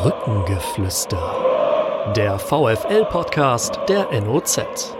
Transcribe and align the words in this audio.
Brückengeflüster. 0.00 2.12
Der 2.14 2.38
VFL-Podcast 2.38 3.80
der 3.88 4.08
NOZ. 4.20 4.94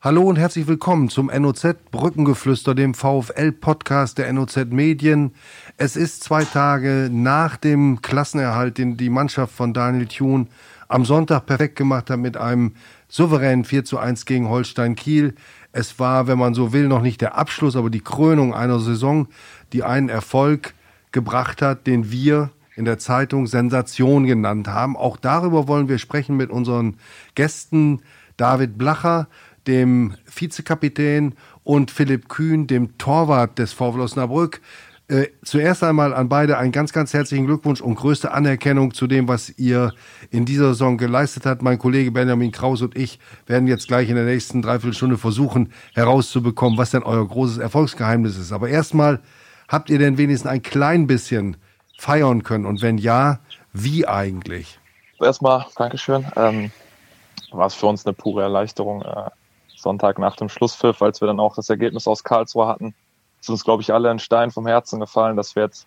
Hallo 0.00 0.22
und 0.22 0.36
herzlich 0.36 0.66
willkommen 0.66 1.10
zum 1.10 1.26
NOZ 1.26 1.76
Brückengeflüster, 1.90 2.74
dem 2.74 2.94
VfL-Podcast 2.94 4.16
der 4.16 4.32
NOZ 4.32 4.68
Medien. 4.70 5.34
Es 5.76 5.96
ist 5.96 6.24
zwei 6.24 6.44
Tage 6.44 7.10
nach 7.12 7.58
dem 7.58 8.00
Klassenerhalt, 8.00 8.78
den 8.78 8.96
die 8.96 9.10
Mannschaft 9.10 9.54
von 9.54 9.74
Daniel 9.74 10.06
Thun 10.06 10.48
am 10.88 11.04
Sonntag 11.04 11.44
perfekt 11.44 11.76
gemacht 11.76 12.08
hat 12.08 12.18
mit 12.18 12.38
einem 12.38 12.76
souveränen 13.08 13.66
4 13.66 13.84
zu 13.84 13.98
1 13.98 14.24
gegen 14.24 14.48
Holstein 14.48 14.96
Kiel. 14.96 15.34
Es 15.70 15.98
war, 15.98 16.28
wenn 16.28 16.38
man 16.38 16.54
so 16.54 16.72
will, 16.72 16.88
noch 16.88 17.02
nicht 17.02 17.20
der 17.20 17.36
Abschluss, 17.36 17.76
aber 17.76 17.90
die 17.90 18.00
Krönung 18.00 18.54
einer 18.54 18.78
Saison, 18.78 19.28
die 19.74 19.82
einen 19.82 20.08
Erfolg 20.08 20.72
gebracht 21.12 21.60
hat, 21.60 21.86
den 21.86 22.10
wir 22.10 22.52
in 22.76 22.84
der 22.84 22.98
Zeitung 22.98 23.46
Sensation 23.46 24.26
genannt 24.26 24.68
haben. 24.68 24.96
Auch 24.96 25.16
darüber 25.16 25.66
wollen 25.66 25.88
wir 25.88 25.98
sprechen 25.98 26.36
mit 26.36 26.50
unseren 26.50 26.98
Gästen 27.34 28.02
David 28.36 28.78
Blacher, 28.78 29.28
dem 29.66 30.14
Vizekapitän 30.32 31.34
und 31.64 31.90
Philipp 31.90 32.28
Kühn, 32.28 32.66
dem 32.66 32.98
Torwart 32.98 33.58
des 33.58 33.72
VfL 33.72 34.00
Osnabrück. 34.00 34.60
Äh, 35.08 35.28
zuerst 35.44 35.84
einmal 35.84 36.12
an 36.12 36.28
beide 36.28 36.58
einen 36.58 36.72
ganz, 36.72 36.92
ganz 36.92 37.14
herzlichen 37.14 37.46
Glückwunsch 37.46 37.80
und 37.80 37.94
größte 37.94 38.32
Anerkennung 38.32 38.92
zu 38.92 39.06
dem, 39.06 39.28
was 39.28 39.56
ihr 39.56 39.92
in 40.30 40.44
dieser 40.44 40.68
Saison 40.68 40.98
geleistet 40.98 41.46
habt. 41.46 41.62
Mein 41.62 41.78
Kollege 41.78 42.10
Benjamin 42.10 42.50
Kraus 42.50 42.82
und 42.82 42.96
ich 42.96 43.20
werden 43.46 43.68
jetzt 43.68 43.86
gleich 43.86 44.08
in 44.08 44.16
der 44.16 44.24
nächsten 44.24 44.62
Dreiviertelstunde 44.62 45.16
versuchen 45.16 45.72
herauszubekommen, 45.94 46.76
was 46.76 46.90
denn 46.90 47.04
euer 47.04 47.26
großes 47.26 47.58
Erfolgsgeheimnis 47.58 48.36
ist. 48.36 48.52
Aber 48.52 48.68
erstmal, 48.68 49.20
habt 49.68 49.90
ihr 49.90 49.98
denn 49.98 50.18
wenigstens 50.18 50.50
ein 50.50 50.62
klein 50.62 51.06
bisschen 51.06 51.56
feiern 51.96 52.42
können? 52.42 52.66
Und 52.66 52.82
wenn 52.82 52.98
ja, 52.98 53.38
wie 53.72 54.06
eigentlich? 54.06 54.78
Erstmal, 55.20 55.66
Dankeschön. 55.76 56.26
Ähm, 56.36 56.70
war 57.52 57.66
es 57.66 57.74
für 57.74 57.86
uns 57.86 58.06
eine 58.06 58.12
pure 58.12 58.42
Erleichterung. 58.42 59.02
Äh, 59.02 59.30
Sonntag 59.74 60.18
nach 60.18 60.36
dem 60.36 60.48
Schlusspfiff, 60.48 61.02
als 61.02 61.20
wir 61.20 61.28
dann 61.28 61.40
auch 61.40 61.54
das 61.54 61.70
Ergebnis 61.70 62.08
aus 62.08 62.24
Karlsruhe 62.24 62.66
hatten, 62.66 62.94
ist 63.40 63.50
uns, 63.50 63.64
glaube 63.64 63.82
ich, 63.82 63.92
alle 63.92 64.10
ein 64.10 64.18
Stein 64.18 64.50
vom 64.50 64.66
Herzen 64.66 65.00
gefallen, 65.00 65.36
dass 65.36 65.54
wir 65.54 65.64
jetzt 65.64 65.86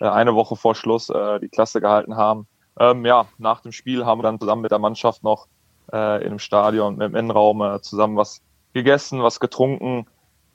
äh, 0.00 0.08
eine 0.08 0.34
Woche 0.34 0.56
vor 0.56 0.74
Schluss 0.74 1.08
äh, 1.10 1.38
die 1.40 1.48
Klasse 1.48 1.80
gehalten 1.80 2.16
haben. 2.16 2.46
Ähm, 2.78 3.04
ja, 3.04 3.26
nach 3.38 3.60
dem 3.60 3.72
Spiel 3.72 4.06
haben 4.06 4.18
wir 4.18 4.22
dann 4.24 4.40
zusammen 4.40 4.62
mit 4.62 4.70
der 4.70 4.78
Mannschaft 4.78 5.22
noch 5.22 5.46
äh, 5.92 6.24
im 6.24 6.38
Stadion, 6.38 7.00
im 7.00 7.14
Innenraum 7.14 7.62
äh, 7.62 7.80
zusammen 7.80 8.16
was 8.16 8.40
gegessen, 8.72 9.22
was 9.22 9.40
getrunken 9.40 10.06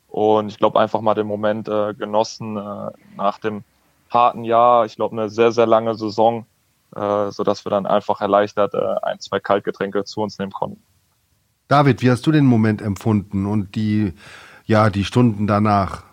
und 0.07 0.50
ich 0.50 0.59
glaube 0.59 0.80
einfach 0.80 1.02
mal 1.02 1.16
den 1.16 1.25
Moment 1.25 1.67
äh, 1.67 1.94
genossen 1.95 2.55
äh, 2.55 2.91
nach 3.17 3.39
dem 3.39 3.63
harten 4.14 4.44
Jahr. 4.44 4.86
Ich 4.86 4.95
glaube, 4.95 5.16
eine 5.16 5.30
sehr, 5.30 5.52
sehr 5.52 5.66
lange 5.66 5.95
Saison, 5.95 6.45
äh, 6.95 7.31
sodass 7.31 7.66
wir 7.66 7.69
dann 7.69 7.86
einfach 7.86 8.22
erleichtert 8.22 8.73
äh, 8.73 8.95
ein, 9.02 9.19
zwei 9.19 9.39
Kaltgetränke 9.39 10.03
zu 10.03 10.22
uns 10.22 10.39
nehmen 10.39 10.52
konnten. 10.52 10.81
David, 11.67 12.02
wie 12.02 12.11
hast 12.11 12.25
du 12.28 12.31
den 12.31 12.45
Moment 12.45 12.81
empfunden 12.81 13.45
und 13.45 13.75
die, 13.75 14.14
ja, 14.66 14.89
die 14.89 15.06
Stunden 15.06 15.47
danach? 15.47 16.03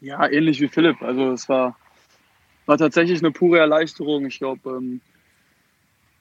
Ja, 0.00 0.28
ähnlich 0.28 0.60
wie 0.60 0.68
Philipp. 0.68 1.02
Also 1.02 1.32
es 1.32 1.48
war, 1.48 1.76
war 2.66 2.78
tatsächlich 2.78 3.20
eine 3.20 3.32
pure 3.32 3.58
Erleichterung. 3.58 4.26
Ich 4.26 4.38
glaube, 4.38 4.70
ähm, 4.70 5.00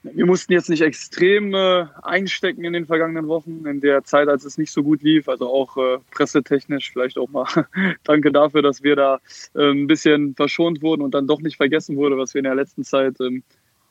wir 0.03 0.25
mussten 0.25 0.53
jetzt 0.53 0.69
nicht 0.69 0.81
extrem 0.81 1.53
äh, 1.53 1.85
einstecken 2.01 2.63
in 2.63 2.73
den 2.73 2.87
vergangenen 2.87 3.27
Wochen, 3.27 3.65
in 3.67 3.81
der 3.81 4.03
Zeit, 4.03 4.29
als 4.29 4.45
es 4.45 4.57
nicht 4.57 4.71
so 4.71 4.81
gut 4.81 5.03
lief. 5.03 5.29
Also 5.29 5.47
auch 5.47 5.77
äh, 5.77 5.99
pressetechnisch 6.09 6.91
vielleicht 6.91 7.17
auch 7.17 7.29
mal 7.29 7.45
danke 8.03 8.31
dafür, 8.31 8.63
dass 8.63 8.81
wir 8.81 8.95
da 8.95 9.19
äh, 9.53 9.71
ein 9.71 9.87
bisschen 9.87 10.33
verschont 10.35 10.81
wurden 10.81 11.01
und 11.03 11.13
dann 11.13 11.27
doch 11.27 11.41
nicht 11.41 11.57
vergessen 11.57 11.97
wurde, 11.97 12.17
was 12.17 12.33
wir 12.33 12.39
in 12.39 12.45
der 12.45 12.55
letzten 12.55 12.83
Zeit 12.83 13.19
ähm, 13.21 13.43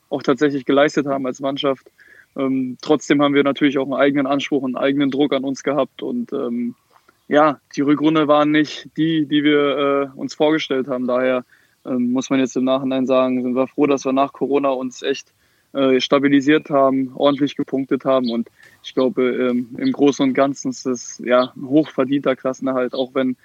auch 0.09 0.23
tatsächlich 0.23 0.65
geleistet 0.65 1.07
haben 1.07 1.27
als 1.27 1.41
Mannschaft. 1.41 1.87
Ähm, 2.37 2.77
trotzdem 2.81 3.23
haben 3.23 3.35
wir 3.35 3.45
natürlich 3.45 3.79
auch 3.79 3.85
einen 3.85 3.95
eigenen 3.95 4.27
Anspruch, 4.27 4.65
einen 4.65 4.77
eigenen 4.77 5.11
Druck 5.11 5.33
an 5.33 5.45
uns 5.45 5.63
gehabt 5.63 6.03
und 6.03 6.33
ähm, 6.33 6.75
ja, 7.29 7.61
die 7.77 7.83
Rückrunde 7.83 8.27
waren 8.27 8.51
nicht 8.51 8.89
die, 8.97 9.27
die 9.27 9.45
wir 9.45 10.11
äh, 10.15 10.19
uns 10.19 10.35
vorgestellt 10.35 10.89
haben. 10.89 11.07
Daher 11.07 11.45
ähm, 11.87 12.11
muss 12.11 12.29
man 12.29 12.41
jetzt 12.41 12.57
im 12.57 12.65
Nachhinein 12.65 13.07
sagen, 13.07 13.43
sind 13.43 13.55
wir 13.55 13.69
froh, 13.69 13.87
dass 13.87 14.05
wir 14.05 14.13
nach 14.13 14.33
Corona 14.33 14.71
uns 14.71 15.03
echt 15.03 15.33
äh, 15.73 16.01
stabilisiert 16.01 16.71
haben, 16.71 17.13
ordentlich 17.15 17.57
gepunktet 17.57 18.05
haben. 18.05 18.31
Und 18.31 18.49
ich 18.83 18.95
glaube, 18.95 19.23
ähm, 19.23 19.69
im 19.79 19.93
Großen 19.93 20.25
und 20.25 20.35
Ganzen 20.35 20.71
ist 20.71 20.87
es 20.87 21.23
ja 21.25 21.53
ein 21.57 21.69
hochverdienter 21.69 22.37
Klassenerhalt, 22.37 22.95
auch 22.95 23.15
wenn, 23.15 23.37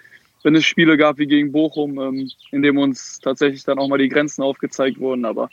wenn 0.44 0.56
es 0.56 0.66
Spiele 0.66 0.98
gab 0.98 1.18
wie 1.18 1.28
gegen 1.28 1.52
Bochum, 1.52 2.00
ähm, 2.00 2.32
in 2.52 2.62
dem 2.62 2.78
uns 2.78 3.20
tatsächlich 3.20 3.64
dann 3.64 3.80
auch 3.80 3.88
mal 3.88 4.00
die 4.00 4.10
Grenzen 4.10 4.42
aufgezeigt 4.42 5.00
wurden. 5.00 5.26
Aber 5.26 5.50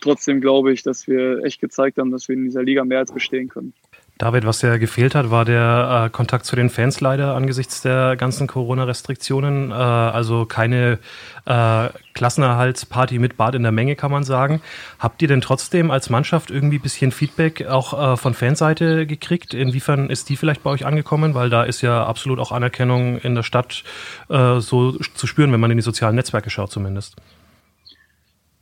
trotzdem 0.00 0.40
glaube 0.40 0.72
ich, 0.72 0.82
dass 0.82 1.06
wir 1.06 1.44
echt 1.44 1.60
gezeigt 1.60 1.98
haben, 1.98 2.10
dass 2.10 2.28
wir 2.28 2.36
in 2.36 2.44
dieser 2.44 2.62
Liga 2.62 2.84
mehr 2.84 2.98
als 2.98 3.12
bestehen 3.12 3.48
können. 3.48 3.72
David, 4.18 4.46
was 4.46 4.62
ja 4.62 4.76
gefehlt 4.76 5.14
hat, 5.14 5.30
war 5.30 5.44
der 5.44 6.04
äh, 6.06 6.10
Kontakt 6.10 6.44
zu 6.44 6.54
den 6.54 6.70
Fans 6.70 7.00
leider 7.00 7.34
angesichts 7.34 7.82
der 7.82 8.14
ganzen 8.16 8.46
Corona-Restriktionen. 8.46 9.70
Äh, 9.70 9.74
also 9.74 10.44
keine 10.44 10.98
äh, 11.44 11.88
Klassenerhaltsparty 12.14 13.18
mit 13.18 13.36
Bad 13.36 13.54
in 13.54 13.62
der 13.62 13.72
Menge, 13.72 13.96
kann 13.96 14.12
man 14.12 14.22
sagen. 14.22 14.62
Habt 14.98 15.22
ihr 15.22 15.28
denn 15.28 15.40
trotzdem 15.40 15.90
als 15.90 16.08
Mannschaft 16.08 16.50
irgendwie 16.50 16.76
ein 16.76 16.82
bisschen 16.82 17.10
Feedback 17.10 17.66
auch 17.66 18.12
äh, 18.12 18.16
von 18.16 18.34
Fanseite 18.34 19.06
gekriegt? 19.06 19.54
Inwiefern 19.54 20.08
ist 20.08 20.28
die 20.28 20.36
vielleicht 20.36 20.62
bei 20.62 20.70
euch 20.70 20.86
angekommen? 20.86 21.34
Weil 21.34 21.50
da 21.50 21.64
ist 21.64 21.80
ja 21.80 22.04
absolut 22.04 22.38
auch 22.38 22.52
Anerkennung 22.52 23.18
in 23.18 23.34
der 23.34 23.42
Stadt 23.42 23.82
äh, 24.28 24.60
so 24.60 24.92
zu 24.92 25.26
spüren, 25.26 25.52
wenn 25.52 25.60
man 25.60 25.72
in 25.72 25.78
die 25.78 25.82
sozialen 25.82 26.14
Netzwerke 26.14 26.50
schaut 26.50 26.70
zumindest. 26.70 27.16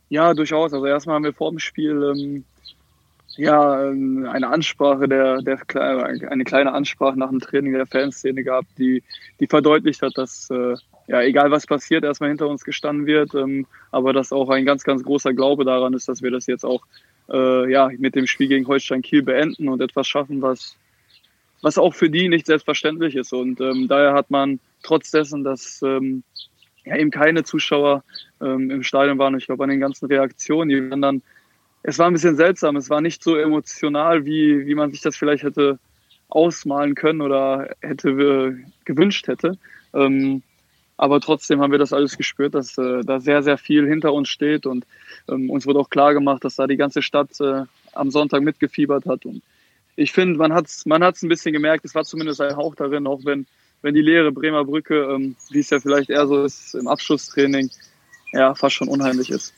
Ja, 0.09 0.33
durchaus. 0.33 0.73
Also 0.73 0.85
erstmal 0.87 1.15
haben 1.15 1.23
wir 1.23 1.33
vor 1.33 1.51
dem 1.51 1.59
Spiel 1.59 2.13
ähm, 2.15 2.45
ja, 3.37 3.87
ähm, 3.87 4.27
eine 4.29 4.49
Ansprache 4.49 5.07
der, 5.07 5.41
der 5.41 5.59
eine 5.75 6.43
kleine 6.43 6.73
Ansprache 6.73 7.17
nach 7.17 7.29
dem 7.29 7.39
Training 7.39 7.73
der 7.73 7.85
Fanszene 7.85 8.43
gehabt, 8.43 8.67
die, 8.77 9.03
die 9.39 9.47
verdeutlicht 9.47 10.01
hat, 10.01 10.17
dass 10.17 10.49
äh, 10.49 10.75
ja 11.07 11.21
egal 11.21 11.51
was 11.51 11.65
passiert, 11.65 12.03
erstmal 12.03 12.29
hinter 12.29 12.47
uns 12.47 12.63
gestanden 12.63 13.05
wird, 13.05 13.33
ähm, 13.35 13.67
aber 13.91 14.13
dass 14.13 14.31
auch 14.31 14.49
ein 14.49 14.65
ganz, 14.65 14.83
ganz 14.83 15.03
großer 15.03 15.33
Glaube 15.33 15.65
daran 15.65 15.93
ist, 15.93 16.09
dass 16.09 16.21
wir 16.21 16.31
das 16.31 16.47
jetzt 16.47 16.65
auch 16.65 16.85
äh, 17.29 17.71
ja 17.71 17.89
mit 17.97 18.15
dem 18.15 18.27
Spiel 18.27 18.47
gegen 18.47 18.67
Holstein 18.67 19.01
Kiel 19.01 19.23
beenden 19.23 19.69
und 19.69 19.81
etwas 19.81 20.07
schaffen, 20.07 20.41
was 20.41 20.75
was 21.61 21.77
auch 21.77 21.93
für 21.93 22.09
die 22.09 22.27
nicht 22.27 22.47
selbstverständlich 22.47 23.15
ist. 23.15 23.33
Und 23.33 23.61
ähm, 23.61 23.87
daher 23.87 24.13
hat 24.13 24.31
man 24.31 24.59
trotz 24.81 25.11
dessen, 25.11 25.43
dass 25.43 25.81
ähm, 25.83 26.23
ja 26.83 26.97
eben 26.97 27.11
keine 27.11 27.43
Zuschauer 27.43 28.03
ähm, 28.41 28.71
im 28.71 28.83
Stadion 28.83 29.19
waren, 29.19 29.37
ich 29.37 29.45
glaube 29.45 29.63
an 29.63 29.69
den 29.69 29.79
ganzen 29.79 30.07
Reaktionen, 30.07 30.69
die 30.69 30.89
waren 30.89 31.01
dann 31.01 31.21
es 31.83 31.97
war 31.99 32.07
ein 32.07 32.13
bisschen 32.13 32.35
seltsam. 32.35 32.75
Es 32.75 32.89
war 32.89 33.01
nicht 33.01 33.23
so 33.23 33.35
emotional, 33.35 34.25
wie, 34.25 34.65
wie 34.65 34.75
man 34.75 34.91
sich 34.91 35.01
das 35.01 35.15
vielleicht 35.15 35.43
hätte 35.43 35.79
ausmalen 36.29 36.95
können 36.95 37.21
oder 37.21 37.75
hätte 37.81 38.09
äh, 38.09 38.55
gewünscht 38.85 39.27
hätte. 39.27 39.57
Ähm, 39.93 40.43
aber 40.97 41.19
trotzdem 41.19 41.61
haben 41.61 41.71
wir 41.71 41.79
das 41.79 41.93
alles 41.93 42.17
gespürt, 42.17 42.53
dass 42.53 42.77
äh, 42.77 43.01
da 43.03 43.19
sehr, 43.19 43.41
sehr 43.43 43.57
viel 43.57 43.87
hinter 43.87 44.13
uns 44.13 44.29
steht 44.29 44.65
und 44.65 44.85
ähm, 45.27 45.49
uns 45.49 45.65
wurde 45.65 45.79
auch 45.79 45.89
klar 45.89 46.13
gemacht, 46.13 46.45
dass 46.45 46.55
da 46.55 46.67
die 46.67 46.77
ganze 46.77 47.01
Stadt 47.01 47.39
äh, 47.41 47.63
am 47.93 48.11
Sonntag 48.11 48.43
mitgefiebert 48.43 49.05
hat. 49.05 49.25
Und 49.25 49.41
ich 49.95 50.11
finde, 50.11 50.37
man 50.37 50.53
hat 50.53 50.67
es 50.67 50.85
man 50.85 51.03
hat's 51.03 51.23
ein 51.23 51.29
bisschen 51.29 51.53
gemerkt, 51.53 51.85
es 51.85 51.95
war 51.95 52.03
zumindest 52.03 52.39
ein 52.39 52.55
Hauch 52.55 52.75
darin, 52.75 53.07
auch 53.07 53.25
wenn, 53.25 53.47
wenn 53.81 53.95
die 53.95 54.01
leere 54.01 54.31
Bremer 54.31 54.63
Brücke, 54.63 55.09
ähm, 55.11 55.35
wie 55.49 55.59
es 55.59 55.71
ja 55.71 55.79
vielleicht 55.79 56.09
eher 56.09 56.27
so 56.27 56.43
ist 56.43 56.75
im 56.75 56.87
Abschlusstraining, 56.87 57.71
ja, 58.31 58.53
fast 58.53 58.75
schon 58.75 58.87
unheimlich 58.87 59.31
ist. 59.31 59.53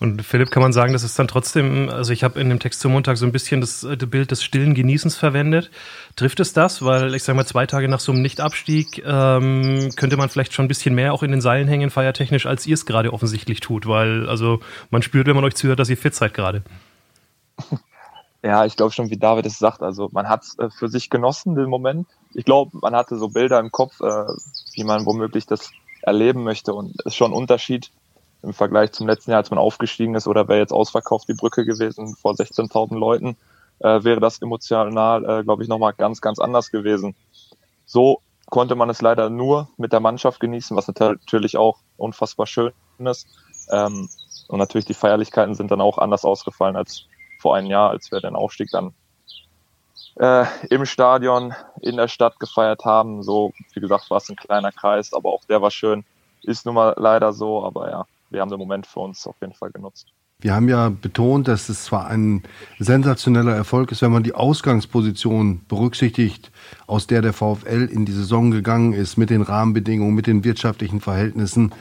Und 0.00 0.22
Philipp, 0.22 0.52
kann 0.52 0.62
man 0.62 0.72
sagen, 0.72 0.92
dass 0.92 1.02
es 1.02 1.14
dann 1.14 1.26
trotzdem, 1.26 1.88
also 1.88 2.12
ich 2.12 2.22
habe 2.22 2.40
in 2.40 2.48
dem 2.48 2.60
Text 2.60 2.80
zum 2.80 2.92
Montag 2.92 3.16
so 3.16 3.26
ein 3.26 3.32
bisschen 3.32 3.60
das, 3.60 3.80
das, 3.80 4.10
Bild 4.10 4.30
des 4.30 4.44
stillen 4.44 4.74
Genießens 4.74 5.16
verwendet. 5.16 5.72
Trifft 6.14 6.38
es 6.38 6.52
das? 6.52 6.84
Weil 6.84 7.14
ich 7.16 7.24
sage 7.24 7.36
mal, 7.36 7.46
zwei 7.46 7.66
Tage 7.66 7.88
nach 7.88 7.98
so 7.98 8.12
einem 8.12 8.22
Nichtabstieg 8.22 9.02
ähm, 9.04 9.90
könnte 9.96 10.16
man 10.16 10.28
vielleicht 10.28 10.52
schon 10.52 10.66
ein 10.66 10.68
bisschen 10.68 10.94
mehr 10.94 11.12
auch 11.12 11.24
in 11.24 11.32
den 11.32 11.40
Seilen 11.40 11.66
hängen, 11.66 11.90
feiertechnisch, 11.90 12.46
als 12.46 12.64
ihr 12.66 12.74
es 12.74 12.86
gerade 12.86 13.12
offensichtlich 13.12 13.58
tut. 13.58 13.86
Weil, 13.86 14.28
also 14.28 14.60
man 14.90 15.02
spürt, 15.02 15.26
wenn 15.26 15.34
man 15.34 15.44
euch 15.44 15.56
zuhört, 15.56 15.80
dass 15.80 15.90
ihr 15.90 15.96
fit 15.96 16.14
seid 16.14 16.32
gerade. 16.32 16.62
Ja, 18.40 18.64
ich 18.64 18.76
glaube 18.76 18.92
schon, 18.92 19.10
wie 19.10 19.16
David 19.16 19.46
es 19.46 19.58
sagt. 19.58 19.82
Also 19.82 20.08
man 20.12 20.28
hat 20.28 20.44
es 20.44 20.58
äh, 20.58 20.70
für 20.70 20.88
sich 20.88 21.10
genossen, 21.10 21.56
den 21.56 21.68
Moment. 21.68 22.06
Ich 22.34 22.44
glaube, 22.44 22.78
man 22.80 22.94
hatte 22.94 23.16
so 23.16 23.28
Bilder 23.28 23.58
im 23.58 23.72
Kopf, 23.72 24.00
äh, 24.00 24.26
wie 24.74 24.84
man 24.84 25.06
womöglich 25.06 25.46
das 25.46 25.72
erleben 26.02 26.44
möchte. 26.44 26.72
Und 26.72 26.94
es 27.00 27.06
ist 27.06 27.16
schon 27.16 27.32
ein 27.32 27.36
Unterschied, 27.36 27.90
im 28.48 28.54
Vergleich 28.54 28.92
zum 28.92 29.06
letzten 29.06 29.30
Jahr, 29.30 29.38
als 29.38 29.50
man 29.50 29.58
aufgestiegen 29.58 30.14
ist, 30.14 30.26
oder 30.26 30.48
wäre 30.48 30.58
jetzt 30.58 30.72
ausverkauft 30.72 31.28
die 31.28 31.34
Brücke 31.34 31.64
gewesen 31.64 32.16
vor 32.16 32.32
16.000 32.32 32.98
Leuten, 32.98 33.36
äh, 33.80 34.02
wäre 34.04 34.20
das 34.20 34.42
emotional, 34.42 35.24
äh, 35.24 35.44
glaube 35.44 35.62
ich, 35.62 35.68
nochmal 35.68 35.92
ganz, 35.92 36.20
ganz 36.20 36.38
anders 36.38 36.70
gewesen. 36.70 37.14
So 37.86 38.20
konnte 38.50 38.74
man 38.74 38.90
es 38.90 39.02
leider 39.02 39.30
nur 39.30 39.68
mit 39.76 39.92
der 39.92 40.00
Mannschaft 40.00 40.40
genießen, 40.40 40.76
was 40.76 40.88
natürlich 40.88 41.56
auch 41.56 41.78
unfassbar 41.96 42.46
schön 42.46 42.72
ist. 42.98 43.28
Ähm, 43.70 44.08
und 44.48 44.58
natürlich 44.58 44.86
die 44.86 44.94
Feierlichkeiten 44.94 45.54
sind 45.54 45.70
dann 45.70 45.80
auch 45.80 45.98
anders 45.98 46.24
ausgefallen 46.24 46.76
als 46.76 47.04
vor 47.38 47.54
einem 47.54 47.68
Jahr, 47.68 47.90
als 47.90 48.10
wir 48.10 48.20
den 48.20 48.34
Aufstieg 48.34 48.70
dann 48.72 48.94
äh, 50.16 50.46
im 50.70 50.86
Stadion 50.86 51.54
in 51.80 51.96
der 51.96 52.08
Stadt 52.08 52.40
gefeiert 52.40 52.84
haben. 52.84 53.22
So, 53.22 53.52
wie 53.74 53.80
gesagt, 53.80 54.10
war 54.10 54.16
es 54.16 54.28
ein 54.28 54.36
kleiner 54.36 54.72
Kreis, 54.72 55.12
aber 55.12 55.30
auch 55.30 55.44
der 55.44 55.62
war 55.62 55.70
schön. 55.70 56.04
Ist 56.42 56.66
nun 56.66 56.74
mal 56.74 56.94
leider 56.96 57.32
so, 57.32 57.64
aber 57.64 57.90
ja, 57.90 58.06
wir 58.30 58.40
haben 58.40 58.50
den 58.50 58.58
Moment 58.58 58.86
für 58.86 59.00
uns 59.00 59.26
auf 59.26 59.36
jeden 59.40 59.54
Fall 59.54 59.70
genutzt. 59.70 60.12
Wir 60.40 60.54
haben 60.54 60.68
ja 60.68 60.88
betont, 60.88 61.48
dass 61.48 61.68
es 61.68 61.82
zwar 61.82 62.06
ein 62.06 62.44
sensationeller 62.78 63.56
Erfolg 63.56 63.90
ist, 63.90 64.02
wenn 64.02 64.12
man 64.12 64.22
die 64.22 64.36
Ausgangsposition 64.36 65.62
berücksichtigt, 65.66 66.52
aus 66.86 67.08
der 67.08 67.22
der 67.22 67.32
VfL 67.32 67.88
in 67.90 68.04
die 68.04 68.12
Saison 68.12 68.52
gegangen 68.52 68.92
ist, 68.92 69.16
mit 69.16 69.30
den 69.30 69.42
Rahmenbedingungen, 69.42 70.14
mit 70.14 70.28
den 70.28 70.44
wirtschaftlichen 70.44 71.00
Verhältnissen. 71.00 71.74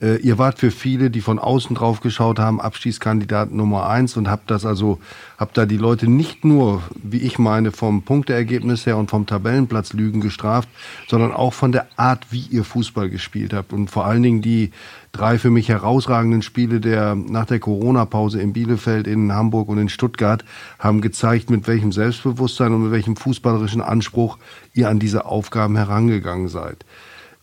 Äh, 0.00 0.18
ihr 0.18 0.38
wart 0.38 0.60
für 0.60 0.70
viele, 0.70 1.10
die 1.10 1.22
von 1.22 1.40
außen 1.40 1.74
drauf 1.74 2.00
geschaut 2.00 2.38
haben, 2.38 2.60
Abschießkandidat 2.60 3.50
Nummer 3.50 3.88
eins 3.88 4.16
und 4.16 4.30
habt 4.30 4.48
das 4.48 4.64
also, 4.64 5.00
habt 5.36 5.58
da 5.58 5.66
die 5.66 5.76
Leute 5.76 6.08
nicht 6.08 6.44
nur, 6.44 6.84
wie 6.94 7.18
ich 7.18 7.40
meine, 7.40 7.72
vom 7.72 8.02
Punkteergebnis 8.02 8.86
her 8.86 8.96
und 8.96 9.10
vom 9.10 9.26
Tabellenplatz 9.26 9.92
Lügen 9.92 10.20
gestraft, 10.20 10.68
sondern 11.08 11.32
auch 11.32 11.52
von 11.52 11.72
der 11.72 11.88
Art, 11.96 12.30
wie 12.30 12.46
ihr 12.48 12.62
Fußball 12.62 13.10
gespielt 13.10 13.52
habt 13.52 13.72
und 13.72 13.90
vor 13.90 14.04
allen 14.04 14.22
Dingen 14.22 14.40
die 14.40 14.70
drei 15.14 15.38
für 15.38 15.50
mich 15.50 15.68
herausragenden 15.68 16.42
Spiele 16.42 16.80
der 16.80 17.14
nach 17.14 17.46
der 17.46 17.60
Corona-Pause 17.60 18.40
in 18.40 18.52
Bielefeld, 18.52 19.06
in 19.06 19.32
Hamburg 19.32 19.68
und 19.68 19.78
in 19.78 19.88
Stuttgart 19.88 20.44
haben 20.78 21.00
gezeigt, 21.00 21.48
mit 21.50 21.66
welchem 21.66 21.92
Selbstbewusstsein 21.92 22.72
und 22.72 22.82
mit 22.82 22.92
welchem 22.92 23.16
fußballerischen 23.16 23.80
Anspruch 23.80 24.38
ihr 24.74 24.88
an 24.88 24.98
diese 24.98 25.24
Aufgaben 25.24 25.76
herangegangen 25.76 26.48
seid. 26.48 26.84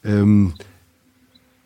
Ähm, 0.03 0.53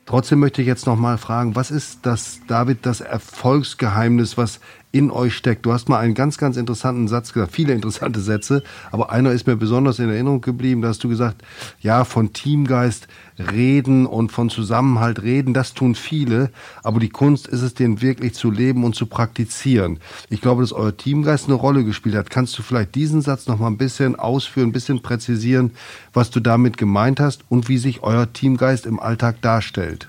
Trotzdem 0.06 0.40
möchte 0.40 0.62
ich 0.62 0.68
jetzt 0.68 0.86
noch 0.86 0.98
mal 0.98 1.18
fragen, 1.18 1.56
was 1.56 1.72
ist 1.72 2.06
das, 2.06 2.40
David, 2.48 2.86
das 2.86 3.01
Erfolgsgeheimnis, 3.01 4.38
was 4.38 4.60
in 4.95 5.12
euch 5.12 5.36
steckt? 5.36 5.65
Du 5.65 5.74
hast 5.74 5.89
mal 5.89 6.00
einen 6.00 6.13
ganz, 6.13 6.38
ganz 6.38 6.56
interessanten 6.56 7.09
Satz 7.09 7.33
gesagt, 7.33 7.51
viele 7.51 7.74
interessante 7.74 8.21
Sätze, 8.21 8.63
aber 8.92 9.12
einer 9.12 9.31
ist 9.33 9.45
mir 9.45 9.57
besonders 9.57 10.00
in 10.00 10.09
Erinnerung 10.09 10.39
geblieben. 10.39 10.81
Da 10.81 10.88
hast 10.88 11.03
du 11.03 11.09
gesagt, 11.09 11.44
ja, 11.81 12.06
von 12.06 12.31
Teamgeist 12.31 13.09
reden 13.38 14.06
und 14.06 14.31
von 14.31 14.50
Zusammenhalt 14.50 15.21
reden, 15.21 15.53
das 15.53 15.74
tun 15.74 15.95
viele, 15.95 16.50
aber 16.81 17.01
die 17.01 17.09
Kunst 17.09 17.45
ist 17.47 17.62
es, 17.62 17.74
den 17.74 18.01
wirklich 18.01 18.36
zu 18.36 18.50
leben 18.50 18.86
und 18.86 18.95
zu 18.95 19.07
praktizieren. 19.07 20.00
Ich 20.30 20.39
glaube, 20.39 20.62
dass 20.62 20.71
euer 20.71 20.95
Teamgeist 20.95 21.48
eine 21.48 21.56
Rolle 21.56 21.83
gespielt 21.83 22.15
hat. 22.15 22.30
Kannst 22.30 22.57
du 22.57 22.63
vielleicht 22.63 22.95
diesen 22.95 23.21
Satz 23.21 23.48
noch 23.48 23.59
mal 23.59 23.68
ein 23.68 23.77
bisschen 23.77 24.15
ausführen, 24.15 24.69
ein 24.69 24.71
bisschen 24.71 25.01
präzisieren, 25.01 25.71
was 26.13 26.30
du 26.30 26.39
damit 26.39 26.77
gemeint 26.77 27.19
hast 27.19 27.44
und 27.50 27.68
wie 27.68 27.80
sich 27.80 28.01
euer 28.01 28.31
Teamgeist 28.31 28.86
im 28.86 29.01
Alltag 29.01 29.41
darstellt? 29.41 30.07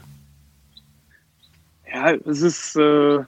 Ja, 1.92 2.12
es 2.24 2.42
ist, 2.42 2.76
äh, 2.76 3.24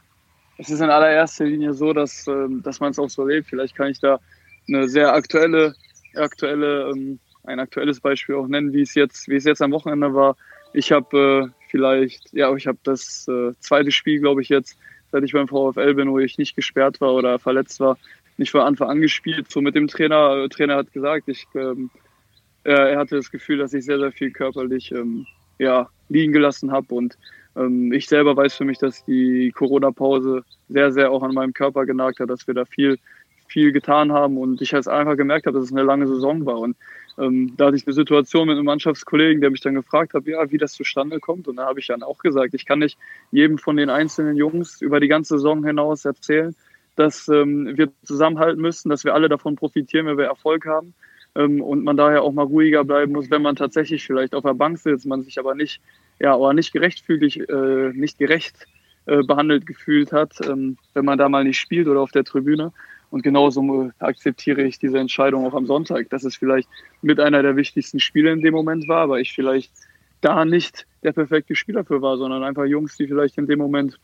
es 0.58 0.70
ist 0.70 0.80
in 0.80 0.90
allererster 0.90 1.44
Linie 1.44 1.72
so, 1.72 1.92
dass, 1.92 2.26
äh, 2.26 2.46
dass 2.62 2.80
man 2.80 2.90
es 2.90 2.98
auch 2.98 3.08
so 3.08 3.24
lebt. 3.24 3.48
Vielleicht 3.48 3.76
kann 3.76 3.90
ich 3.90 4.00
da 4.00 4.20
eine 4.66 4.88
sehr 4.88 5.14
aktuelle, 5.14 5.74
aktuelle, 6.14 6.90
ähm, 6.90 7.18
ein 7.44 7.60
aktuelles 7.60 8.00
Beispiel 8.00 8.34
auch 8.34 8.48
nennen, 8.48 8.72
wie 8.72 8.82
es 8.82 8.94
jetzt, 8.94 9.28
wie 9.28 9.36
es 9.36 9.44
jetzt 9.44 9.62
am 9.62 9.72
Wochenende 9.72 10.12
war. 10.12 10.36
Ich 10.72 10.92
habe 10.92 11.48
äh, 11.48 11.68
vielleicht, 11.70 12.32
ja, 12.32 12.54
ich 12.54 12.66
habe 12.66 12.78
das 12.82 13.26
äh, 13.28 13.52
zweite 13.60 13.92
Spiel, 13.92 14.20
glaube 14.20 14.42
ich, 14.42 14.48
jetzt, 14.48 14.76
seit 15.12 15.24
ich 15.24 15.32
beim 15.32 15.48
VfL 15.48 15.94
bin, 15.94 16.10
wo 16.10 16.18
ich 16.18 16.36
nicht 16.36 16.56
gesperrt 16.56 17.00
war 17.00 17.14
oder 17.14 17.38
verletzt 17.38 17.80
war, 17.80 17.96
nicht 18.36 18.50
von 18.50 18.60
Anfang 18.60 18.90
an 18.90 19.00
gespielt. 19.00 19.50
So 19.50 19.60
mit 19.60 19.74
dem 19.74 19.88
Trainer. 19.88 20.36
Der 20.36 20.48
Trainer 20.48 20.76
hat 20.76 20.92
gesagt, 20.92 21.28
ich, 21.28 21.46
ähm, 21.54 21.90
er 22.64 22.98
hatte 22.98 23.16
das 23.16 23.30
Gefühl, 23.30 23.58
dass 23.58 23.72
ich 23.72 23.84
sehr, 23.84 23.98
sehr 23.98 24.12
viel 24.12 24.32
körperlich 24.32 24.92
ähm, 24.92 25.26
ja, 25.58 25.88
liegen 26.08 26.32
gelassen 26.32 26.72
habe 26.72 26.94
und 26.94 27.16
ähm, 27.16 27.28
ich 27.92 28.06
selber 28.06 28.36
weiß 28.36 28.54
für 28.54 28.64
mich, 28.64 28.78
dass 28.78 29.04
die 29.04 29.52
Corona-Pause 29.52 30.44
sehr, 30.68 30.92
sehr 30.92 31.10
auch 31.10 31.22
an 31.22 31.34
meinem 31.34 31.52
Körper 31.52 31.86
genagt 31.86 32.20
hat, 32.20 32.30
dass 32.30 32.46
wir 32.46 32.54
da 32.54 32.64
viel, 32.64 32.98
viel 33.48 33.72
getan 33.72 34.12
haben 34.12 34.36
und 34.36 34.60
ich 34.60 34.70
jetzt 34.72 34.88
einfach 34.88 35.16
gemerkt 35.16 35.46
habe, 35.46 35.58
dass 35.58 35.66
es 35.66 35.72
eine 35.72 35.82
lange 35.82 36.06
Saison 36.06 36.46
war. 36.46 36.58
Und 36.58 36.76
ähm, 37.18 37.54
da 37.56 37.66
hatte 37.66 37.76
ich 37.76 37.86
eine 37.86 37.94
Situation 37.94 38.46
mit 38.46 38.56
einem 38.56 38.66
Mannschaftskollegen, 38.66 39.40
der 39.40 39.50
mich 39.50 39.60
dann 39.60 39.74
gefragt 39.74 40.14
hat, 40.14 40.26
ja, 40.26 40.50
wie 40.50 40.58
das 40.58 40.72
zustande 40.72 41.18
kommt. 41.18 41.48
Und 41.48 41.56
da 41.56 41.66
habe 41.66 41.80
ich 41.80 41.88
dann 41.88 42.02
auch 42.02 42.18
gesagt, 42.18 42.54
ich 42.54 42.64
kann 42.64 42.78
nicht 42.78 42.98
jedem 43.32 43.58
von 43.58 43.76
den 43.76 43.90
einzelnen 43.90 44.36
Jungs 44.36 44.80
über 44.80 45.00
die 45.00 45.08
ganze 45.08 45.34
Saison 45.34 45.64
hinaus 45.64 46.04
erzählen, 46.04 46.54
dass 46.94 47.28
ähm, 47.28 47.76
wir 47.76 47.90
zusammenhalten 48.04 48.60
müssen, 48.60 48.88
dass 48.88 49.04
wir 49.04 49.14
alle 49.14 49.28
davon 49.28 49.56
profitieren, 49.56 50.06
wenn 50.06 50.18
wir 50.18 50.26
Erfolg 50.26 50.66
haben 50.66 50.94
ähm, 51.34 51.60
und 51.60 51.82
man 51.82 51.96
daher 51.96 52.22
auch 52.22 52.32
mal 52.32 52.44
ruhiger 52.44 52.84
bleiben 52.84 53.12
muss, 53.12 53.30
wenn 53.30 53.42
man 53.42 53.56
tatsächlich 53.56 54.04
vielleicht 54.06 54.34
auf 54.34 54.44
der 54.44 54.54
Bank 54.54 54.78
sitzt, 54.78 55.06
man 55.06 55.22
sich 55.22 55.38
aber 55.38 55.54
nicht 55.54 55.80
ja, 56.20 56.34
aber 56.34 56.52
nicht 56.52 56.72
gerechtfühlig, 56.72 57.48
äh, 57.48 57.92
nicht 57.92 58.18
gerecht 58.18 58.66
äh, 59.06 59.22
behandelt 59.22 59.66
gefühlt 59.66 60.12
hat, 60.12 60.34
ähm, 60.46 60.76
wenn 60.94 61.04
man 61.04 61.18
da 61.18 61.28
mal 61.28 61.44
nicht 61.44 61.58
spielt 61.58 61.88
oder 61.88 62.00
auf 62.00 62.12
der 62.12 62.24
Tribüne. 62.24 62.72
Und 63.10 63.22
genauso 63.22 63.90
akzeptiere 64.00 64.62
ich 64.62 64.78
diese 64.78 64.98
Entscheidung 64.98 65.46
auch 65.46 65.54
am 65.54 65.64
Sonntag, 65.64 66.10
dass 66.10 66.24
es 66.24 66.36
vielleicht 66.36 66.68
mit 67.00 67.18
einer 67.18 67.42
der 67.42 67.56
wichtigsten 67.56 68.00
Spiele 68.00 68.30
in 68.32 68.42
dem 68.42 68.52
Moment 68.52 68.86
war, 68.86 69.00
aber 69.00 69.18
ich 69.18 69.32
vielleicht 69.32 69.72
da 70.20 70.44
nicht 70.44 70.86
der 71.02 71.12
perfekte 71.12 71.54
Spieler 71.54 71.84
für 71.84 72.02
war, 72.02 72.18
sondern 72.18 72.42
einfach 72.42 72.66
Jungs, 72.66 72.96
die 72.96 73.06
vielleicht 73.06 73.38
in 73.38 73.46
dem 73.46 73.60
Moment 73.60 73.98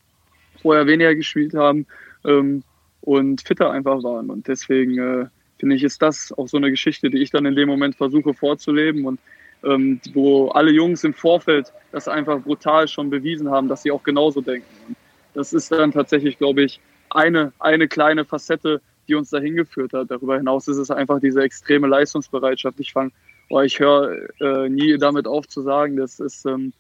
vorher 0.63 0.87
weniger 0.87 1.15
gespielt 1.15 1.55
haben 1.55 1.87
ähm, 2.25 2.63
und 3.03 3.43
fitter 3.43 3.71
einfach 3.71 4.03
waren. 4.03 4.31
Und 4.31 4.49
deswegen 4.49 4.99
äh, 4.99 5.27
finde 5.59 5.77
ich, 5.77 5.85
ist 5.85 6.01
das 6.01 6.33
auch 6.33 6.49
so 6.49 6.57
eine 6.57 6.71
Geschichte, 6.71 7.11
die 7.11 7.19
ich 7.19 7.31
dann 7.31 7.47
in 7.47 7.57
dem 7.57 7.69
Moment 7.69 7.97
versuche 7.97 8.33
vorzuleben 8.33 9.05
und 9.05 9.21
ähm, 9.65 10.01
wo 10.13 10.49
alle 10.49 10.71
Jungs 10.71 11.05
im 11.05 11.15
Vorfeld 11.15 11.73
das 11.93 12.09
einfach 12.09 12.41
brutal 12.41 12.89
schon 12.89 13.11
bewiesen 13.11 13.51
haben, 13.51 13.69
dass 13.69 13.83
sie 13.83 13.91
auch 13.91 14.03
genauso 14.03 14.41
denken. 14.41 14.67
Und 14.89 14.97
das 15.35 15.53
ist 15.53 15.71
dann 15.73 15.93
tatsächlich, 15.93 16.39
glaube 16.39 16.63
ich, 16.63 16.81
eine, 17.11 17.53
eine 17.59 17.89
kleine 17.89 18.25
Facette, 18.25 18.81
die 19.09 19.15
uns 19.15 19.31
dahin 19.31 19.57
geführt 19.57 19.93
hat. 19.93 20.11
Darüber 20.11 20.37
hinaus 20.37 20.69
ist 20.69 20.79
es 20.79 20.91
einfach 20.91 21.21
diese 21.21 21.43
extreme 21.43 21.87
Leistungsbereitschaft. 21.87 22.81
Ich 22.81 22.93
fange, 22.93 23.11
oh, 23.51 23.61
ich 23.61 23.79
höre 23.79 24.17
äh, 24.41 24.69
nie 24.69 24.97
damit 24.99 25.27
auf 25.27 25.47
zu 25.49 25.63
sagen, 25.63 25.97
dass 25.97 26.21
es 26.21 26.45
ähm, 26.45 26.73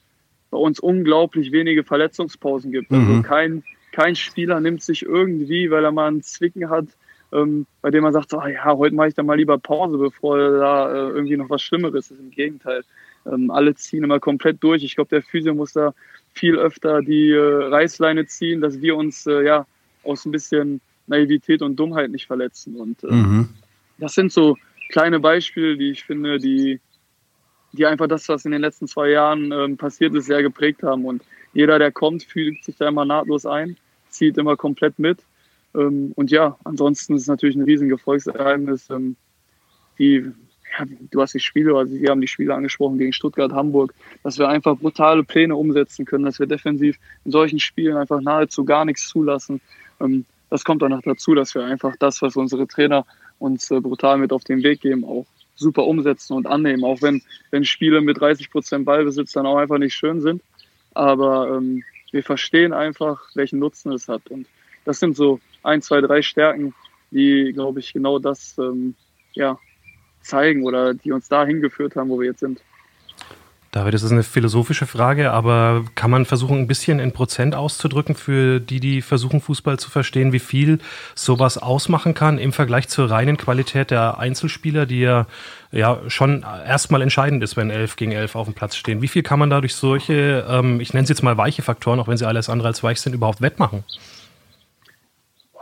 bei 0.51 0.59
uns 0.59 0.81
unglaublich 0.81 1.53
wenige 1.53 1.85
Verletzungspausen 1.85 2.73
gibt. 2.73 2.91
Also 2.91 3.03
mhm. 3.03 3.11
Also 3.11 3.23
kein, 3.23 3.65
kein 3.93 4.17
Spieler 4.17 4.61
nimmt 4.61 4.83
sich 4.83 5.03
irgendwie, 5.03 5.71
weil 5.71 5.85
er 5.85 5.93
mal 5.93 6.09
einen 6.09 6.23
Zwicken 6.23 6.71
hat, 6.71 6.87
ähm, 7.33 7.67
bei 7.83 7.91
dem 7.91 8.03
man 8.03 8.13
sagt, 8.13 8.31
so, 8.31 8.39
ah 8.39 8.49
ja, 8.49 8.65
heute 8.65 8.95
mache 8.95 9.09
ich 9.09 9.15
dann 9.15 9.27
mal 9.27 9.37
lieber 9.37 9.59
Pause, 9.59 9.99
bevor 9.99 10.39
da 10.39 10.93
äh, 10.93 11.11
irgendwie 11.11 11.37
noch 11.37 11.51
was 11.51 11.63
Schlimmeres 11.63 12.11
ist. 12.11 12.21
Im 12.21 12.31
Gegenteil, 12.31 12.85
ähm, 13.27 13.51
alle 13.51 13.75
ziehen 13.75 14.05
immer 14.05 14.21
komplett 14.21 14.63
durch. 14.63 14.85
Ich 14.85 14.95
glaube, 14.95 15.11
der 15.11 15.23
Physio 15.23 15.55
muss 15.55 15.73
da 15.73 15.95
viel 16.33 16.57
öfter 16.57 17.01
die 17.01 17.31
äh, 17.31 17.65
Reißleine 17.69 18.27
ziehen, 18.27 18.61
dass 18.61 18.81
wir 18.81 18.97
uns 18.97 19.27
äh, 19.27 19.45
ja 19.45 19.67
aus 20.03 20.25
ein 20.25 20.33
bisschen 20.33 20.81
Naivität 21.07 21.63
und 21.63 21.77
Dummheit 21.77 22.11
nicht 22.11 22.27
verletzen. 22.27 22.77
Und 22.77 23.03
äh, 23.05 23.13
mhm. 23.13 23.49
das 23.99 24.15
sind 24.15 24.33
so 24.33 24.57
kleine 24.91 25.21
Beispiele, 25.21 25.77
die 25.77 25.91
ich 25.91 26.05
finde, 26.05 26.39
die, 26.39 26.81
die 27.73 27.87
einfach 27.87 28.07
das, 28.07 28.29
was 28.29 28.45
in 28.45 28.53
den 28.53 28.61
letzten 28.61 28.87
zwei 28.87 29.11
Jahren 29.11 29.53
ähm, 29.53 29.77
passiert 29.77 30.15
ist, 30.15 30.27
sehr 30.27 30.43
geprägt 30.43 30.83
haben. 30.83 31.05
Und 31.05 31.23
jeder, 31.53 31.79
der 31.79 31.93
kommt, 31.93 32.25
fühlt 32.25 32.63
sich 32.65 32.77
da 32.77 32.89
immer 32.89 33.05
nahtlos 33.05 33.47
ein, 33.47 33.77
zieht 34.09 34.39
immer 34.39 34.57
komplett 34.57 34.99
mit. 34.99 35.19
Ähm, 35.75 36.13
und 36.15 36.31
ja, 36.31 36.57
ansonsten 36.65 37.15
ist 37.15 37.23
es 37.23 37.29
natürlich 37.29 37.57
ein 37.57 37.63
riesiges 37.63 37.99
Erfolgserlebnis. 37.99 38.89
Ähm, 38.91 39.17
die, 39.99 40.33
ja, 40.79 40.87
du 41.11 41.21
hast 41.21 41.35
die 41.35 41.41
Spiele, 41.41 41.77
also 41.77 41.95
wir 41.95 42.11
haben 42.11 42.21
die 42.21 42.29
Spiele 42.29 42.55
angesprochen 42.55 42.99
gegen 42.99 43.13
Stuttgart, 43.13 43.53
Hamburg, 43.53 43.95
dass 44.23 44.39
wir 44.39 44.49
einfach 44.49 44.77
brutale 44.77 45.25
Pläne 45.25 45.57
umsetzen 45.57 46.05
können, 46.05 46.25
dass 46.25 46.39
wir 46.39 46.47
defensiv 46.47 46.99
in 47.25 47.31
solchen 47.31 47.61
Spielen 47.61 47.97
einfach 47.97 48.21
nahezu 48.21 48.65
gar 48.65 48.85
nichts 48.85 49.09
zulassen. 49.09 49.61
Ähm, 50.01 50.25
das 50.51 50.65
kommt 50.65 50.83
dann 50.83 50.91
noch 50.91 51.03
dazu, 51.03 51.35
dass 51.35 51.55
wir 51.55 51.65
einfach 51.65 51.95
das, 51.99 52.23
was 52.23 52.37
unsere 52.37 52.67
Trainer 52.67 53.05
uns 53.39 53.71
äh, 53.71 53.81
brutal 53.81 54.19
mit 54.19 54.33
auf 54.33 54.45
den 54.45 54.63
Weg 54.63 54.81
geben, 54.81 55.05
auch 55.05 55.27
super 55.57 55.85
umsetzen 55.85 56.35
und 56.35 56.47
annehmen. 56.47 56.85
Auch 56.85 57.03
wenn, 57.03 57.23
wenn 57.51 57.65
Spiele 57.65 58.01
mit 58.01 58.21
30 58.21 58.51
Prozent 58.51 58.85
Ballbesitz 58.85 59.33
dann 59.33 59.47
auch 59.47 59.57
einfach 59.57 59.79
nicht 59.79 59.95
schön 59.95 60.21
sind. 60.21 60.43
Aber 60.95 61.57
ähm, 61.57 61.83
wir 62.13 62.23
verstehen 62.23 62.73
einfach, 62.73 63.21
welchen 63.35 63.59
Nutzen 63.59 63.93
es 63.93 64.09
hat. 64.09 64.29
Und 64.29 64.47
das 64.85 65.01
sind 65.01 65.17
so 65.17 65.41
ein, 65.65 65.83
zwei, 65.83 66.01
drei 66.01 66.23
Stärken, 66.23 66.75
die, 67.11 67.53
glaube 67.53 67.81
ich, 67.81 67.93
genau 67.93 68.19
das 68.19 68.57
ähm, 68.59 68.95
ja, 69.33 69.59
zeigen 70.23 70.65
oder 70.65 70.95
die 70.95 71.13
uns 71.13 71.29
dahin 71.29 71.61
geführt 71.61 71.97
haben, 71.97 72.11
wo 72.11 72.21
wir 72.21 72.29
jetzt 72.29 72.41
sind. 72.41 72.61
David, 73.75 73.93
das 73.93 74.05
ist 74.05 74.13
eine 74.13 74.23
philosophische 74.23 74.87
Frage, 74.87 75.33
aber 75.33 75.85
kann 75.97 76.09
man 76.09 76.27
versuchen, 76.27 76.59
ein 76.59 76.69
bisschen 76.69 77.01
in 77.01 77.11
Prozent 77.11 77.57
auszudrücken 77.57 78.15
für 78.15 78.61
die, 78.61 78.79
die 78.79 79.03
versuchen, 79.03 79.41
Fußball 79.41 79.81
zu 79.81 79.91
verstehen, 79.91 80.33
wie 80.33 80.39
viel 80.39 80.79
sowas 81.17 81.59
ausmachen 81.59 82.15
kann 82.15 82.39
im 82.39 82.53
Vergleich 82.53 82.87
zur 82.87 83.11
reinen 83.11 83.37
Qualität 83.37 83.91
der 83.91 84.19
Einzelspieler, 84.19 84.87
die 84.87 85.01
ja, 85.01 85.27
ja 85.73 85.99
schon 86.07 86.45
erstmal 86.65 87.03
entscheidend 87.03 87.43
ist, 87.43 87.57
wenn 87.57 87.71
elf 87.71 87.97
gegen 87.97 88.13
elf 88.13 88.37
auf 88.37 88.47
dem 88.47 88.55
Platz 88.55 88.77
stehen. 88.77 89.03
Wie 89.03 89.09
viel 89.09 89.25
kann 89.25 89.41
man 89.41 89.51
da 89.51 89.61
durch 89.61 89.75
solche, 89.75 90.47
ähm, 90.49 90.79
ich 90.79 90.95
nenne 90.95 91.03
es 91.03 91.09
jetzt 91.09 91.25
mal 91.25 91.37
weiche 91.37 91.63
Faktoren, 91.63 91.99
auch 91.99 92.07
wenn 92.07 92.17
sie 92.17 92.29
alles 92.29 92.49
andere 92.49 92.69
als 92.69 92.85
weich 92.85 93.01
sind, 93.01 93.13
überhaupt 93.13 93.41
wettmachen? 93.41 93.83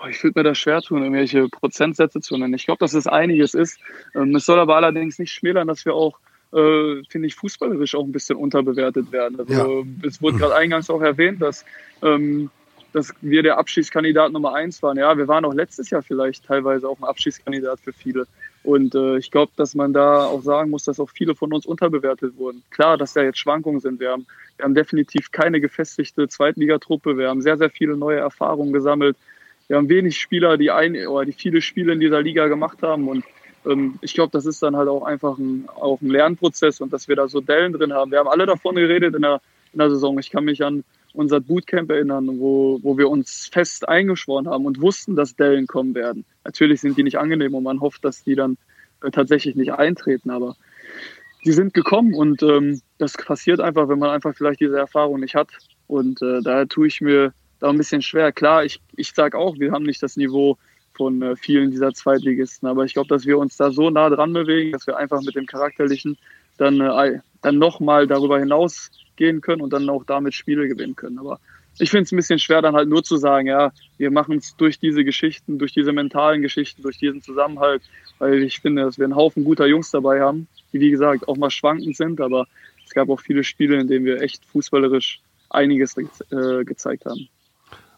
Ich 0.09 0.23
würde 0.23 0.41
mir 0.41 0.45
das 0.45 0.59
schwer 0.59 0.81
tun, 0.81 1.03
irgendwelche 1.03 1.49
Prozentsätze 1.49 2.21
zu 2.21 2.37
nennen. 2.37 2.55
Ich 2.55 2.67
glaube, 2.67 2.79
dass 2.79 2.95
es 2.95 3.07
einiges 3.07 3.55
ist. 3.55 3.79
Ähm, 4.15 4.35
es 4.35 4.47
soll 4.47 4.59
aber 4.59 4.77
allerdings 4.77 5.19
nicht 5.19 5.33
schmälern, 5.33 5.69
dass 5.69 5.85
wir 5.85 5.95
auch, 5.95 6.19
äh, 6.53 7.03
finde 7.09 7.29
ich, 7.29 7.35
fußballerisch 7.35 7.95
auch 7.95 8.05
ein 8.05 8.13
bisschen 8.13 8.37
unterbewertet 8.37 9.13
werden. 9.13 9.39
Also 9.39 9.85
ja. 9.85 10.07
es 10.07 10.21
wurde 10.23 10.39
gerade 10.39 10.55
eingangs 10.55 10.91
auch 10.91 11.03
erwähnt, 11.03 11.41
dass, 11.41 11.65
ähm, 12.03 12.51
dass 12.93 13.13
wir 13.21 13.43
der 13.43 13.59
Abschießkandidat 13.59 14.33
Nummer 14.33 14.55
eins 14.55 14.83
waren. 14.83 14.99
Ja, 14.99 15.17
wir 15.17 15.29
waren 15.29 15.45
auch 15.45 15.55
letztes 15.55 15.91
Jahr 15.91 16.03
vielleicht 16.03 16.45
teilweise 16.45 16.89
auch 16.89 16.99
ein 16.99 17.05
Abschießkandidat 17.05 17.81
für 17.81 17.93
viele. 17.93 18.27
Und 18.65 18.95
äh, 18.95 19.17
ich 19.19 19.31
glaube, 19.31 19.53
dass 19.57 19.75
man 19.75 19.93
da 19.93 20.27
auch 20.27 20.43
sagen 20.43 20.71
muss, 20.71 20.85
dass 20.85 21.01
auch 21.01 21.11
viele 21.11 21.35
von 21.35 21.53
uns 21.53 21.67
unterbewertet 21.67 22.37
wurden. 22.37 22.63
Klar, 22.71 22.97
dass 22.97 23.13
da 23.13 23.23
jetzt 23.23 23.39
Schwankungen 23.39 23.81
sind. 23.81 23.99
Wir 23.99 24.11
haben, 24.11 24.27
wir 24.57 24.65
haben 24.65 24.75
definitiv 24.75 25.33
keine 25.33 25.61
gefestigte 25.61 26.29
Zweitligatruppe. 26.29 27.19
Wir 27.19 27.29
haben 27.29 27.43
sehr, 27.43 27.57
sehr 27.57 27.71
viele 27.71 27.97
neue 27.97 28.19
Erfahrungen 28.19 28.73
gesammelt. 28.73 29.17
Wir 29.73 29.79
haben 29.79 29.89
wenig 29.89 30.21
Spieler, 30.21 30.59
die 30.59 30.71
ein 30.71 30.95
oder 31.07 31.25
die 31.25 31.33
viele 31.33 31.63
Spiele 31.63 31.95
in 31.95 32.01
dieser 32.01 32.21
Liga 32.21 32.47
gemacht 32.49 32.83
haben. 32.83 33.09
Und 33.09 33.25
ähm, 33.65 33.99
ich 34.03 34.13
glaube, 34.13 34.31
das 34.31 34.45
ist 34.45 34.63
dann 34.63 34.77
halt 34.77 34.87
auch 34.87 35.03
einfach 35.03 35.39
ein, 35.39 35.67
auch 35.75 35.99
ein 36.03 36.11
Lernprozess 36.11 36.83
und 36.83 36.93
dass 36.93 37.09
wir 37.09 37.17
da 37.17 37.27
so 37.27 37.41
Dellen 37.41 37.73
drin 37.73 37.91
haben. 37.91 38.11
Wir 38.11 38.19
haben 38.19 38.29
alle 38.29 38.45
davon 38.45 38.75
geredet 38.75 39.15
in 39.15 39.23
der, 39.23 39.41
in 39.73 39.79
der 39.79 39.89
Saison. 39.89 40.19
Ich 40.19 40.31
kann 40.31 40.45
mich 40.45 40.63
an 40.63 40.85
unser 41.15 41.41
Bootcamp 41.41 41.91
erinnern, 41.91 42.39
wo, 42.39 42.81
wo 42.83 42.99
wir 42.99 43.09
uns 43.09 43.49
fest 43.51 43.89
eingeschworen 43.89 44.47
haben 44.47 44.67
und 44.67 44.83
wussten, 44.83 45.17
dass 45.17 45.37
Dellen 45.37 45.67
kommen 45.67 45.95
werden. 45.95 46.27
Natürlich 46.45 46.83
sind 46.83 46.99
die 46.99 47.03
nicht 47.03 47.17
angenehm 47.17 47.55
und 47.55 47.63
man 47.63 47.81
hofft, 47.81 48.05
dass 48.05 48.23
die 48.23 48.35
dann 48.35 48.59
äh, 49.03 49.11
tatsächlich 49.11 49.57
nicht 49.57 49.73
eintreten, 49.73 50.29
aber 50.29 50.55
die 51.47 51.53
sind 51.53 51.73
gekommen 51.73 52.13
und 52.13 52.43
ähm, 52.43 52.83
das 52.99 53.15
passiert 53.15 53.61
einfach, 53.61 53.89
wenn 53.89 53.99
man 53.99 54.11
einfach 54.11 54.37
vielleicht 54.37 54.61
diese 54.61 54.77
Erfahrung 54.77 55.21
nicht 55.21 55.35
hat. 55.35 55.49
Und 55.87 56.21
äh, 56.21 56.43
daher 56.43 56.69
tue 56.69 56.89
ich 56.89 57.01
mir 57.01 57.33
da 57.63 57.71
ein 57.71 57.79
bisschen 57.79 58.03
schwer. 58.03 58.33
Klar, 58.33 58.65
ich, 58.65 58.81
ich 58.97 59.13
sage 59.15 59.39
auch, 59.39 59.57
wir 59.59 59.71
haben 59.71 59.85
nicht 59.85 60.03
das 60.03 60.17
Niveau 60.17 60.59
von 60.95 61.23
äh, 61.23 61.37
vielen 61.37 61.71
dieser 61.71 61.93
Zweitligisten, 61.93 62.69
aber 62.69 62.85
ich 62.85 62.93
glaube, 62.93 63.09
dass 63.09 63.25
wir 63.25 63.39
uns 63.39 63.57
da 63.57 63.71
so 63.71 63.89
nah 63.89 64.11
dran 64.11 64.33
bewegen, 64.33 64.73
dass 64.73 64.87
wir 64.87 64.97
einfach 64.97 65.23
mit 65.23 65.37
dem 65.37 65.47
Charakterlichen 65.47 66.19
dann, 66.59 66.81
äh, 66.81 67.21
dann 67.41 67.59
nochmal 67.59 68.07
darüber 68.07 68.39
hinaus 68.39 68.91
gehen 69.17 69.41
können 69.41 69.63
und 69.63 69.73
dann 69.73 69.89
auch 69.89 70.05
damit 70.05 70.35
Spiele 70.35 70.67
gewinnen 70.67 70.97
können. 70.97 71.19
Aber 71.19 71.39
ich 71.79 71.91
finde 71.91 72.05
es 72.05 72.13
ein 72.13 72.17
bisschen 72.17 72.41
schwer, 72.41 72.63
dann 72.63 72.75
halt 72.75 72.89
nur 72.89 73.05
zu 73.05 73.17
sagen, 73.17 73.47
ja, 73.47 73.73
wir 73.97 74.11
machen 74.11 74.39
es 74.39 74.57
durch 74.57 74.81
diese 74.81 75.05
Geschichten, 75.05 75.59
durch 75.59 75.73
diese 75.73 75.93
mentalen 75.93 76.43
Geschichten, 76.43 76.83
durch 76.83 76.99
diesen 76.99 77.23
Zusammenhalt, 77.23 77.83
weil 78.19 78.43
ich 78.43 78.59
finde, 78.59 78.83
dass 78.83 78.99
wir 78.99 79.05
einen 79.05 79.17
Haufen 79.17 79.45
guter 79.45 79.67
Jungs 79.67 79.93
dabei 79.93 80.21
haben, 80.21 80.49
die 80.73 80.81
wie 80.81 80.91
gesagt 80.91 81.29
auch 81.29 81.37
mal 81.37 81.51
schwankend 81.51 81.97
sind, 81.97 82.21
aber 82.21 82.47
es 82.85 82.93
gab 82.93 83.09
auch 83.09 83.21
viele 83.21 83.45
Spiele, 83.45 83.81
in 83.81 83.87
denen 83.87 84.05
wir 84.05 84.21
echt 84.21 84.45
fußballerisch 84.47 85.21
einiges 85.49 85.97
äh, 85.97 86.65
gezeigt 86.65 87.07
haben. 87.07 87.29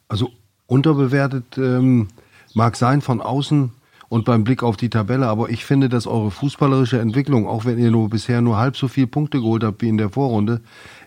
Also 0.09 0.31
unterbewertet 0.67 1.59
ähm, 1.59 2.09
mag 2.55 2.77
sein 2.77 3.01
von 3.01 3.21
außen, 3.21 3.73
und 4.15 4.25
beim 4.25 4.45
Blick 4.45 4.63
auf 4.63 4.77
die 4.77 4.91
Tabelle. 4.91 5.27
Aber 5.27 5.51
ich 5.51 5.65
finde, 5.65 5.89
dass 5.89 6.07
eure 6.07 6.31
fußballerische 6.31 7.01
Entwicklung, 7.01 7.49
auch 7.49 7.65
wenn 7.65 7.79
ihr 7.81 7.91
nur 7.91 8.09
bisher 8.09 8.41
nur 8.41 8.57
halb 8.57 8.77
so 8.77 8.87
viele 8.87 9.09
Punkte 9.09 9.41
geholt 9.41 9.65
habt 9.65 9.83
wie 9.83 9.89
in 9.89 9.99
der 9.99 10.09
Vorrunde, 10.09 10.61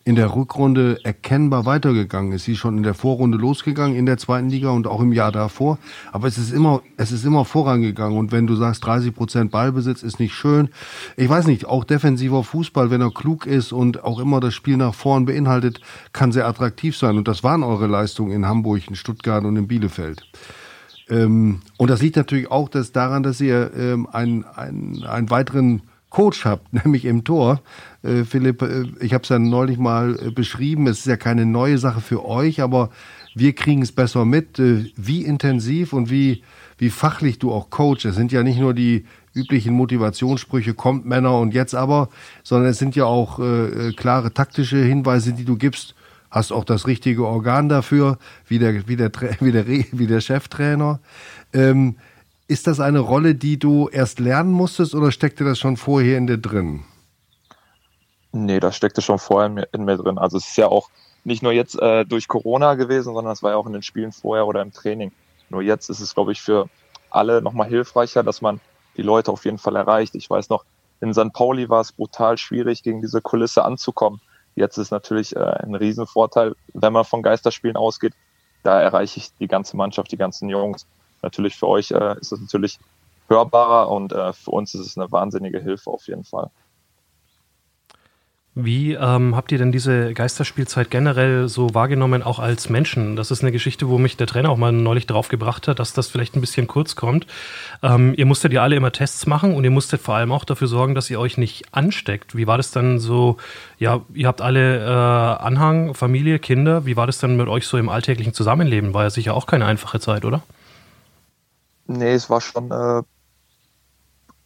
in 0.08 0.16
der 0.16 0.34
Rückrunde 0.34 1.02
erkennbar 1.04 1.66
weitergegangen 1.66 2.32
ist. 2.32 2.46
Sie 2.46 2.54
ist 2.54 2.60
schon 2.60 2.78
in 2.78 2.84
der 2.84 2.94
Vorrunde 2.94 3.38
losgegangen, 3.38 3.94
in 3.98 4.06
der 4.06 4.18
zweiten 4.18 4.50
Liga 4.50 4.70
und 4.70 4.88
auch 4.88 5.02
im 5.02 5.12
Jahr 5.12 5.34
davor. 5.34 5.80
Aber 6.14 6.30
es 6.30 6.38
ist 6.38 6.54
immer, 6.54 6.82
es 6.96 7.12
ist 7.12 7.26
immer 7.26 7.44
vorangegangen. 7.44 8.18
Und 8.18 8.32
wenn 8.32 8.48
du 8.48 8.56
sagst, 8.56 8.86
30 8.86 9.14
Prozent 9.14 9.52
Ballbesitz 9.52 10.04
ist 10.04 10.22
nicht 10.22 10.34
schön. 10.34 10.70
Ich 11.18 11.28
weiß 11.28 11.46
nicht, 11.46 11.66
auch 11.66 11.84
defensiver 11.84 12.46
Fußball, 12.46 12.90
wenn 12.90 13.02
er 13.02 13.12
klug 13.12 13.46
ist 13.46 13.74
und 13.74 14.06
auch 14.06 14.20
immer 14.20 14.40
das 14.40 14.54
Spiel 14.54 14.78
nach 14.78 14.94
vorn 14.94 15.26
beinhaltet, 15.26 15.82
kann 16.14 16.32
sehr 16.32 16.48
attraktiv 16.48 16.96
sein. 16.96 17.18
Und 17.18 17.28
das 17.28 17.44
waren 17.44 17.62
eure 17.62 17.88
Leistungen 17.88 18.32
in 18.32 18.46
Hamburg, 18.46 18.88
in 18.88 18.96
Stuttgart 18.96 19.44
und 19.44 19.58
in 19.58 19.68
Bielefeld. 19.68 20.26
Ähm, 21.10 21.60
und 21.76 21.90
das 21.90 22.02
liegt 22.02 22.16
natürlich 22.16 22.50
auch 22.50 22.70
daran, 22.70 23.24
dass 23.24 23.42
ihr 23.42 23.72
ähm, 23.76 24.08
einen, 24.10 24.46
einen, 24.46 25.04
einen 25.04 25.30
weiteren 25.30 25.82
Coach 26.17 26.45
habt, 26.45 26.74
nämlich 26.83 27.05
im 27.05 27.24
Tor. 27.24 27.62
Äh, 28.01 28.24
Philipp, 28.24 28.63
äh, 28.63 28.86
ich 29.01 29.13
habe 29.13 29.21
es 29.21 29.29
ja 29.29 29.38
neulich 29.38 29.77
mal 29.77 30.17
äh, 30.19 30.31
beschrieben, 30.31 30.88
es 30.88 31.01
ist 31.01 31.05
ja 31.05 31.15
keine 31.15 31.45
neue 31.45 31.77
Sache 31.77 32.01
für 32.01 32.25
euch, 32.25 32.59
aber 32.59 32.89
wir 33.36 33.53
kriegen 33.53 33.83
es 33.83 33.91
besser 33.91 34.25
mit, 34.25 34.57
wie 34.57 35.21
intensiv 35.21 35.93
und 35.93 36.09
wie, 36.09 36.41
wie 36.79 36.89
fachlich 36.89 37.38
du 37.38 37.51
auch 37.51 37.69
coachst. 37.69 38.05
Es 38.05 38.15
sind 38.15 38.31
ja 38.31 38.41
nicht 38.41 38.57
nur 38.57 38.74
die 38.74 39.05
üblichen 39.36 39.75
Motivationssprüche, 39.75 40.74
kommt 40.74 41.05
Männer 41.05 41.38
und 41.38 41.53
jetzt 41.53 41.75
aber, 41.75 42.09
sondern 42.41 42.71
es 42.71 42.79
sind 42.79 42.95
ja 42.95 43.05
auch 43.05 43.36
klare 43.95 44.33
taktische 44.33 44.77
Hinweise, 44.77 45.33
die 45.33 45.45
du 45.45 45.55
gibst 45.55 45.93
hast 46.31 46.51
auch 46.51 46.65
das 46.65 46.88
richtige 46.88 47.25
Organ 47.25 47.69
dafür, 47.69 48.17
wie 48.47 48.59
der, 48.59 48.88
wie 48.88 48.95
der, 48.95 49.12
wie 49.39 49.51
der, 49.51 49.67
wie 49.67 50.07
der 50.07 50.19
Cheftrainer. 50.19 51.00
Ähm, 51.53 51.95
ist 52.48 52.68
das 52.68 52.80
eine 52.80 53.00
Rolle, 53.00 53.36
die 53.36 53.60
du 53.60 53.89
erst 53.89 54.20
lernen 54.20 54.51
musstest 54.51 54.96
oder 54.96 55.12
steckte 55.12 55.44
das 55.44 55.60
schon 55.60 55.77
vorher 55.77 56.18
in 56.18 56.27
dir 56.27 56.38
drin? 56.38 56.86
Nee, 58.32 58.60
das 58.60 58.75
steckte 58.75 59.01
schon 59.01 59.20
vorher 59.20 59.48
in 59.48 59.54
mir, 59.56 59.68
in 59.74 59.86
mir 59.86 59.98
drin. 59.98 60.18
Also 60.18 60.38
es 60.38 60.48
ist 60.48 60.58
ja 60.58 60.68
auch 60.68 60.89
nicht 61.24 61.44
nur 61.44 61.51
jetzt 61.51 61.80
äh, 61.80 62.06
durch 62.06 62.27
Corona 62.27 62.75
gewesen, 62.75 63.13
sondern 63.13 63.34
es 63.34 63.44
war 63.44 63.51
ja 63.51 63.58
auch 63.58 63.68
in 63.68 63.74
den 63.74 63.82
Spielen 63.82 64.12
vorher 64.12 64.48
oder 64.48 64.62
im 64.62 64.72
Training. 64.72 65.12
Nur 65.50 65.62
jetzt 65.62 65.89
ist 65.89 66.00
es, 66.00 66.13
glaube 66.13 66.32
ich, 66.32 66.42
für 66.42 66.70
alle 67.10 67.42
nochmal 67.42 67.68
hilfreicher, 67.68 68.24
dass 68.24 68.42
man 68.42 68.60
die 68.96 69.01
Leute 69.01 69.32
auf 69.32 69.46
jeden 69.46 69.58
Fall 69.58 69.75
erreicht. 69.75 70.16
Ich 70.16 70.30
weiß 70.30 70.50
noch, 70.50 70.66
in 71.01 71.13
St. 71.13 71.34
Pauli 71.34 71.70
war 71.70 71.82
es 71.82 71.92
brutal 71.92 72.38
schwierig, 72.38 72.84
gegen 72.84 73.01
diese 73.01 73.22
Kulisse 73.22 73.63
anzukommen. 73.63 74.22
Jetzt 74.56 74.77
ist 74.77 74.92
natürlich 74.92 75.36
äh, 75.36 75.39
ein 75.39 75.75
Riesenvorteil, 75.75 76.56
wenn 76.74 76.94
man 76.94 77.06
von 77.06 77.22
Geisterspielen 77.22 77.77
ausgeht. 77.77 78.13
Da 78.63 78.82
erreiche 78.82 79.20
ich 79.20 79.34
die 79.36 79.48
ganze 79.48 79.77
Mannschaft, 79.77 80.12
die 80.12 80.18
ganzen 80.18 80.50
Jungs. 80.50 80.88
Natürlich 81.21 81.55
für 81.55 81.67
euch 81.67 81.91
äh, 81.91 82.15
ist 82.19 82.31
es 82.31 82.39
natürlich 82.39 82.79
hörbarer 83.27 83.89
und 83.89 84.13
äh, 84.13 84.33
für 84.33 84.51
uns 84.51 84.74
ist 84.74 84.86
es 84.86 84.97
eine 84.97 85.12
wahnsinnige 85.12 85.59
Hilfe 85.59 85.89
auf 85.89 86.07
jeden 86.07 86.24
Fall. 86.24 86.50
Wie 88.59 88.93
ähm, 88.93 89.36
habt 89.36 89.51
ihr 89.51 89.59
denn 89.59 89.71
diese 89.71 90.15
Geisterspielzeit 90.15 90.89
generell 90.89 91.47
so 91.47 91.75
wahrgenommen, 91.75 92.24
auch 92.24 92.39
als 92.39 92.69
Menschen? 92.69 93.15
Das 93.15 93.29
ist 93.29 93.43
eine 93.43 93.51
Geschichte, 93.51 93.88
wo 93.88 94.00
mich 94.00 94.17
der 94.17 94.25
Trainer 94.25 94.50
auch 94.50 94.57
mal 94.57 94.71
neulich 94.71 95.05
drauf 95.05 95.27
gebracht 95.27 95.67
hat, 95.67 95.77
dass 95.77 95.93
das 95.93 96.07
vielleicht 96.07 96.36
ein 96.36 96.41
bisschen 96.41 96.65
kurz 96.65 96.95
kommt. 96.95 97.27
Ähm, 97.83 98.15
ihr 98.17 98.25
musstet 98.25 98.53
ja 98.53 98.63
alle 98.63 98.75
immer 98.75 98.91
Tests 98.91 99.27
machen 99.27 99.53
und 99.53 99.63
ihr 99.63 99.69
musstet 99.69 100.01
vor 100.01 100.15
allem 100.15 100.31
auch 100.31 100.43
dafür 100.43 100.67
sorgen, 100.67 100.95
dass 100.95 101.07
ihr 101.12 101.19
euch 101.19 101.38
nicht 101.38 101.65
ansteckt. 101.71 102.36
Wie 102.36 102.47
war 102.47 102.57
das 102.57 102.71
dann 102.71 102.97
so? 102.97 103.38
Ja, 103.77 104.01
ihr 104.15 104.27
habt 104.27 104.41
alle 104.41 104.83
äh, 104.83 104.89
Anhang, 104.89 105.93
Familie, 105.93 106.39
Kinder. 106.39 106.88
Wie 106.88 106.97
war 106.97 107.05
das 107.05 107.19
dann 107.19 107.38
mit 107.38 107.50
euch 107.50 107.67
so 107.67 107.77
im 107.77 107.89
alltäglichen 107.89 108.33
Zusammenleben? 108.33 108.95
War 108.95 109.03
ja 109.03 109.12
sicher 109.12 109.36
auch 109.36 109.45
keine 109.45 109.67
einfache 109.67 110.00
Zeit, 110.00 110.25
oder? 110.25 110.41
Nee, 111.88 112.13
es 112.13 112.29
war 112.29 112.41
schon 112.41 112.72
äh, 112.72 113.03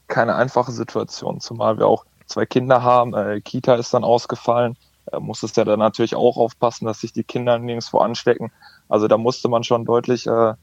keine 0.07 0.35
einfache 0.35 0.71
Situation, 0.71 1.39
zumal 1.39 1.77
wir 1.77 1.87
auch 1.87 2.05
zwei 2.27 2.45
Kinder 2.45 2.83
haben. 2.83 3.13
Äh, 3.13 3.41
Kita 3.41 3.75
ist 3.75 3.93
dann 3.93 4.03
ausgefallen. 4.03 4.77
Da 5.05 5.19
musstest 5.19 5.57
ja 5.57 5.65
dann 5.65 5.79
natürlich 5.79 6.15
auch 6.15 6.37
aufpassen, 6.37 6.85
dass 6.85 7.01
sich 7.01 7.13
die 7.13 7.23
Kinder 7.23 7.57
nirgendwo 7.57 7.99
anstecken. 7.99 8.51
Also 8.87 9.07
da 9.07 9.17
musste 9.17 9.49
man 9.49 9.63
schon 9.63 9.85
deutlich 9.85 10.27
äh, 10.27 10.53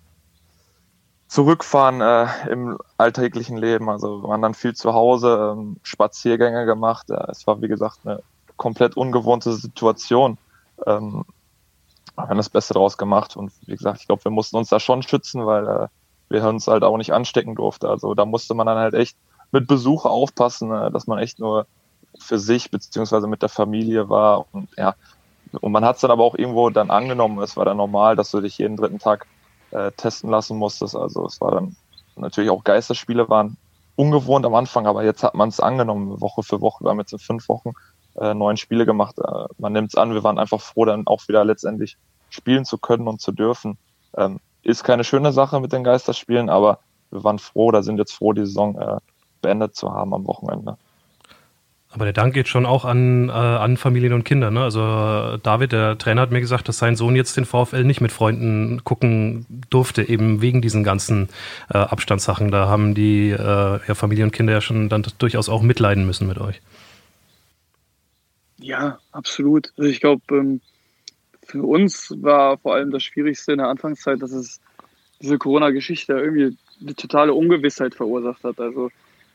zurückfahren 1.27 2.01
äh, 2.01 2.27
im 2.51 2.79
alltäglichen 2.97 3.57
Leben. 3.57 3.91
Also 3.91 4.23
wir 4.23 4.29
waren 4.29 4.43
dann 4.43 4.55
viel 4.55 4.75
zu 4.75 4.95
Hause, 4.95 5.55
ähm, 5.57 5.79
Spaziergänge 5.83 6.65
gemacht. 6.65 7.11
Äh, 7.11 7.31
es 7.31 7.47
war 7.47 7.61
wie 7.61 7.69
gesagt 7.69 8.01
eine 8.05 8.23
komplett 8.57 8.97
ungewohnte 8.97 9.53
Situation. 9.55 10.39
Ähm, 10.87 11.25
wir 12.15 12.29
haben 12.29 12.37
das 12.37 12.51
Beste 12.51 12.75
daraus 12.75 12.99
gemacht 12.99 13.37
und 13.37 13.53
wie 13.67 13.77
gesagt, 13.77 14.01
ich 14.01 14.07
glaube, 14.07 14.25
wir 14.25 14.33
mussten 14.33 14.57
uns 14.57 14.69
da 14.69 14.81
schon 14.81 15.03
schützen, 15.03 15.47
weil 15.47 15.67
äh, 15.69 15.89
wir 16.29 16.47
uns 16.47 16.67
halt 16.67 16.85
auch 16.85 16.97
nicht 16.97 17.13
anstecken 17.13 17.55
durften. 17.55 17.87
Also 17.87 18.15
da 18.15 18.25
musste 18.25 18.55
man 18.55 18.67
dann 18.67 18.79
halt 18.79 18.95
echt 18.95 19.17
mit 19.53 19.67
Besuch 19.67 20.05
aufpassen, 20.05 20.73
äh, 20.73 20.91
dass 20.91 21.07
man 21.07 21.19
echt 21.19 21.39
nur 21.39 21.67
für 22.19 22.39
sich 22.39 22.71
beziehungsweise 22.71 23.27
mit 23.27 23.43
der 23.43 23.49
Familie 23.49 24.09
war 24.09 24.47
und 24.53 24.69
ja, 24.77 24.95
und 25.61 25.73
man 25.73 25.85
hat 25.85 25.97
es 25.97 26.03
dann 26.03 26.11
aber 26.11 26.25
auch 26.25 26.35
irgendwo 26.35 26.69
dann 26.71 26.91
angenommen. 26.91 27.39
Es 27.43 27.57
war 27.57 27.65
dann 27.65 27.77
normal, 27.77 28.17
dass 28.17 28.31
du 28.31 28.41
dich 28.41 28.59
jeden 28.59 28.77
dritten 28.77 28.99
Tag 28.99 29.27
äh, 29.71 29.91
testen 29.93 30.31
lassen 30.31 30.57
musstest. 30.57 30.95
Also 30.95 31.25
es 31.27 31.41
war 31.41 31.53
dann 31.53 31.77
natürlich 32.17 32.51
auch 32.51 32.65
Geisterspiele 32.65 33.29
waren 33.29 33.57
ungewohnt 33.97 34.47
am 34.47 34.55
Anfang, 34.55 34.87
aber 34.87 35.05
jetzt 35.05 35.23
hat 35.23 35.35
man 35.35 35.49
es 35.49 35.59
angenommen, 35.59 36.21
Woche 36.21 36.43
für 36.43 36.61
Woche. 36.61 36.85
Wir 36.85 36.91
haben 36.91 37.01
jetzt 37.01 37.13
in 37.13 37.19
fünf 37.19 37.49
Wochen 37.49 37.73
äh, 38.17 38.35
neun 38.35 38.57
Spiele 38.57 38.87
gemacht. 38.87 39.19
Äh, 39.19 39.47
man 39.59 39.73
nimmt 39.73 39.89
es 39.89 39.97
an. 39.97 40.15
Wir 40.15 40.23
waren 40.23 40.39
einfach 40.39 40.61
froh, 40.61 40.85
dann 40.85 41.07
auch 41.07 41.27
wieder 41.29 41.45
letztendlich 41.45 41.97
spielen 42.31 42.65
zu 42.65 42.79
können 42.79 43.09
und 43.09 43.21
zu 43.21 43.33
dürfen. 43.33 43.79
Ähm, 44.17 44.39
ist 44.63 44.85
keine 44.85 45.05
schöne 45.05 45.33
Sache 45.33 45.61
mit 45.61 45.73
den 45.73 45.85
Geisterspielen, 45.85 46.51
aber 46.51 46.81
wir 47.11 47.25
waren 47.25 47.39
froh, 47.39 47.71
da 47.71 47.83
sind 47.83 47.99
jetzt 47.99 48.13
froh, 48.13 48.33
die 48.33 48.45
Saison 48.45 48.77
äh, 48.79 48.99
beendet 49.41 49.77
zu 49.77 49.93
haben 49.93 50.15
am 50.15 50.27
Wochenende. 50.27 50.77
Aber 51.91 52.05
der 52.05 52.13
Dank 52.13 52.35
geht 52.35 52.49
schon 52.49 52.67
auch 52.67 52.85
an, 52.85 53.31
äh, 53.31 53.33
an 53.33 53.79
Familien 53.79 54.13
und 54.13 54.25
Kinder. 54.25 54.51
Ne? 54.51 54.63
Also 54.63 54.81
äh, 54.81 55.39
David, 55.43 55.73
der 55.73 55.97
Trainer, 55.97 56.21
hat 56.21 56.31
mir 56.31 56.41
gesagt, 56.41 56.69
dass 56.69 56.77
sein 56.77 56.97
Sohn 56.97 57.17
jetzt 57.17 57.39
den 57.39 57.47
VfL 57.47 57.83
nicht 57.83 58.03
mit 58.03 58.13
Freunden 58.13 58.85
gucken 58.85 59.47
durfte, 59.71 60.07
eben 60.07 60.43
wegen 60.43 60.61
diesen 60.61 60.85
ganzen 60.85 61.31
äh, 61.73 61.79
Abstandssachen. 61.79 62.51
Da 62.51 62.69
haben 62.69 62.95
die 62.95 63.31
äh, 63.31 63.39
ja, 63.39 63.95
Familie 63.95 64.25
und 64.25 64.33
Kinder 64.33 64.53
ja 64.53 64.61
schon 64.61 64.91
dann 64.91 65.07
durchaus 65.19 65.49
auch 65.49 65.63
mitleiden 65.63 66.05
müssen 66.05 66.29
mit 66.29 66.39
euch. 66.39 66.61
Ja, 68.59 68.99
absolut. 69.13 69.73
Also 69.79 69.89
ich 69.89 70.01
glaube, 70.01 70.21
ähm, 70.33 70.61
für 71.49 71.63
uns 71.63 72.15
war 72.21 72.59
vor 72.59 72.75
allem 72.75 72.91
das 72.91 73.03
Schwierigste 73.03 73.53
in 73.53 73.59
der 73.59 73.69
Anfangszeit, 73.69 74.21
dass 74.21 74.33
es 74.33 74.61
diese 75.21 75.39
Corona-Geschichte 75.39 76.13
irgendwie 76.13 76.57
eine 76.81 76.95
totale 76.95 77.33
Ungewissheit 77.33 77.95
verursacht 77.95 78.45
hat. 78.45 78.61
Also 78.61 78.91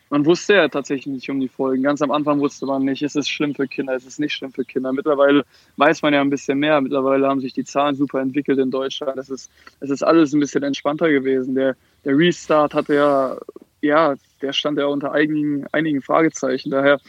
man 0.10 0.26
wusste 0.26 0.54
ja 0.54 0.68
tatsächlich 0.68 1.08
nicht 1.08 1.30
um 1.32 1.40
die 1.40 1.48
Folgen. 1.48 1.82
Ganz 1.82 2.04
am 2.04 2.12
Anfang 2.12 2.40
wusste 2.40 2.68
man 2.68 2.86
nicht, 2.86 3.02
ist 3.02 3.16
es 3.16 3.28
schlimm 3.28 3.56
für 3.56 3.68
Kinder, 3.68 3.96
ist 3.96 4.06
es 4.06 4.20
nicht 4.20 4.34
schlimm 4.34 4.52
für 4.52 4.64
Kinder. 4.64 4.94
Mittlerweile 4.94 5.44
weiß 5.78 6.04
man 6.04 6.14
ja 6.14 6.22
ein 6.22 6.30
bisschen 6.30 6.60
mehr. 6.60 6.80
Mittlerweile 6.82 7.28
haben 7.28 7.42
sich 7.42 7.54
die 7.54 7.64
Zahlen 7.64 7.96
super 7.96 8.22
entwickelt 8.22 8.60
in 8.60 8.70
Deutschland. 8.70 9.18
Es 9.18 9.32
ist, 9.32 9.52
es 9.80 9.90
ist 9.90 10.04
alles 10.04 10.34
ein 10.34 10.40
bisschen 10.40 10.62
entspannter 10.62 11.10
gewesen. 11.10 11.56
Der, 11.56 11.76
der 12.06 12.16
Restart 12.16 12.76
hatte 12.76 12.94
ja, 12.94 13.38
ja, 13.82 14.16
der 14.44 14.54
stand 14.54 14.78
ja 14.78 14.86
unter 14.86 15.12
einigen, 15.14 15.66
einigen 15.72 16.04
Fragezeichen. 16.04 16.70
Daher 16.70 17.00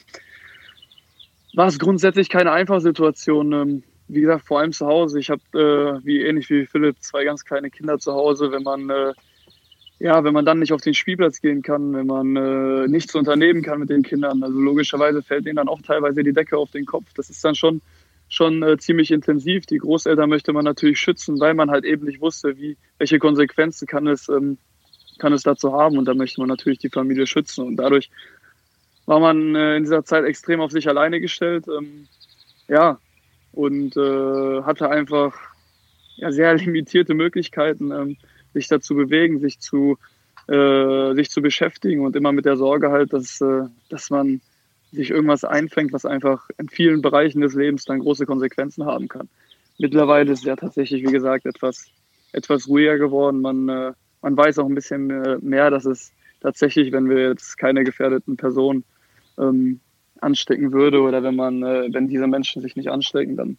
war 1.53 1.67
es 1.67 1.79
grundsätzlich 1.79 2.31
keine 2.31 2.53
einfache 2.53 2.81
Situation. 2.81 3.85
Wie 4.09 4.21
gesagt, 4.21 4.47
vor 4.47 4.61
allem 4.61 4.73
zu 4.73 4.87
Hause. 4.87 5.19
Ich 5.19 5.31
habe, 5.31 5.43
äh, 5.55 6.05
wie 6.07 6.21
ähnlich 6.21 6.51
wie 6.51 6.67
Philipp, 6.67 6.97
zwei 7.01 7.25
ganz 7.25 7.45
kleine 7.45 7.71
Kinder 7.71 7.99
zu 7.99 8.13
Hause. 8.13 8.53
Wenn 8.53 8.63
man, 8.63 8.91
äh, 8.91 9.13
ja, 9.99 10.23
wenn 10.25 10.35
man 10.35 10.45
dann 10.45 10.59
nicht 10.59 10.73
auf 10.73 10.83
den 10.83 10.95
Spielplatz 10.95 11.41
gehen 11.41 11.63
kann, 11.63 11.95
wenn 11.95 12.07
man 12.07 12.37
äh, 12.37 12.89
nichts 12.89 13.15
unternehmen 13.15 13.63
kann 13.63 13.81
mit 13.81 13.89
den 13.89 14.03
Kindern, 14.03 14.43
also 14.43 14.59
logischerweise 14.59 15.23
fällt 15.23 15.47
denen 15.47 15.57
dann 15.57 15.69
auch 15.69 15.81
teilweise 15.81 16.23
die 16.23 16.33
Decke 16.33 16.59
auf 16.59 16.71
den 16.71 16.85
Kopf. 16.85 17.07
Das 17.15 17.31
ist 17.31 17.43
dann 17.45 17.55
schon, 17.55 17.81
schon 18.29 18.63
äh, 18.63 18.77
ziemlich 18.77 19.11
intensiv. 19.11 19.65
Die 19.67 19.79
Großeltern 19.79 20.29
möchte 20.29 20.53
man 20.53 20.65
natürlich 20.65 21.01
schützen, 21.01 21.41
weil 21.41 21.55
man 21.55 21.71
halt 21.71 21.85
eben 21.85 22.05
nicht 22.05 22.21
wusste, 22.21 22.59
wie, 22.59 22.77
welche 22.99 23.19
Konsequenzen 23.19 23.87
kann 23.87 24.07
es, 24.07 24.29
ähm, 24.29 24.59
kann 25.19 25.33
es 25.33 25.45
dazu 25.45 25.73
haben. 25.73 25.97
Und 25.97 26.05
da 26.05 26.15
möchte 26.15 26.41
man 26.41 26.49
natürlich 26.49 26.79
die 26.79 26.91
Familie 26.91 27.27
schützen. 27.27 27.65
Und 27.65 27.77
dadurch 27.77 28.11
war 29.07 29.21
man 29.21 29.55
äh, 29.55 29.77
in 29.77 29.85
dieser 29.85 30.05
Zeit 30.05 30.25
extrem 30.25 30.61
auf 30.61 30.73
sich 30.73 30.89
alleine 30.89 31.21
gestellt. 31.21 31.67
Ähm, 31.69 32.07
ja, 32.69 32.99
und 33.55 33.97
äh, 33.97 34.63
hatte 34.63 34.91
einfach 34.91 35.35
ja, 36.17 36.33
sehr 36.33 36.55
limitierte 36.57 37.15
Möglichkeiten, 37.15 37.91
ähm, 37.91 38.17
sich 38.53 38.69
da 38.69 38.81
zu 38.81 38.95
bewegen, 38.95 39.41
sich 39.41 39.59
zu, 39.61 39.99
äh, 40.49 41.15
sich 41.15 41.31
zu 41.31 41.43
beschäftigen 41.43 42.05
und 42.05 42.17
immer 42.17 42.33
mit 42.33 42.45
der 42.45 42.57
Sorge 42.57 42.91
halt, 42.91 43.13
dass, 43.13 43.41
äh, 43.41 43.65
dass 43.89 44.11
man 44.11 44.41
sich 44.93 45.11
irgendwas 45.11 45.45
einfängt, 45.45 45.93
was 45.93 46.05
einfach 46.05 46.49
in 46.59 46.69
vielen 46.69 47.03
Bereichen 47.03 47.41
des 47.41 47.55
Lebens 47.55 47.85
dann 47.85 47.99
große 47.99 48.27
Konsequenzen 48.27 48.85
haben 48.85 49.09
kann. 49.09 49.29
Mittlerweile 49.79 50.33
ist 50.33 50.45
ja 50.45 50.55
tatsächlich, 50.55 51.03
wie 51.03 51.13
gesagt, 51.13 51.47
etwas, 51.47 51.87
etwas 52.33 52.69
ruhiger 52.69 52.97
geworden. 52.97 53.41
Man, 53.41 53.69
äh, 53.69 53.93
man 54.23 54.37
weiß 54.37 54.61
auch 54.61 54.67
ein 54.67 54.75
bisschen 54.75 55.09
mehr, 55.43 55.71
dass 55.71 55.85
es 55.85 56.13
tatsächlich, 56.41 56.93
wenn 56.93 57.09
wir 57.09 57.29
jetzt 57.31 57.59
keine 57.59 57.83
gefährdeten 57.83 58.37
Personen 58.37 58.85
ähm, 59.39 59.81
anstecken 60.25 60.73
würde 60.73 61.01
oder 61.01 61.23
wenn 61.23 61.37
man, 61.37 61.63
äh, 61.63 61.89
wenn 61.93 62.09
diese 62.09 62.27
Menschen 62.27 62.63
sich 62.63 62.77
nicht 62.77 62.91
anstecken, 62.91 63.37
dann, 63.37 63.57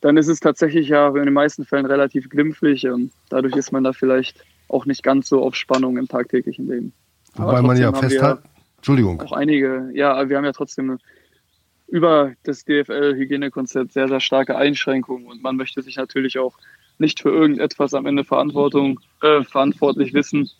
dann 0.00 0.16
ist 0.16 0.28
es 0.28 0.40
tatsächlich 0.40 0.88
ja 0.88 1.08
in 1.08 1.24
den 1.24 1.32
meisten 1.32 1.64
Fällen 1.64 1.86
relativ 1.86 2.28
glimpflich. 2.28 2.86
und 2.88 3.12
dadurch 3.28 3.54
ist 3.56 3.72
man 3.72 3.84
da 3.84 3.92
vielleicht 3.92 4.44
auch 4.68 4.86
nicht 4.86 5.02
ganz 5.02 5.28
so 5.28 5.42
auf 5.42 5.54
Spannung 5.54 5.96
im 5.98 6.08
tagtäglichen 6.08 6.68
Leben. 6.68 6.92
Wobei 7.34 7.62
man 7.62 7.76
ja 7.76 7.92
festhält, 7.92 8.38
Entschuldigung. 8.76 9.20
Auch 9.20 9.32
einige, 9.32 9.90
ja, 9.92 10.28
wir 10.28 10.36
haben 10.36 10.44
ja 10.44 10.52
trotzdem 10.52 10.98
über 11.86 12.32
das 12.44 12.64
DFL-Hygienekonzept 12.64 13.92
sehr, 13.92 14.08
sehr 14.08 14.20
starke 14.20 14.56
Einschränkungen 14.56 15.26
und 15.26 15.42
man 15.42 15.56
möchte 15.56 15.82
sich 15.82 15.96
natürlich 15.96 16.38
auch 16.38 16.56
nicht 16.98 17.20
für 17.20 17.30
irgendetwas 17.30 17.94
am 17.94 18.06
Ende 18.06 18.24
Verantwortung, 18.24 19.00
äh, 19.22 19.42
verantwortlich 19.42 20.14
wissen, 20.14 20.50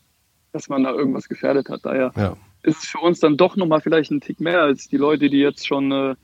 dass 0.53 0.69
man 0.69 0.85
da 0.85 0.93
irgendwas 0.93 1.29
gefährdet 1.29 1.69
hat. 1.69 1.81
Daher 1.85 2.13
ja 2.17 2.37
ist 2.63 2.85
es 2.85 2.89
für 2.89 2.99
uns 2.99 3.21
dann 3.21 3.37
doch 3.37 3.57
nochmal 3.57 3.81
vielleicht 3.81 4.11
ein 4.11 4.21
Tick 4.21 4.41
mehr 4.41 4.63
als 4.63 4.89
die 4.89 4.97
Leute, 4.97 5.31
die 5.31 5.39
jetzt 5.39 5.67
schon 5.67 5.93
äh, 5.93 6.15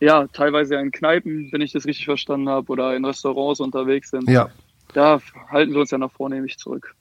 ja 0.00 0.26
teilweise 0.28 0.76
in 0.76 0.90
Kneipen, 0.90 1.48
wenn 1.52 1.60
ich 1.60 1.72
das 1.72 1.86
richtig 1.86 2.04
verstanden 2.04 2.48
habe, 2.48 2.70
oder 2.70 2.94
in 2.94 3.04
Restaurants 3.04 3.60
unterwegs 3.60 4.10
sind. 4.10 4.28
Ja. 4.28 4.48
Da 4.92 5.20
halten 5.48 5.72
wir 5.72 5.80
uns 5.80 5.90
ja 5.90 5.98
noch 5.98 6.12
vornehmlich 6.12 6.58
zurück. 6.58 6.94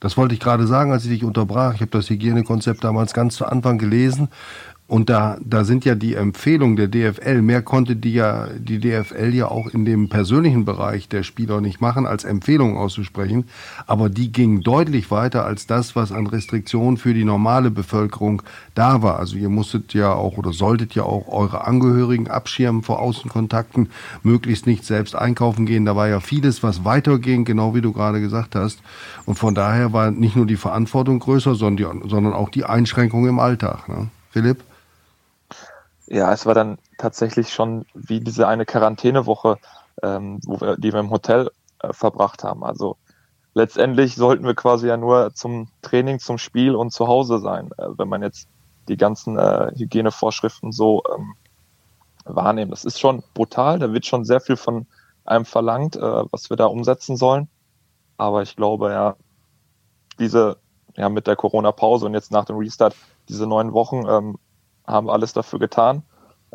Das 0.00 0.16
wollte 0.16 0.34
ich 0.34 0.40
gerade 0.40 0.66
sagen, 0.66 0.92
als 0.92 1.04
ich 1.04 1.10
dich 1.10 1.24
unterbrach. 1.24 1.74
Ich 1.74 1.80
habe 1.80 1.90
das 1.90 2.08
Hygienekonzept 2.08 2.84
damals 2.84 3.12
ganz 3.12 3.34
zu 3.34 3.46
Anfang 3.46 3.78
gelesen 3.78 4.28
und 4.88 5.10
da, 5.10 5.36
da 5.44 5.64
sind 5.64 5.84
ja 5.84 5.94
die 5.94 6.14
Empfehlungen 6.14 6.76
der 6.76 6.88
DFL, 6.88 7.42
mehr 7.42 7.60
konnte 7.60 7.94
die 7.94 8.14
ja, 8.14 8.46
die 8.58 8.80
DFL 8.80 9.34
ja 9.34 9.48
auch 9.48 9.66
in 9.66 9.84
dem 9.84 10.08
persönlichen 10.08 10.64
Bereich 10.64 11.10
der 11.10 11.24
Spieler 11.24 11.60
nicht 11.60 11.82
machen, 11.82 12.06
als 12.06 12.24
Empfehlungen 12.24 12.78
auszusprechen. 12.78 13.44
Aber 13.86 14.08
die 14.08 14.32
gingen 14.32 14.62
deutlich 14.62 15.10
weiter 15.10 15.44
als 15.44 15.66
das, 15.66 15.94
was 15.94 16.10
an 16.10 16.26
Restriktionen 16.26 16.96
für 16.96 17.12
die 17.12 17.26
normale 17.26 17.70
Bevölkerung 17.70 18.40
da 18.74 19.02
war. 19.02 19.18
Also 19.18 19.36
ihr 19.36 19.50
musstet 19.50 19.92
ja 19.92 20.14
auch 20.14 20.38
oder 20.38 20.54
solltet 20.54 20.94
ja 20.94 21.02
auch 21.02 21.28
eure 21.28 21.66
Angehörigen 21.66 22.28
abschirmen 22.28 22.82
vor 22.82 23.00
Außenkontakten, 23.00 23.90
möglichst 24.22 24.66
nicht 24.66 24.86
selbst 24.86 25.14
einkaufen 25.14 25.66
gehen. 25.66 25.84
Da 25.84 25.96
war 25.96 26.08
ja 26.08 26.20
vieles, 26.20 26.62
was 26.62 26.86
weiterging, 26.86 27.44
genau 27.44 27.74
wie 27.74 27.82
du 27.82 27.92
gerade 27.92 28.22
gesagt 28.22 28.54
hast. 28.54 28.80
Und 29.26 29.38
von 29.38 29.54
daher 29.54 29.92
war 29.92 30.10
nicht 30.10 30.34
nur 30.34 30.46
die 30.46 30.56
Verantwortung 30.56 31.18
größer, 31.18 31.56
sondern, 31.56 32.08
sondern 32.08 32.32
auch 32.32 32.48
die 32.48 32.64
Einschränkung 32.64 33.28
im 33.28 33.38
Alltag. 33.38 33.86
Ne? 33.90 34.08
Philipp? 34.30 34.64
Ja, 36.10 36.32
es 36.32 36.46
war 36.46 36.54
dann 36.54 36.78
tatsächlich 36.96 37.52
schon 37.52 37.84
wie 37.94 38.20
diese 38.20 38.48
eine 38.48 38.64
Quarantänewoche, 38.64 39.58
ähm, 40.02 40.40
wir, 40.46 40.76
die 40.78 40.92
wir 40.92 41.00
im 41.00 41.10
Hotel 41.10 41.50
äh, 41.80 41.92
verbracht 41.92 42.44
haben. 42.44 42.64
Also 42.64 42.96
letztendlich 43.52 44.14
sollten 44.16 44.46
wir 44.46 44.54
quasi 44.54 44.88
ja 44.88 44.96
nur 44.96 45.34
zum 45.34 45.68
Training, 45.82 46.18
zum 46.18 46.38
Spiel 46.38 46.74
und 46.74 46.92
zu 46.92 47.08
Hause 47.08 47.40
sein, 47.40 47.70
äh, 47.76 47.88
wenn 47.98 48.08
man 48.08 48.22
jetzt 48.22 48.48
die 48.88 48.96
ganzen 48.96 49.38
äh, 49.38 49.70
Hygienevorschriften 49.76 50.72
so 50.72 51.02
ähm, 51.14 51.34
wahrnehmen. 52.24 52.70
Das 52.70 52.86
ist 52.86 52.98
schon 52.98 53.22
brutal, 53.34 53.78
da 53.78 53.92
wird 53.92 54.06
schon 54.06 54.24
sehr 54.24 54.40
viel 54.40 54.56
von 54.56 54.86
einem 55.26 55.44
verlangt, 55.44 55.96
äh, 55.96 56.00
was 56.30 56.48
wir 56.48 56.56
da 56.56 56.66
umsetzen 56.66 57.18
sollen. 57.18 57.48
Aber 58.16 58.40
ich 58.42 58.56
glaube, 58.56 58.90
ja, 58.90 59.16
diese, 60.18 60.56
ja, 60.96 61.10
mit 61.10 61.26
der 61.26 61.36
Corona-Pause 61.36 62.06
und 62.06 62.14
jetzt 62.14 62.32
nach 62.32 62.46
dem 62.46 62.56
Restart, 62.56 62.96
diese 63.28 63.46
neun 63.46 63.74
Wochen, 63.74 64.06
ähm, 64.08 64.38
haben 64.88 65.10
alles 65.10 65.32
dafür 65.32 65.58
getan, 65.58 66.02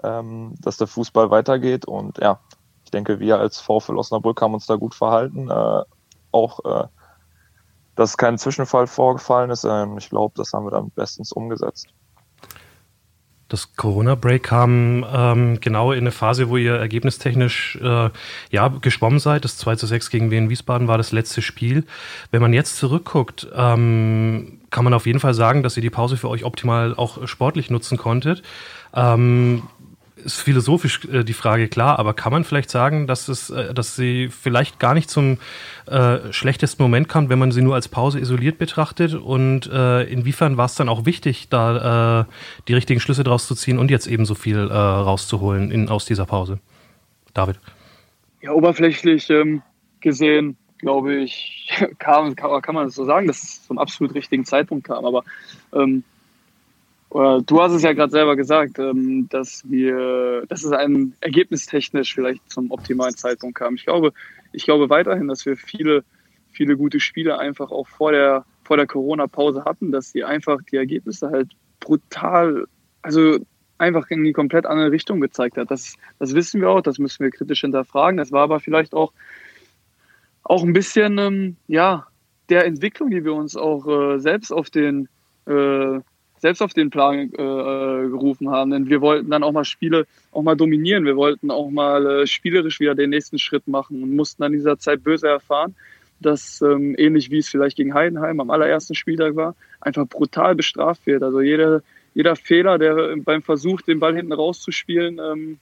ähm, 0.03 0.55
dass 0.59 0.77
der 0.77 0.87
Fußball 0.87 1.29
weitergeht. 1.31 1.85
Und 1.85 2.17
ja, 2.17 2.39
ich 2.83 2.91
denke, 2.91 3.19
wir 3.19 3.39
als 3.39 3.59
VfL 3.59 3.97
Osnabrück 3.97 4.41
haben 4.41 4.53
uns 4.53 4.65
da 4.65 4.75
gut 4.75 4.95
verhalten. 4.95 5.49
Äh, 5.49 5.83
auch, 6.31 6.59
äh, 6.65 6.87
dass 7.95 8.17
kein 8.17 8.37
Zwischenfall 8.37 8.87
vorgefallen 8.87 9.51
ist. 9.51 9.63
Ähm, 9.63 9.97
ich 9.97 10.09
glaube, 10.09 10.33
das 10.35 10.51
haben 10.53 10.65
wir 10.65 10.71
dann 10.71 10.89
bestens 10.91 11.31
umgesetzt. 11.31 11.87
Das 13.53 13.75
Corona-Break 13.75 14.41
kam 14.41 15.05
ähm, 15.13 15.61
genau 15.61 15.91
in 15.91 15.99
eine 15.99 16.11
Phase, 16.11 16.49
wo 16.49 16.57
ihr 16.57 16.73
ergebnistechnisch 16.73 17.77
äh, 17.83 18.09
ja, 18.49 18.67
geschwommen 18.81 19.19
seid. 19.19 19.45
Das 19.45 19.57
2 19.57 19.75
zu 19.75 19.85
6 19.85 20.09
gegen 20.09 20.31
Wien 20.31 20.49
Wiesbaden 20.49 20.87
war 20.87 20.97
das 20.97 21.11
letzte 21.11 21.43
Spiel. 21.43 21.83
Wenn 22.31 22.41
man 22.41 22.51
jetzt 22.51 22.77
zurückguckt, 22.77 23.47
ähm, 23.55 24.57
kann 24.71 24.83
man 24.83 24.95
auf 24.95 25.05
jeden 25.05 25.19
Fall 25.19 25.35
sagen, 25.35 25.61
dass 25.61 25.77
ihr 25.77 25.83
die 25.83 25.91
Pause 25.91 26.17
für 26.17 26.29
euch 26.29 26.45
optimal 26.45 26.95
auch 26.95 27.27
sportlich 27.27 27.69
nutzen 27.69 27.99
konntet. 27.99 28.41
Ähm, 28.95 29.61
ist 30.23 30.41
philosophisch 30.41 31.05
äh, 31.05 31.23
die 31.23 31.33
Frage 31.33 31.67
klar, 31.67 31.99
aber 31.99 32.13
kann 32.13 32.31
man 32.31 32.43
vielleicht 32.43 32.69
sagen, 32.69 33.07
dass 33.07 33.27
es, 33.27 33.49
äh, 33.49 33.73
dass 33.73 33.95
sie 33.95 34.29
vielleicht 34.29 34.79
gar 34.79 34.93
nicht 34.93 35.09
zum 35.09 35.37
äh, 35.85 36.31
schlechtesten 36.31 36.81
Moment 36.81 37.09
kam, 37.09 37.29
wenn 37.29 37.39
man 37.39 37.51
sie 37.51 37.61
nur 37.61 37.75
als 37.75 37.87
Pause 37.87 38.19
isoliert 38.19 38.57
betrachtet? 38.57 39.13
Und 39.13 39.69
äh, 39.71 40.03
inwiefern 40.03 40.57
war 40.57 40.65
es 40.65 40.75
dann 40.75 40.89
auch 40.89 41.05
wichtig, 41.05 41.49
da 41.49 42.21
äh, 42.21 42.25
die 42.67 42.73
richtigen 42.73 42.99
Schlüsse 42.99 43.23
draus 43.23 43.47
zu 43.47 43.55
ziehen 43.55 43.77
und 43.77 43.91
jetzt 43.91 44.07
eben 44.07 44.25
so 44.25 44.35
viel 44.35 44.57
äh, 44.57 44.73
rauszuholen 44.73 45.71
in, 45.71 45.89
aus 45.89 46.05
dieser 46.05 46.25
Pause? 46.25 46.59
David. 47.33 47.59
Ja, 48.41 48.51
oberflächlich 48.51 49.29
ähm, 49.29 49.61
gesehen, 50.01 50.57
glaube 50.77 51.15
ich, 51.15 51.71
kam, 51.97 52.35
kann, 52.35 52.75
man 52.75 52.85
das 52.85 52.95
so 52.95 53.05
sagen, 53.05 53.27
dass 53.27 53.43
es 53.43 53.65
zum 53.65 53.77
absolut 53.77 54.13
richtigen 54.13 54.45
Zeitpunkt 54.45 54.85
kam. 54.85 55.05
Aber 55.05 55.23
ähm, 55.73 56.03
Du 57.13 57.61
hast 57.61 57.73
es 57.73 57.83
ja 57.83 57.93
gerade 57.93 58.11
selber 58.11 58.35
gesagt, 58.35 58.79
ähm, 58.79 59.27
dass 59.29 59.61
wir, 59.69 60.47
dass 60.47 60.63
es 60.63 60.71
ein 60.71 61.13
ergebnistechnisch 61.21 62.15
vielleicht 62.15 62.51
zum 62.51 62.71
optimalen 62.71 63.15
Zeitpunkt 63.15 63.55
kam. 63.55 63.75
Ich 63.75 63.85
glaube, 63.85 64.13
ich 64.51 64.65
glaube 64.65 64.89
weiterhin, 64.89 65.27
dass 65.27 65.45
wir 65.45 65.55
viele, 65.55 66.03
viele 66.51 66.75
gute 66.75 66.99
Spiele 66.99 67.37
einfach 67.37 67.69
auch 67.69 67.87
vor 67.87 68.13
der, 68.13 68.45
vor 68.63 68.77
der 68.77 68.87
Corona-Pause 68.87 69.63
hatten, 69.63 69.91
dass 69.91 70.09
sie 70.11 70.23
einfach 70.23 70.57
die 70.71 70.77
Ergebnisse 70.77 71.29
halt 71.29 71.51
brutal, 71.79 72.65
also 73.03 73.37
einfach 73.77 74.09
in 74.09 74.23
die 74.23 74.33
komplett 74.33 74.65
andere 74.65 74.91
Richtung 74.91 75.21
gezeigt 75.21 75.57
hat. 75.57 75.69
Das, 75.69 75.95
das 76.17 76.33
wissen 76.33 76.61
wir 76.61 76.71
auch, 76.71 76.81
das 76.81 76.97
müssen 76.97 77.23
wir 77.23 77.29
kritisch 77.29 77.61
hinterfragen. 77.61 78.17
Das 78.17 78.31
war 78.31 78.41
aber 78.41 78.59
vielleicht 78.59 78.95
auch, 78.95 79.13
auch 80.41 80.63
ein 80.63 80.73
bisschen, 80.73 81.19
ähm, 81.19 81.57
ja, 81.67 82.07
der 82.49 82.65
Entwicklung, 82.65 83.11
die 83.11 83.23
wir 83.23 83.35
uns 83.35 83.55
auch 83.55 83.85
äh, 83.87 84.19
selbst 84.19 84.51
auf 84.51 84.71
den 84.71 85.09
äh, 85.45 85.99
selbst 86.43 86.61
auf 86.61 86.73
den 86.73 86.89
Plan 86.89 87.31
äh, 87.37 87.41
äh, 87.41 88.09
gerufen 88.09 88.49
haben. 88.49 88.71
Denn 88.71 88.89
wir 88.89 88.99
wollten 88.99 89.31
dann 89.31 89.43
auch 89.43 89.53
mal 89.53 89.63
Spiele 89.63 90.05
auch 90.33 90.43
mal 90.43 90.57
dominieren. 90.57 91.05
Wir 91.05 91.15
wollten 91.15 91.49
auch 91.49 91.69
mal 91.69 92.05
äh, 92.05 92.27
spielerisch 92.27 92.81
wieder 92.81 92.95
den 92.95 93.11
nächsten 93.11 93.39
Schritt 93.39 93.65
machen 93.65 94.03
und 94.03 94.13
mussten 94.13 94.43
in 94.43 94.51
dieser 94.51 94.77
Zeit 94.77 95.05
böse 95.05 95.29
erfahren, 95.29 95.73
dass 96.19 96.61
ähm, 96.61 96.95
ähnlich 96.97 97.31
wie 97.31 97.37
es 97.37 97.47
vielleicht 97.47 97.77
gegen 97.77 97.93
Heidenheim 97.93 98.41
am 98.41 98.49
allerersten 98.49 98.93
Spieltag 98.93 99.37
war, 99.37 99.55
einfach 99.79 100.05
brutal 100.05 100.53
bestraft 100.53 101.05
wird. 101.05 101.23
Also 101.23 101.39
jeder, 101.39 101.81
jeder 102.13 102.35
Fehler, 102.35 102.77
der 102.77 103.15
beim 103.23 103.41
Versuch, 103.41 103.79
den 103.79 104.01
Ball 104.01 104.13
hinten 104.13 104.33
rauszuspielen, 104.33 105.21
ähm, 105.23 105.59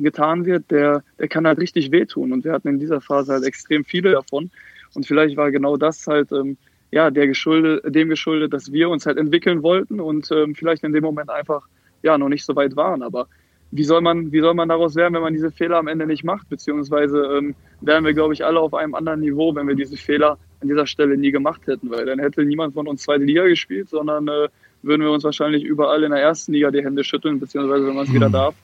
getan 0.00 0.46
wird, 0.46 0.68
der, 0.72 1.04
der 1.20 1.28
kann 1.28 1.46
halt 1.46 1.60
richtig 1.60 1.92
wehtun. 1.92 2.32
Und 2.32 2.44
wir 2.44 2.52
hatten 2.54 2.66
in 2.66 2.80
dieser 2.80 3.00
Phase 3.00 3.34
halt 3.34 3.44
extrem 3.44 3.84
viele 3.84 4.10
davon. 4.10 4.50
Und 4.94 5.06
vielleicht 5.06 5.36
war 5.36 5.52
genau 5.52 5.76
das 5.76 6.08
halt 6.08 6.32
ähm, 6.32 6.56
ja, 6.90 7.10
der 7.10 7.26
geschuldet, 7.26 7.94
dem 7.94 8.08
geschuldet, 8.08 8.52
dass 8.52 8.72
wir 8.72 8.88
uns 8.88 9.06
halt 9.06 9.18
entwickeln 9.18 9.62
wollten 9.62 10.00
und 10.00 10.30
ähm, 10.30 10.54
vielleicht 10.54 10.84
in 10.84 10.92
dem 10.92 11.04
Moment 11.04 11.30
einfach 11.30 11.66
ja 12.02 12.16
noch 12.16 12.28
nicht 12.28 12.44
so 12.44 12.56
weit 12.56 12.76
waren. 12.76 13.02
Aber 13.02 13.28
wie 13.70 13.84
soll 13.84 14.00
man, 14.00 14.32
wie 14.32 14.40
soll 14.40 14.54
man 14.54 14.68
daraus 14.68 14.94
lernen, 14.94 15.16
wenn 15.16 15.22
man 15.22 15.34
diese 15.34 15.50
Fehler 15.50 15.76
am 15.76 15.88
Ende 15.88 16.06
nicht 16.06 16.24
macht? 16.24 16.48
Beziehungsweise 16.48 17.18
ähm, 17.36 17.54
wären 17.80 18.04
wir, 18.04 18.14
glaube 18.14 18.32
ich, 18.32 18.44
alle 18.44 18.60
auf 18.60 18.72
einem 18.72 18.94
anderen 18.94 19.20
Niveau, 19.20 19.54
wenn 19.54 19.68
wir 19.68 19.74
diese 19.74 19.96
Fehler 19.96 20.38
an 20.60 20.68
dieser 20.68 20.86
Stelle 20.86 21.16
nie 21.18 21.30
gemacht 21.30 21.66
hätten, 21.66 21.90
weil 21.90 22.06
dann 22.06 22.18
hätte 22.18 22.44
niemand 22.44 22.74
von 22.74 22.88
uns 22.88 23.02
zweite 23.02 23.24
Liga 23.24 23.46
gespielt, 23.46 23.90
sondern 23.90 24.26
äh, 24.28 24.48
würden 24.82 25.02
wir 25.02 25.10
uns 25.10 25.24
wahrscheinlich 25.24 25.64
überall 25.64 26.02
in 26.02 26.10
der 26.10 26.20
ersten 26.20 26.52
Liga 26.52 26.70
die 26.70 26.82
Hände 26.82 27.04
schütteln, 27.04 27.38
beziehungsweise 27.38 27.86
wenn 27.86 27.94
man 27.94 28.04
es 28.04 28.10
mhm. 28.10 28.14
wieder 28.14 28.30
darf. 28.30 28.54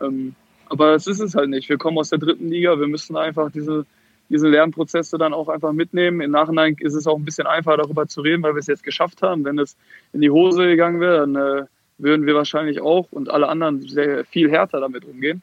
Ähm, 0.00 0.34
aber 0.66 0.94
es 0.94 1.06
ist 1.06 1.20
es 1.20 1.34
halt 1.34 1.50
nicht. 1.50 1.68
Wir 1.68 1.76
kommen 1.76 1.98
aus 1.98 2.10
der 2.10 2.18
dritten 2.18 2.48
Liga, 2.48 2.78
wir 2.78 2.86
müssen 2.86 3.16
einfach 3.16 3.50
diese, 3.50 3.84
diese 4.28 4.48
Lernprozesse 4.48 5.18
dann 5.18 5.34
auch 5.34 5.48
einfach 5.48 5.72
mitnehmen. 5.72 6.20
Im 6.20 6.30
Nachhinein 6.30 6.76
ist 6.80 6.94
es 6.94 7.06
auch 7.06 7.16
ein 7.16 7.24
bisschen 7.24 7.46
einfacher 7.46 7.78
darüber 7.78 8.06
zu 8.06 8.22
reden, 8.22 8.42
weil 8.42 8.54
wir 8.54 8.60
es 8.60 8.66
jetzt 8.66 8.82
geschafft 8.82 9.22
haben. 9.22 9.44
Wenn 9.44 9.58
es 9.58 9.76
in 10.12 10.20
die 10.20 10.30
Hose 10.30 10.66
gegangen 10.66 11.00
wäre, 11.00 11.18
dann 11.18 11.36
äh, 11.36 11.66
würden 11.98 12.26
wir 12.26 12.34
wahrscheinlich 12.34 12.80
auch 12.80 13.06
und 13.10 13.30
alle 13.30 13.48
anderen 13.48 13.82
sehr 13.82 14.24
viel 14.24 14.50
härter 14.50 14.80
damit 14.80 15.04
umgehen. 15.04 15.42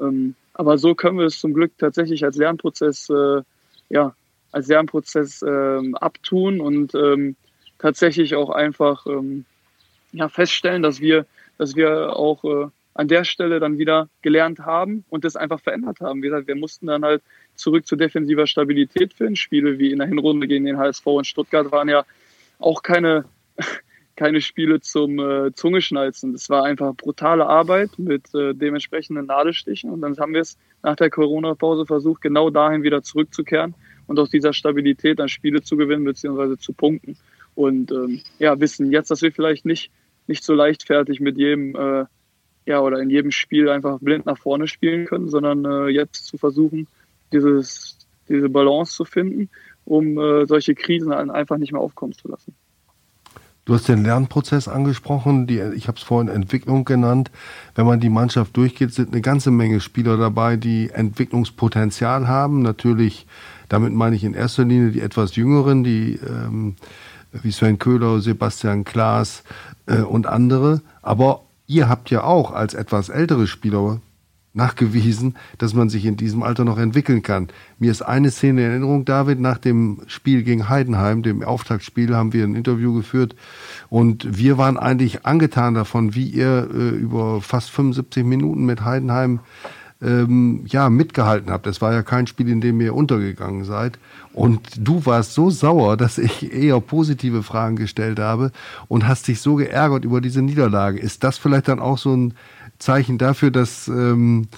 Ähm, 0.00 0.34
aber 0.52 0.78
so 0.78 0.94
können 0.94 1.18
wir 1.18 1.26
es 1.26 1.38
zum 1.38 1.54
Glück 1.54 1.72
tatsächlich 1.78 2.24
als 2.24 2.36
Lernprozess, 2.36 3.08
äh, 3.10 3.42
ja, 3.88 4.14
als 4.52 4.68
Lernprozess 4.68 5.42
ähm, 5.42 5.94
abtun 5.96 6.60
und 6.60 6.94
ähm, 6.94 7.36
tatsächlich 7.78 8.34
auch 8.34 8.50
einfach 8.50 9.06
ähm, 9.06 9.44
ja, 10.12 10.28
feststellen, 10.28 10.82
dass 10.82 11.00
wir, 11.00 11.26
dass 11.58 11.74
wir 11.74 12.16
auch 12.16 12.44
äh, 12.44 12.68
an 12.94 13.08
der 13.08 13.24
Stelle 13.24 13.60
dann 13.60 13.78
wieder 13.78 14.08
gelernt 14.22 14.60
haben 14.60 15.04
und 15.10 15.24
das 15.24 15.36
einfach 15.36 15.60
verändert 15.60 16.00
haben. 16.00 16.22
Wie 16.22 16.28
gesagt, 16.28 16.46
wir 16.46 16.54
mussten 16.54 16.86
dann 16.86 17.04
halt 17.04 17.22
zurück 17.56 17.86
zu 17.86 17.96
defensiver 17.96 18.46
Stabilität 18.46 19.12
finden. 19.12 19.36
Spiele 19.36 19.78
wie 19.78 19.90
in 19.90 19.98
der 19.98 20.08
Hinrunde 20.08 20.46
gegen 20.46 20.64
den 20.64 20.78
HSV 20.78 21.06
in 21.06 21.24
Stuttgart 21.24 21.72
waren 21.72 21.88
ja 21.88 22.04
auch 22.60 22.82
keine, 22.82 23.24
keine 24.16 24.40
Spiele 24.40 24.80
zum 24.80 25.18
äh, 25.18 25.52
Zungeschnalzen. 25.54 26.32
Das 26.32 26.48
war 26.48 26.64
einfach 26.64 26.94
brutale 26.94 27.46
Arbeit 27.46 27.98
mit 27.98 28.32
äh, 28.34 28.54
dementsprechenden 28.54 29.26
Nadelstichen. 29.26 29.90
Und 29.90 30.00
dann 30.00 30.16
haben 30.18 30.32
wir 30.32 30.42
es 30.42 30.56
nach 30.82 30.96
der 30.96 31.10
Corona-Pause 31.10 31.86
versucht, 31.86 32.22
genau 32.22 32.50
dahin 32.50 32.84
wieder 32.84 33.02
zurückzukehren 33.02 33.74
und 34.06 34.18
aus 34.20 34.30
dieser 34.30 34.52
Stabilität 34.52 35.18
dann 35.18 35.28
Spiele 35.28 35.62
zu 35.62 35.76
gewinnen 35.76 36.04
bzw. 36.04 36.58
zu 36.58 36.72
punkten. 36.72 37.16
Und 37.56 37.90
ähm, 37.90 38.20
ja, 38.38 38.58
wissen 38.60 38.92
jetzt, 38.92 39.10
dass 39.10 39.22
wir 39.22 39.32
vielleicht 39.32 39.64
nicht, 39.64 39.90
nicht 40.28 40.44
so 40.44 40.54
leichtfertig 40.54 41.20
mit 41.20 41.38
jedem 41.38 41.74
äh, 41.74 42.04
ja, 42.66 42.80
oder 42.80 43.00
in 43.00 43.10
jedem 43.10 43.30
Spiel 43.30 43.68
einfach 43.68 43.98
blind 44.00 44.26
nach 44.26 44.38
vorne 44.38 44.66
spielen 44.66 45.06
können, 45.06 45.28
sondern 45.28 45.64
äh, 45.64 45.88
jetzt 45.88 46.26
zu 46.26 46.38
versuchen, 46.38 46.86
dieses, 47.32 47.98
diese 48.28 48.48
Balance 48.48 48.94
zu 48.94 49.04
finden, 49.04 49.50
um 49.84 50.18
äh, 50.18 50.46
solche 50.46 50.74
Krisen 50.74 51.12
einfach 51.12 51.58
nicht 51.58 51.72
mehr 51.72 51.80
aufkommen 51.80 52.12
zu 52.12 52.28
lassen. 52.28 52.54
Du 53.66 53.72
hast 53.72 53.88
den 53.88 54.04
Lernprozess 54.04 54.68
angesprochen, 54.68 55.46
die, 55.46 55.58
ich 55.74 55.88
habe 55.88 55.96
es 55.96 56.02
vorhin 56.04 56.28
Entwicklung 56.28 56.84
genannt. 56.84 57.30
Wenn 57.74 57.86
man 57.86 57.98
die 57.98 58.10
Mannschaft 58.10 58.54
durchgeht, 58.58 58.92
sind 58.92 59.12
eine 59.12 59.22
ganze 59.22 59.50
Menge 59.50 59.80
Spieler 59.80 60.18
dabei, 60.18 60.56
die 60.56 60.90
Entwicklungspotenzial 60.90 62.28
haben. 62.28 62.60
Natürlich, 62.60 63.26
damit 63.70 63.94
meine 63.94 64.16
ich 64.16 64.24
in 64.24 64.34
erster 64.34 64.66
Linie 64.66 64.90
die 64.90 65.00
etwas 65.00 65.36
jüngeren, 65.36 65.82
die 65.82 66.20
ähm, 66.28 66.76
wie 67.32 67.52
Sven 67.52 67.78
Köhler, 67.78 68.20
Sebastian 68.20 68.84
Klaas 68.84 69.44
äh, 69.86 70.02
und 70.02 70.26
andere. 70.26 70.82
Aber 71.00 71.43
ihr 71.66 71.88
habt 71.88 72.10
ja 72.10 72.24
auch 72.24 72.52
als 72.52 72.74
etwas 72.74 73.08
ältere 73.08 73.46
Spieler 73.46 74.00
nachgewiesen, 74.54 75.34
dass 75.58 75.74
man 75.74 75.88
sich 75.88 76.06
in 76.06 76.16
diesem 76.16 76.42
Alter 76.42 76.64
noch 76.64 76.78
entwickeln 76.78 77.22
kann. 77.22 77.48
Mir 77.78 77.90
ist 77.90 78.02
eine 78.02 78.30
Szene 78.30 78.64
in 78.64 78.70
Erinnerung, 78.70 79.04
David, 79.04 79.40
nach 79.40 79.58
dem 79.58 80.02
Spiel 80.06 80.44
gegen 80.44 80.68
Heidenheim, 80.68 81.22
dem 81.22 81.42
Auftaktspiel, 81.42 82.14
haben 82.14 82.32
wir 82.32 82.44
ein 82.44 82.54
Interview 82.54 82.94
geführt 82.94 83.34
und 83.90 84.38
wir 84.38 84.56
waren 84.56 84.78
eigentlich 84.78 85.26
angetan 85.26 85.74
davon, 85.74 86.14
wie 86.14 86.28
ihr 86.28 86.68
äh, 86.72 86.90
über 86.90 87.40
fast 87.40 87.70
75 87.70 88.24
Minuten 88.24 88.64
mit 88.64 88.84
Heidenheim 88.84 89.40
ähm, 90.02 90.64
ja, 90.66 90.90
mitgehalten 90.90 91.50
habt. 91.50 91.66
Das 91.66 91.80
war 91.80 91.92
ja 91.92 92.02
kein 92.02 92.26
Spiel, 92.26 92.48
in 92.48 92.60
dem 92.60 92.80
ihr 92.80 92.94
untergegangen 92.94 93.64
seid. 93.64 93.98
Und 94.32 94.60
du 94.76 95.06
warst 95.06 95.34
so 95.34 95.50
sauer, 95.50 95.96
dass 95.96 96.18
ich 96.18 96.52
eher 96.52 96.80
positive 96.80 97.42
Fragen 97.42 97.76
gestellt 97.76 98.18
habe 98.18 98.50
und 98.88 99.06
hast 99.06 99.28
dich 99.28 99.40
so 99.40 99.54
geärgert 99.54 100.04
über 100.04 100.20
diese 100.20 100.42
Niederlage. 100.42 100.98
Ist 100.98 101.24
das 101.24 101.38
vielleicht 101.38 101.68
dann 101.68 101.80
auch 101.80 101.98
so 101.98 102.14
ein 102.14 102.34
Zeichen 102.78 103.18
dafür, 103.18 103.50
dass 103.50 103.88
ähm, 103.88 104.48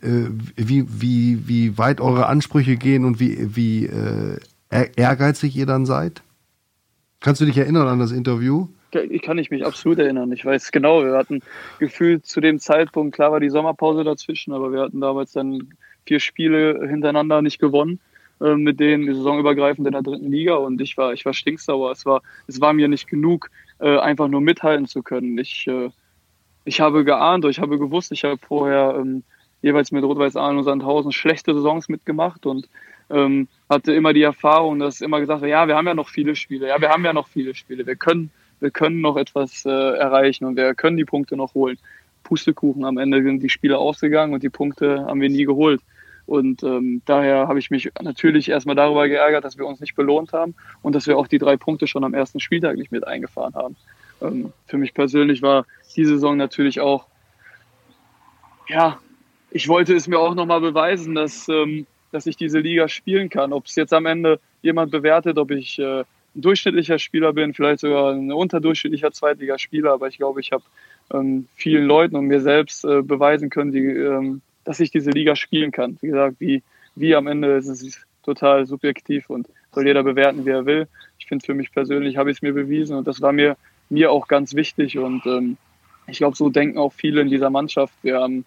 äh, 0.00 0.28
wie, 0.56 0.86
wie, 0.88 1.48
wie 1.48 1.78
weit 1.78 2.00
eure 2.00 2.26
Ansprüche 2.26 2.76
gehen 2.76 3.04
und 3.04 3.20
wie, 3.20 3.56
wie 3.56 3.86
äh, 3.86 4.38
ehrgeizig 4.70 5.56
ihr 5.56 5.66
dann 5.66 5.86
seid? 5.86 6.22
Kannst 7.20 7.40
du 7.40 7.46
dich 7.46 7.56
erinnern 7.56 7.88
an 7.88 7.98
das 7.98 8.12
Interview? 8.12 8.68
Ich 8.94 9.22
kann 9.22 9.38
ich 9.38 9.50
mich 9.50 9.64
absolut 9.64 9.98
erinnern. 9.98 10.32
Ich 10.32 10.44
weiß 10.44 10.72
genau, 10.72 11.04
wir 11.04 11.14
hatten 11.14 11.40
gefühlt 11.78 12.26
zu 12.26 12.40
dem 12.40 12.58
Zeitpunkt, 12.58 13.14
klar 13.14 13.32
war 13.32 13.40
die 13.40 13.50
Sommerpause 13.50 14.04
dazwischen, 14.04 14.52
aber 14.52 14.72
wir 14.72 14.80
hatten 14.80 15.00
damals 15.00 15.32
dann 15.32 15.74
vier 16.06 16.20
Spiele 16.20 16.86
hintereinander 16.86 17.42
nicht 17.42 17.58
gewonnen, 17.58 18.00
äh, 18.40 18.54
mit 18.54 18.80
denen 18.80 19.06
die 19.06 19.14
saisonübergreifend 19.14 19.86
in 19.86 19.92
der 19.92 20.02
dritten 20.02 20.30
Liga 20.30 20.54
und 20.56 20.80
ich 20.80 20.96
war, 20.96 21.12
ich 21.12 21.24
war 21.24 21.34
stinksauer. 21.34 21.92
Es 21.92 22.06
war, 22.06 22.22
es 22.46 22.60
war 22.60 22.72
mir 22.72 22.88
nicht 22.88 23.08
genug, 23.08 23.50
äh, 23.78 23.98
einfach 23.98 24.28
nur 24.28 24.40
mithalten 24.40 24.86
zu 24.86 25.02
können. 25.02 25.38
Ich, 25.38 25.66
äh, 25.66 25.90
ich 26.64 26.80
habe 26.80 27.04
geahnt, 27.04 27.44
ich 27.46 27.60
habe 27.60 27.78
gewusst, 27.78 28.12
ich 28.12 28.24
habe 28.24 28.38
vorher 28.38 28.96
ähm, 28.98 29.22
jeweils 29.62 29.92
mit 29.92 30.04
Rot-Weiß 30.04 30.36
Aalen 30.36 30.58
und 30.58 30.64
Sandhausen 30.64 31.12
schlechte 31.12 31.54
Saisons 31.54 31.88
mitgemacht 31.88 32.44
und 32.46 32.68
ähm, 33.10 33.48
hatte 33.68 33.92
immer 33.92 34.12
die 34.12 34.22
Erfahrung, 34.22 34.78
dass 34.78 35.00
immer 35.00 35.20
gesagt 35.20 35.42
wird, 35.42 35.50
ja, 35.50 35.68
wir 35.68 35.76
haben 35.76 35.86
ja 35.86 35.94
noch 35.94 36.08
viele 36.08 36.36
Spiele, 36.36 36.68
ja, 36.68 36.80
wir 36.80 36.90
haben 36.90 37.04
ja 37.04 37.12
noch 37.12 37.28
viele 37.28 37.54
Spiele, 37.54 37.86
wir 37.86 37.96
können 37.96 38.30
wir 38.60 38.70
können 38.70 39.00
noch 39.00 39.16
etwas 39.16 39.64
äh, 39.64 39.70
erreichen 39.70 40.44
und 40.44 40.56
wir 40.56 40.74
können 40.74 40.96
die 40.96 41.04
Punkte 41.04 41.36
noch 41.36 41.54
holen. 41.54 41.78
Pustekuchen, 42.22 42.84
am 42.84 42.98
Ende 42.98 43.22
sind 43.22 43.42
die 43.42 43.50
Spiele 43.50 43.78
ausgegangen 43.78 44.32
und 44.32 44.42
die 44.42 44.48
Punkte 44.48 45.04
haben 45.04 45.20
wir 45.20 45.28
nie 45.28 45.44
geholt. 45.44 45.80
Und 46.26 46.62
ähm, 46.62 47.02
daher 47.04 47.48
habe 47.48 47.58
ich 47.58 47.70
mich 47.70 47.90
natürlich 48.00 48.48
erstmal 48.48 48.76
darüber 48.76 49.06
geärgert, 49.08 49.44
dass 49.44 49.58
wir 49.58 49.66
uns 49.66 49.80
nicht 49.80 49.94
belohnt 49.94 50.32
haben 50.32 50.54
und 50.80 50.94
dass 50.94 51.06
wir 51.06 51.18
auch 51.18 51.28
die 51.28 51.38
drei 51.38 51.56
Punkte 51.56 51.86
schon 51.86 52.02
am 52.02 52.14
ersten 52.14 52.40
Spieltag 52.40 52.76
nicht 52.76 52.92
mit 52.92 53.06
eingefahren 53.06 53.54
haben. 53.54 53.76
Ähm, 54.22 54.52
für 54.66 54.78
mich 54.78 54.94
persönlich 54.94 55.42
war 55.42 55.66
die 55.96 56.06
Saison 56.06 56.36
natürlich 56.36 56.80
auch, 56.80 57.06
ja, 58.68 58.98
ich 59.50 59.68
wollte 59.68 59.94
es 59.94 60.08
mir 60.08 60.18
auch 60.18 60.34
nochmal 60.34 60.60
beweisen, 60.60 61.14
dass, 61.14 61.48
ähm, 61.48 61.86
dass 62.10 62.26
ich 62.26 62.36
diese 62.36 62.58
Liga 62.58 62.88
spielen 62.88 63.28
kann. 63.28 63.52
Ob 63.52 63.66
es 63.66 63.76
jetzt 63.76 63.92
am 63.92 64.06
Ende 64.06 64.40
jemand 64.62 64.90
bewertet, 64.90 65.36
ob 65.36 65.50
ich 65.50 65.78
äh, 65.78 66.04
ein 66.34 66.42
durchschnittlicher 66.42 66.98
Spieler 66.98 67.32
bin, 67.32 67.54
vielleicht 67.54 67.80
sogar 67.80 68.12
ein 68.12 68.32
unterdurchschnittlicher 68.32 69.12
Zweitligaspieler, 69.12 69.92
aber 69.92 70.08
ich 70.08 70.18
glaube, 70.18 70.40
ich 70.40 70.52
habe 70.52 70.64
ähm, 71.12 71.46
vielen 71.54 71.84
Leuten 71.86 72.16
und 72.16 72.26
mir 72.26 72.40
selbst 72.40 72.84
äh, 72.84 73.02
beweisen 73.02 73.50
können, 73.50 73.72
die, 73.72 73.84
ähm, 73.84 74.40
dass 74.64 74.80
ich 74.80 74.90
diese 74.90 75.10
Liga 75.10 75.36
spielen 75.36 75.70
kann. 75.70 75.98
Wie 76.00 76.08
gesagt, 76.08 76.36
wie, 76.40 76.62
wie 76.94 77.14
am 77.14 77.26
Ende 77.26 77.56
ist 77.56 77.68
es 77.68 78.04
total 78.22 78.66
subjektiv 78.66 79.30
und 79.30 79.48
soll 79.72 79.86
jeder 79.86 80.02
bewerten, 80.02 80.46
wie 80.46 80.50
er 80.50 80.66
will. 80.66 80.88
Ich 81.18 81.26
finde, 81.26 81.44
für 81.44 81.54
mich 81.54 81.72
persönlich 81.72 82.16
habe 82.16 82.30
ich 82.30 82.38
es 82.38 82.42
mir 82.42 82.52
bewiesen 82.52 82.96
und 82.96 83.06
das 83.06 83.20
war 83.20 83.32
mir, 83.32 83.56
mir 83.90 84.10
auch 84.10 84.28
ganz 84.28 84.54
wichtig 84.54 84.98
und 84.98 85.24
ähm, 85.26 85.56
ich 86.06 86.18
glaube, 86.18 86.36
so 86.36 86.50
denken 86.50 86.78
auch 86.78 86.92
viele 86.92 87.20
in 87.22 87.28
dieser 87.28 87.50
Mannschaft. 87.50 87.94
Wir 88.02 88.20
haben 88.20 88.44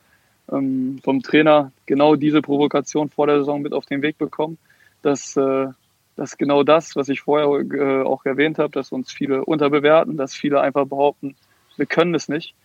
ähm, 0.51 0.99
vom 1.03 1.21
Trainer 1.21 1.71
genau 1.85 2.15
diese 2.15 2.41
Provokation 2.41 3.09
vor 3.09 3.27
der 3.27 3.39
Saison 3.39 3.61
mit 3.61 3.73
auf 3.73 3.85
den 3.85 4.01
Weg 4.01 4.17
bekommen, 4.17 4.57
dass 5.01 5.35
äh, 5.37 5.67
dass 6.17 6.37
genau 6.37 6.63
das, 6.63 6.95
was 6.95 7.09
ich 7.09 7.21
vorher 7.21 7.47
äh, 7.47 8.03
auch 8.03 8.25
erwähnt 8.25 8.57
habe, 8.57 8.71
dass 8.71 8.91
uns 8.91 9.11
viele 9.11 9.45
unterbewerten, 9.45 10.17
dass 10.17 10.33
viele 10.33 10.59
einfach 10.59 10.85
behaupten, 10.87 11.35
wir 11.77 11.85
können 11.85 12.15
es 12.15 12.27
nicht. 12.27 12.55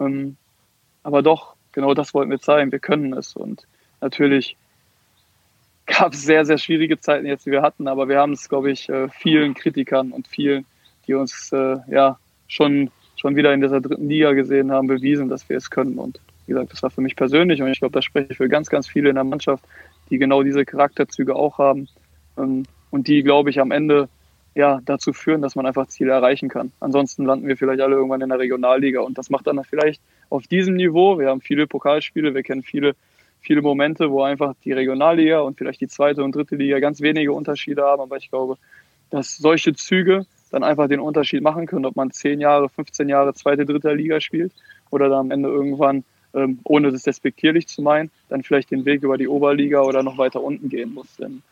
Ähm, 0.00 0.36
aber 1.02 1.20
doch, 1.20 1.56
genau 1.72 1.94
das 1.94 2.14
wollten 2.14 2.30
wir 2.30 2.40
zeigen, 2.40 2.70
wir 2.70 2.78
können 2.78 3.12
es. 3.12 3.34
Und 3.34 3.66
natürlich 4.00 4.56
gab 5.86 6.12
es 6.12 6.22
sehr, 6.22 6.46
sehr 6.46 6.58
schwierige 6.58 6.98
Zeiten 7.00 7.26
jetzt, 7.26 7.44
die 7.44 7.50
wir 7.50 7.62
hatten, 7.62 7.88
aber 7.88 8.08
wir 8.08 8.18
haben 8.18 8.32
es, 8.34 8.48
glaube 8.48 8.70
ich, 8.70 8.88
äh, 8.88 9.08
vielen 9.08 9.54
Kritikern 9.54 10.12
und 10.12 10.28
vielen, 10.28 10.64
die 11.08 11.14
uns 11.14 11.50
äh, 11.52 11.78
ja 11.88 12.18
schon, 12.46 12.92
schon 13.16 13.34
wieder 13.34 13.52
in 13.52 13.60
dieser 13.60 13.80
dritten 13.80 14.08
Liga 14.08 14.32
gesehen 14.32 14.70
haben, 14.70 14.86
bewiesen, 14.86 15.28
dass 15.28 15.48
wir 15.48 15.56
es 15.56 15.70
können. 15.70 15.98
Und 15.98 16.20
wie 16.46 16.52
gesagt, 16.52 16.72
das 16.72 16.84
war 16.84 16.90
für 16.90 17.00
mich 17.00 17.16
persönlich 17.16 17.60
und 17.60 17.68
ich 17.68 17.80
glaube, 17.80 17.94
da 17.94 18.02
spreche 18.02 18.28
ich 18.30 18.36
für 18.36 18.48
ganz, 18.48 18.68
ganz 18.68 18.86
viele 18.86 19.08
in 19.08 19.16
der 19.16 19.24
Mannschaft, 19.24 19.64
die 20.08 20.18
genau 20.18 20.44
diese 20.44 20.64
Charakterzüge 20.64 21.34
auch 21.34 21.58
haben. 21.58 21.88
Ähm, 22.38 22.64
und 22.92 23.08
die, 23.08 23.24
glaube 23.24 23.50
ich, 23.50 23.58
am 23.58 23.72
Ende 23.72 24.08
ja, 24.54 24.80
dazu 24.84 25.12
führen, 25.12 25.42
dass 25.42 25.56
man 25.56 25.66
einfach 25.66 25.88
Ziele 25.88 26.12
erreichen 26.12 26.48
kann. 26.48 26.72
Ansonsten 26.78 27.24
landen 27.24 27.48
wir 27.48 27.56
vielleicht 27.56 27.80
alle 27.80 27.96
irgendwann 27.96 28.20
in 28.20 28.28
der 28.28 28.38
Regionalliga 28.38 29.00
und 29.00 29.18
das 29.18 29.30
macht 29.30 29.46
dann 29.46 29.64
vielleicht 29.64 30.00
auf 30.28 30.46
diesem 30.46 30.74
Niveau, 30.74 31.18
wir 31.18 31.28
haben 31.28 31.40
viele 31.40 31.66
Pokalspiele, 31.66 32.34
wir 32.34 32.42
kennen 32.42 32.62
viele, 32.62 32.94
viele 33.40 33.62
Momente, 33.62 34.10
wo 34.10 34.22
einfach 34.22 34.54
die 34.64 34.72
Regionalliga 34.72 35.40
und 35.40 35.56
vielleicht 35.56 35.80
die 35.80 35.88
zweite 35.88 36.22
und 36.22 36.36
dritte 36.36 36.56
Liga 36.56 36.78
ganz 36.80 37.00
wenige 37.00 37.32
Unterschiede 37.32 37.82
haben, 37.82 38.02
aber 38.02 38.18
ich 38.18 38.30
glaube, 38.30 38.58
dass 39.10 39.36
solche 39.36 39.74
Züge 39.74 40.26
dann 40.50 40.62
einfach 40.62 40.86
den 40.86 41.00
Unterschied 41.00 41.42
machen 41.42 41.66
können, 41.66 41.86
ob 41.86 41.96
man 41.96 42.10
zehn 42.10 42.38
Jahre, 42.38 42.68
15 42.68 43.08
Jahre 43.08 43.32
zweite, 43.32 43.64
dritte 43.64 43.94
Liga 43.94 44.20
spielt 44.20 44.52
oder 44.90 45.08
dann 45.08 45.20
am 45.20 45.30
Ende 45.30 45.48
irgendwann, 45.48 46.04
ähm, 46.34 46.58
ohne 46.64 46.92
das 46.92 47.04
despektierlich 47.04 47.68
zu 47.68 47.80
meinen, 47.80 48.10
dann 48.28 48.42
vielleicht 48.42 48.70
den 48.70 48.84
Weg 48.84 49.02
über 49.02 49.16
die 49.16 49.28
Oberliga 49.28 49.80
oder 49.80 50.02
noch 50.02 50.18
weiter 50.18 50.42
unten 50.42 50.68
gehen 50.68 50.92
muss. 50.92 51.16
Denn 51.16 51.42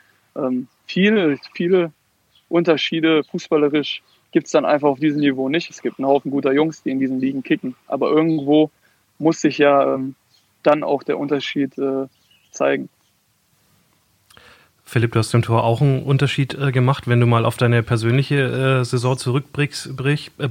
ähm, 0.47 0.69
viele, 0.87 1.39
viele 1.55 1.93
Unterschiede 2.49 3.23
fußballerisch 3.25 4.03
gibt 4.33 4.47
es 4.47 4.53
dann 4.53 4.65
einfach 4.65 4.89
auf 4.89 5.01
diesem 5.01 5.21
Niveau 5.21 5.49
nicht. 5.49 5.71
Es 5.71 5.83
gibt 5.83 5.99
einen 5.99 6.07
Haufen 6.07 6.31
guter 6.31 6.53
Jungs, 6.53 6.83
die 6.83 6.91
in 6.91 6.99
diesen 6.99 7.21
Ligen 7.21 7.43
kicken. 7.43 7.75
Aber 7.87 8.11
irgendwo 8.11 8.71
muss 9.19 9.41
sich 9.41 9.59
ja 9.59 9.95
ähm, 9.95 10.15
dann 10.63 10.83
auch 10.83 11.03
der 11.03 11.19
Unterschied 11.19 11.77
äh, 11.79 12.07
zeigen. 12.51 12.89
Philipp, 14.91 15.13
du 15.13 15.21
hast 15.21 15.33
im 15.35 15.43
Tor 15.43 15.63
auch 15.63 15.81
einen 15.81 16.03
Unterschied 16.03 16.55
äh, 16.55 16.73
gemacht, 16.73 17.07
wenn 17.07 17.21
du 17.21 17.27
mal 17.27 17.45
auf 17.45 17.57
deine 17.57 17.85
persönliche 17.85 18.81
äh, 18.81 18.85
Saison 18.85 19.17
zurückblickst. 19.17 19.87
Äh. 19.87 20.49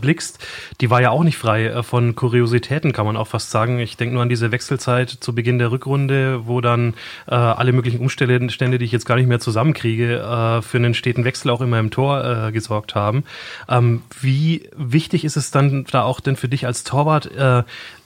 Die 0.79 0.89
war 0.89 1.01
ja 1.01 1.09
auch 1.09 1.25
nicht 1.25 1.37
frei 1.37 1.65
äh, 1.65 1.83
von 1.83 2.15
Kuriositäten, 2.15 2.93
kann 2.93 3.05
man 3.05 3.17
auch 3.17 3.27
fast 3.27 3.51
sagen. 3.51 3.79
Ich 3.79 3.97
denke 3.97 4.13
nur 4.13 4.23
an 4.23 4.29
diese 4.29 4.53
Wechselzeit 4.53 5.09
zu 5.09 5.35
Beginn 5.35 5.59
der 5.59 5.71
Rückrunde, 5.71 6.47
wo 6.47 6.61
dann 6.61 6.93
äh, 7.27 7.35
alle 7.35 7.73
möglichen 7.73 7.99
Umstände, 7.99 8.77
die 8.77 8.85
ich 8.85 8.93
jetzt 8.93 9.05
gar 9.05 9.17
nicht 9.17 9.27
mehr 9.27 9.41
zusammenkriege, 9.41 10.61
für 10.61 10.77
einen 10.77 10.93
steten 10.93 11.25
Wechsel 11.25 11.49
auch 11.49 11.59
immer 11.59 11.79
im 11.79 11.91
Tor 11.91 12.51
gesorgt 12.51 12.95
haben. 12.95 13.25
Ähm, 13.67 14.03
wie 14.21 14.69
wichtig 14.77 15.25
ist 15.25 15.35
es 15.35 15.51
dann 15.51 15.83
da 15.91 16.03
auch 16.03 16.21
denn 16.21 16.37
für 16.37 16.47
dich 16.47 16.65
als 16.65 16.85
Torwart, 16.85 17.29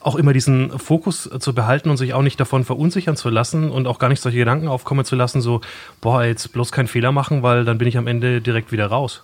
auch 0.04 0.16
immer 0.16 0.34
diesen 0.34 0.78
Fokus 0.78 1.30
zu 1.40 1.56
behalten 1.56 1.90
und 1.90 1.98
sich 1.98 2.14
auch 2.14 2.22
nicht 2.22 2.40
davon 2.40 2.64
verunsichern 2.64 3.16
zu 3.16 3.30
lassen 3.30 3.72
und 3.72 3.88
auch 3.88 4.00
gar 4.00 4.10
nicht 4.10 4.22
solche 4.22 4.38
Gedanken 4.38 4.68
aufkommen 4.68 5.06
zu 5.06 5.16
lassen, 5.16 5.42
so, 5.42 5.62
boah, 6.02 6.24
jetzt 6.24 6.52
bloß 6.54 6.72
keinen 6.72 6.88
Fehler 6.88 7.12
machen, 7.12 7.44
weil 7.44 7.66
dann 7.66 7.78
bin 7.78 7.88
ich 7.88 7.98
am 7.98 8.08
Ende 8.08 8.42
direkt 8.42 8.72
wieder 8.72 8.88
raus. 8.88 9.24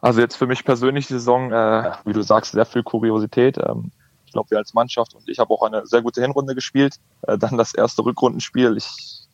Also 0.00 0.20
jetzt 0.20 0.36
für 0.36 0.46
mich 0.46 0.64
persönlich 0.64 1.06
die 1.08 1.14
Saison, 1.14 1.52
äh, 1.52 1.92
wie 2.04 2.12
du 2.12 2.22
sagst, 2.22 2.52
sehr 2.52 2.66
viel 2.66 2.82
Kuriosität. 2.82 3.58
Ähm, 3.58 3.90
ich 4.24 4.32
glaube, 4.32 4.50
wir 4.50 4.58
als 4.58 4.74
Mannschaft 4.74 5.14
und 5.14 5.28
ich 5.28 5.38
habe 5.38 5.52
auch 5.52 5.62
eine 5.62 5.86
sehr 5.86 6.02
gute 6.02 6.20
Hinrunde 6.20 6.54
gespielt. 6.54 6.96
Äh, 7.22 7.38
dann 7.38 7.58
das 7.58 7.74
erste 7.74 8.04
Rückrundenspiel. 8.04 8.76
Ich, 8.76 8.86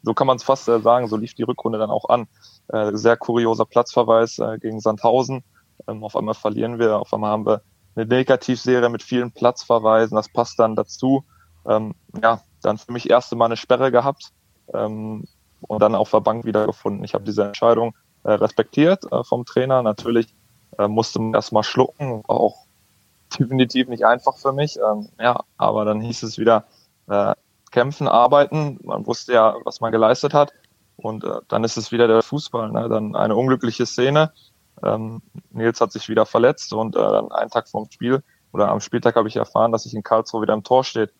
so 0.02 0.14
kann 0.14 0.26
man 0.26 0.36
es 0.36 0.44
fast 0.44 0.68
äh, 0.68 0.80
sagen, 0.80 1.08
so 1.08 1.16
lief 1.16 1.34
die 1.34 1.42
Rückrunde 1.42 1.78
dann 1.78 1.90
auch 1.90 2.08
an. 2.08 2.26
Äh, 2.68 2.92
sehr 2.94 3.16
kurioser 3.16 3.66
Platzverweis 3.66 4.38
äh, 4.38 4.58
gegen 4.58 4.80
Sandhausen. 4.80 5.44
Ähm, 5.88 6.04
auf 6.04 6.16
einmal 6.16 6.34
verlieren 6.34 6.78
wir, 6.78 6.98
auf 6.98 7.12
einmal 7.12 7.32
haben 7.32 7.44
wir 7.44 7.62
eine 7.94 8.06
Negativserie 8.06 8.88
mit 8.88 9.02
vielen 9.02 9.32
Platzverweisen, 9.32 10.16
das 10.16 10.28
passt 10.28 10.58
dann 10.58 10.76
dazu. 10.76 11.24
Ähm, 11.66 11.94
ja, 12.22 12.40
dann 12.62 12.78
für 12.78 12.92
mich 12.92 13.10
erste 13.10 13.36
Mal 13.36 13.46
eine 13.46 13.56
Sperre 13.56 13.90
gehabt 13.92 14.32
ähm, 14.72 15.24
und 15.60 15.82
dann 15.82 15.94
auf 15.94 16.10
der 16.10 16.20
Bank 16.20 16.44
wiedergefunden. 16.44 17.04
Ich 17.04 17.14
habe 17.14 17.24
diese 17.24 17.44
Entscheidung 17.44 17.94
äh, 18.24 18.32
respektiert 18.32 19.04
äh, 19.12 19.22
vom 19.24 19.44
Trainer. 19.44 19.82
Natürlich 19.82 20.34
äh, 20.78 20.88
musste 20.88 21.20
man 21.20 21.34
erstmal 21.34 21.62
schlucken, 21.62 22.22
war 22.26 22.40
auch 22.40 22.66
definitiv 23.38 23.88
nicht 23.88 24.04
einfach 24.04 24.36
für 24.36 24.52
mich. 24.52 24.78
Ähm, 24.78 25.08
ja, 25.18 25.40
aber 25.56 25.84
dann 25.84 26.00
hieß 26.00 26.22
es 26.22 26.38
wieder 26.38 26.64
äh, 27.08 27.34
kämpfen, 27.70 28.08
arbeiten. 28.08 28.78
Man 28.82 29.06
wusste 29.06 29.32
ja, 29.32 29.56
was 29.64 29.80
man 29.80 29.92
geleistet 29.92 30.34
hat. 30.34 30.52
Und 30.96 31.24
äh, 31.24 31.40
dann 31.48 31.64
ist 31.64 31.76
es 31.76 31.90
wieder 31.90 32.06
der 32.06 32.22
Fußball. 32.22 32.70
Ne? 32.70 32.88
Dann 32.88 33.16
eine 33.16 33.34
unglückliche 33.34 33.86
Szene 33.86 34.32
ähm, 34.82 35.22
Nils 35.50 35.80
hat 35.80 35.92
sich 35.92 36.08
wieder 36.08 36.26
verletzt 36.26 36.72
und 36.72 36.96
äh, 36.96 36.98
dann 36.98 37.30
einen 37.32 37.50
Tag 37.50 37.68
vorm 37.68 37.88
Spiel 37.90 38.22
oder 38.52 38.68
am 38.68 38.80
Spieltag 38.80 39.16
habe 39.16 39.28
ich 39.28 39.36
erfahren, 39.36 39.72
dass 39.72 39.86
ich 39.86 39.94
in 39.94 40.02
Karlsruhe 40.02 40.42
wieder 40.42 40.54
im 40.54 40.62
Tor 40.62 40.84
steht. 40.84 41.12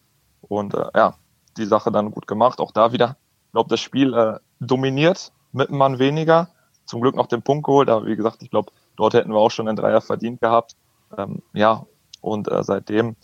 Und 0.43 0.75
äh, 0.75 0.87
ja, 0.95 1.15
die 1.57 1.65
Sache 1.65 1.91
dann 1.91 2.11
gut 2.11 2.27
gemacht. 2.27 2.61
Auch 2.61 2.73
da 2.73 2.93
wieder, 2.93 3.17
ich 3.47 3.53
glaube, 3.53 3.71
das 3.71 3.81
Spiel 3.81 4.15
äh, 4.15 4.39
dominiert 4.61 5.33
mit 5.53 5.69
einem 5.69 5.79
Mann 5.79 5.99
weniger. 5.99 6.49
Zum 6.85 7.01
Glück 7.01 7.15
noch 7.15 7.27
den 7.27 7.43
Punkt 7.43 7.65
geholt, 7.65 7.89
aber 7.89 8.07
wie 8.07 8.17
gesagt, 8.17 8.43
ich 8.43 8.51
glaube, 8.51 8.73
dort 8.97 9.15
hätten 9.15 9.31
wir 9.31 9.39
auch 9.39 9.51
schon 9.51 9.67
den 9.67 9.77
Dreier 9.77 10.01
verdient 10.01 10.41
gehabt. 10.41 10.77
Ähm, 11.17 11.43
ja, 11.53 11.87
und 12.21 12.51
äh, 12.51 12.63
seitdem 12.63 13.17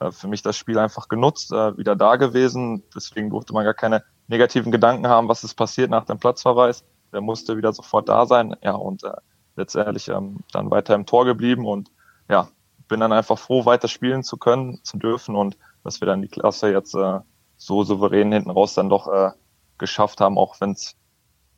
äh, 0.00 0.10
für 0.10 0.28
mich 0.28 0.42
das 0.42 0.56
Spiel 0.56 0.78
einfach 0.78 1.08
genutzt, 1.08 1.52
äh, 1.52 1.76
wieder 1.76 1.94
da 1.94 2.16
gewesen. 2.16 2.82
Deswegen 2.94 3.30
durfte 3.30 3.52
man 3.52 3.64
gar 3.64 3.74
keine 3.74 4.02
negativen 4.28 4.72
Gedanken 4.72 5.06
haben, 5.06 5.28
was 5.28 5.44
ist 5.44 5.54
passiert 5.54 5.90
nach 5.90 6.06
dem 6.06 6.18
Platzverweis. 6.18 6.84
Der 7.12 7.20
musste 7.20 7.56
wieder 7.56 7.72
sofort 7.72 8.08
da 8.08 8.26
sein. 8.26 8.56
Ja, 8.62 8.72
und 8.72 9.04
äh, 9.04 9.12
letztendlich 9.56 10.08
ähm, 10.08 10.38
dann 10.52 10.70
weiter 10.70 10.94
im 10.94 11.06
Tor 11.06 11.24
geblieben 11.24 11.66
und 11.66 11.90
ja, 12.28 12.48
bin 12.88 13.00
dann 13.00 13.12
einfach 13.12 13.38
froh, 13.38 13.64
weiter 13.64 13.88
spielen 13.88 14.22
zu 14.22 14.36
können, 14.36 14.80
zu 14.84 14.98
dürfen 14.98 15.36
und 15.36 15.56
dass 15.84 16.00
wir 16.00 16.06
dann 16.06 16.22
die 16.22 16.28
Klasse 16.28 16.70
jetzt 16.70 16.94
äh, 16.94 17.20
so 17.56 17.84
souverän 17.84 18.32
hinten 18.32 18.50
raus 18.50 18.74
dann 18.74 18.88
doch 18.88 19.08
äh, 19.08 19.30
geschafft 19.78 20.20
haben, 20.20 20.38
auch 20.38 20.60
wenn 20.60 20.72
es, 20.72 20.96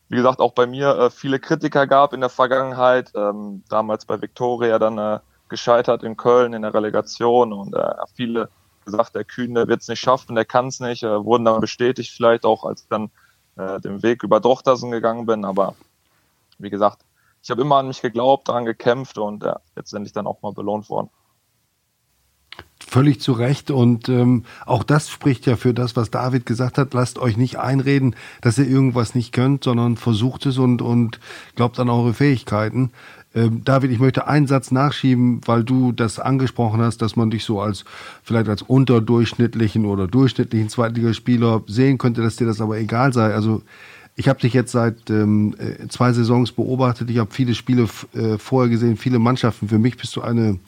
wie 0.09 0.16
gesagt, 0.16 0.40
auch 0.40 0.52
bei 0.52 0.66
mir 0.66 0.96
äh, 0.96 1.11
viele 1.11 1.38
Kritiker 1.38 1.87
gab 1.87 2.12
in 2.12 2.20
der 2.20 2.30
Vergangenheit, 2.30 3.12
ähm, 3.14 3.64
damals 3.68 4.04
bei 4.04 4.20
Viktoria 4.20 4.78
dann 4.78 4.98
äh, 4.98 5.18
gescheitert 5.48 6.02
in 6.02 6.16
Köln 6.16 6.52
in 6.52 6.62
der 6.62 6.74
Relegation 6.74 7.52
und 7.52 7.74
äh, 7.74 7.94
viele 8.14 8.48
gesagt, 8.85 9.14
der 9.14 9.24
Kühne 9.24 9.66
wird 9.66 9.83
es 9.83 9.88
nicht 9.88 10.00
schaffen, 10.00 10.35
der 10.35 10.44
kann 10.44 10.68
es 10.68 10.80
nicht, 10.80 11.02
äh, 11.02 11.24
wurden 11.24 11.44
dann 11.44 11.61
bestätigt 11.61 12.12
vielleicht 12.14 12.44
auch, 12.44 12.64
als 12.64 12.83
ich 12.83 12.88
dann 12.88 13.11
äh, 13.57 13.80
den 13.80 14.02
Weg 14.02 14.22
über 14.22 14.40
Drochtersen 14.40 14.90
gegangen 14.90 15.26
bin, 15.26 15.44
aber 15.44 15.74
wie 16.59 16.70
gesagt, 16.70 17.02
ich 17.44 17.50
habe 17.50 17.61
immer 17.61 17.76
an 17.76 17.88
mich 17.88 18.00
geglaubt, 18.00 18.48
daran 18.48 18.64
gekämpft 18.64 19.18
und 19.18 19.44
ja, 19.44 19.61
letztendlich 19.76 20.14
dann 20.14 20.26
auch 20.26 20.40
mal 20.40 20.52
belohnt 20.52 20.88
worden. 20.88 21.11
Völlig 22.80 23.20
zu 23.20 23.33
Recht 23.33 23.70
und 23.70 24.09
ähm, 24.09 24.44
auch 24.64 24.83
das 24.83 25.11
spricht 25.11 25.44
ja 25.44 25.57
für 25.57 25.74
das, 25.74 25.94
was 25.94 26.11
David 26.11 26.46
gesagt 26.46 26.78
hat. 26.78 26.94
Lasst 26.94 27.18
euch 27.18 27.37
nicht 27.37 27.59
einreden, 27.59 28.16
dass 28.40 28.57
ihr 28.57 28.66
irgendwas 28.66 29.14
nicht 29.14 29.33
könnt, 29.33 29.64
sondern 29.64 29.96
versucht 29.96 30.46
es 30.46 30.57
und, 30.57 30.80
und 30.80 31.20
glaubt 31.54 31.78
an 31.78 31.90
eure 31.90 32.14
Fähigkeiten. 32.14 32.92
Ähm, 33.35 33.62
David, 33.62 33.90
ich 33.90 33.98
möchte 33.98 34.26
einen 34.26 34.46
Satz 34.46 34.70
nachschieben, 34.70 35.40
weil 35.44 35.64
du 35.64 35.92
das 35.92 36.18
angesprochen 36.18 36.80
hast, 36.80 37.02
dass 37.02 37.16
man 37.16 37.30
dich 37.30 37.44
so 37.44 37.61
als 37.61 37.85
vielleicht 38.22 38.48
als 38.48 38.62
unterdurchschnittlichen 38.62 39.85
oder 39.85 40.07
durchschnittlichen 40.07 40.70
Zweitligaspieler 40.70 41.62
sehen 41.66 41.98
könnte, 41.98 42.22
dass 42.22 42.37
dir 42.37 42.46
das 42.46 42.62
aber 42.62 42.78
egal 42.78 43.12
sei. 43.12 43.35
Also 43.35 43.62
ich 44.16 44.29
habe 44.29 44.40
dich 44.40 44.53
jetzt 44.53 44.72
seit 44.72 45.11
ähm, 45.11 45.55
äh, 45.59 45.88
zwei 45.88 46.12
Saisons 46.12 46.53
beobachtet. 46.53 47.11
Ich 47.11 47.18
habe 47.18 47.33
viele 47.33 47.55
Spiele 47.55 47.88
äh, 48.14 48.38
vorher 48.38 48.70
gesehen, 48.70 48.96
viele 48.96 49.18
Mannschaften. 49.18 49.68
Für 49.68 49.79
mich 49.79 49.96
bist 49.96 50.14
du 50.16 50.22
eine 50.22 50.59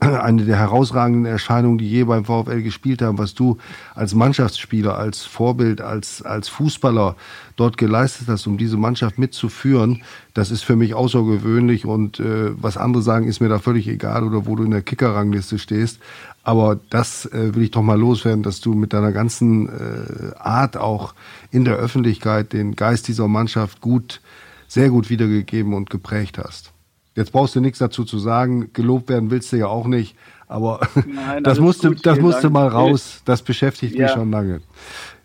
eine 0.00 0.44
der 0.44 0.56
herausragenden 0.56 1.26
Erscheinungen, 1.26 1.78
die 1.78 1.88
je 1.88 2.04
beim 2.04 2.24
VfL 2.24 2.62
gespielt 2.62 3.02
haben, 3.02 3.18
was 3.18 3.34
du 3.34 3.58
als 3.94 4.14
Mannschaftsspieler, 4.14 4.96
als 4.96 5.24
Vorbild, 5.24 5.80
als, 5.82 6.22
als 6.22 6.48
Fußballer 6.48 7.16
dort 7.56 7.76
geleistet 7.76 8.28
hast, 8.28 8.46
um 8.46 8.56
diese 8.56 8.78
Mannschaft 8.78 9.18
mitzuführen, 9.18 10.02
das 10.32 10.50
ist 10.50 10.62
für 10.62 10.76
mich 10.76 10.94
außergewöhnlich 10.94 11.84
und 11.84 12.18
äh, 12.20 12.50
was 12.60 12.78
andere 12.78 13.02
sagen, 13.02 13.28
ist 13.28 13.40
mir 13.40 13.48
da 13.48 13.58
völlig 13.58 13.88
egal 13.88 14.24
oder 14.24 14.46
wo 14.46 14.56
du 14.56 14.64
in 14.64 14.70
der 14.70 14.82
Kickerrangliste 14.82 15.58
stehst. 15.58 15.98
Aber 16.42 16.78
das 16.88 17.26
äh, 17.26 17.54
will 17.54 17.64
ich 17.64 17.70
doch 17.70 17.82
mal 17.82 17.98
loswerden, 17.98 18.42
dass 18.42 18.60
du 18.60 18.74
mit 18.74 18.92
deiner 18.92 19.12
ganzen 19.12 19.68
äh, 19.68 20.34
Art 20.38 20.76
auch 20.76 21.14
in 21.50 21.64
der 21.64 21.76
Öffentlichkeit 21.76 22.52
den 22.52 22.76
Geist 22.76 23.08
dieser 23.08 23.28
Mannschaft 23.28 23.80
gut, 23.80 24.20
sehr 24.66 24.88
gut 24.88 25.10
wiedergegeben 25.10 25.74
und 25.74 25.90
geprägt 25.90 26.38
hast. 26.38 26.72
Jetzt 27.14 27.32
brauchst 27.32 27.54
du 27.56 27.60
nichts 27.60 27.78
dazu 27.78 28.04
zu 28.04 28.18
sagen. 28.18 28.72
Gelobt 28.72 29.08
werden 29.08 29.30
willst 29.30 29.52
du 29.52 29.56
ja 29.56 29.66
auch 29.66 29.86
nicht. 29.86 30.16
Aber 30.48 30.80
Nein, 31.06 31.44
das 31.44 31.60
musste, 31.60 31.88
gut, 31.88 32.06
das 32.06 32.18
musste 32.18 32.50
mal 32.50 32.68
raus. 32.68 33.22
Das 33.24 33.42
beschäftigt 33.42 33.94
ja. 33.94 34.04
mich 34.04 34.12
schon 34.12 34.30
lange. 34.30 34.62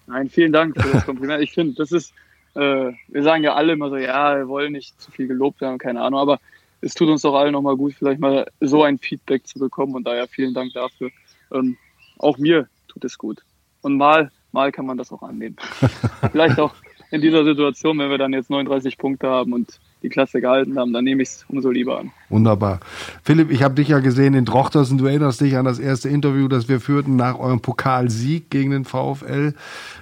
Nein, 0.07 0.29
vielen 0.29 0.51
Dank 0.51 0.79
für 0.79 0.89
das 0.89 1.05
Kompliment. 1.05 1.41
Ich 1.41 1.53
finde, 1.53 1.75
das 1.75 1.91
ist, 1.91 2.13
äh, 2.55 2.91
wir 3.07 3.23
sagen 3.23 3.43
ja 3.43 3.55
alle 3.55 3.73
immer 3.73 3.89
so, 3.89 3.97
ja, 3.97 4.37
wir 4.37 4.47
wollen 4.47 4.73
nicht 4.73 5.01
zu 5.01 5.11
viel 5.11 5.27
gelobt 5.27 5.61
werden, 5.61 5.77
keine 5.77 6.01
Ahnung, 6.01 6.19
aber 6.19 6.39
es 6.85 6.93
tut 6.93 7.09
uns 7.09 7.23
doch 7.23 7.33
allen 7.33 7.51
nochmal 7.51 7.75
gut, 7.75 7.95
vielleicht 7.97 8.19
mal 8.19 8.45
so 8.61 8.83
ein 8.83 8.99
Feedback 8.99 9.47
zu 9.47 9.57
bekommen 9.57 9.95
und 9.95 10.05
daher 10.05 10.27
vielen 10.27 10.53
Dank 10.53 10.71
dafür. 10.73 11.09
Ähm, 11.51 11.77
auch 12.19 12.37
mir 12.37 12.69
tut 12.87 13.03
es 13.03 13.17
gut. 13.17 13.41
Und 13.81 13.97
mal, 13.97 14.31
mal 14.51 14.71
kann 14.71 14.85
man 14.85 14.95
das 14.95 15.11
auch 15.11 15.23
annehmen. 15.23 15.55
vielleicht 16.31 16.59
auch 16.59 16.75
in 17.09 17.21
dieser 17.21 17.43
Situation, 17.43 17.97
wenn 17.97 18.11
wir 18.11 18.19
dann 18.19 18.33
jetzt 18.33 18.51
39 18.51 18.99
Punkte 18.99 19.27
haben 19.27 19.53
und 19.53 19.79
die 20.03 20.09
Klasse 20.09 20.41
gehalten 20.41 20.77
haben, 20.77 20.93
dann 20.93 21.03
nehme 21.03 21.23
ich 21.23 21.29
es 21.29 21.45
umso 21.49 21.71
lieber 21.71 21.99
an. 21.99 22.11
Wunderbar. 22.29 22.81
Philipp, 23.23 23.49
ich 23.49 23.63
habe 23.63 23.73
dich 23.73 23.87
ja 23.87 23.97
gesehen 23.97 24.35
in 24.35 24.45
Drochtersen. 24.45 24.99
Du 24.99 25.07
erinnerst 25.07 25.41
dich 25.41 25.57
an 25.57 25.65
das 25.65 25.79
erste 25.79 26.09
Interview, 26.09 26.47
das 26.47 26.69
wir 26.69 26.79
führten 26.79 27.15
nach 27.15 27.39
eurem 27.39 27.61
Pokalsieg 27.61 28.51
gegen 28.51 28.69
den 28.69 28.85
VfL. 28.85 29.55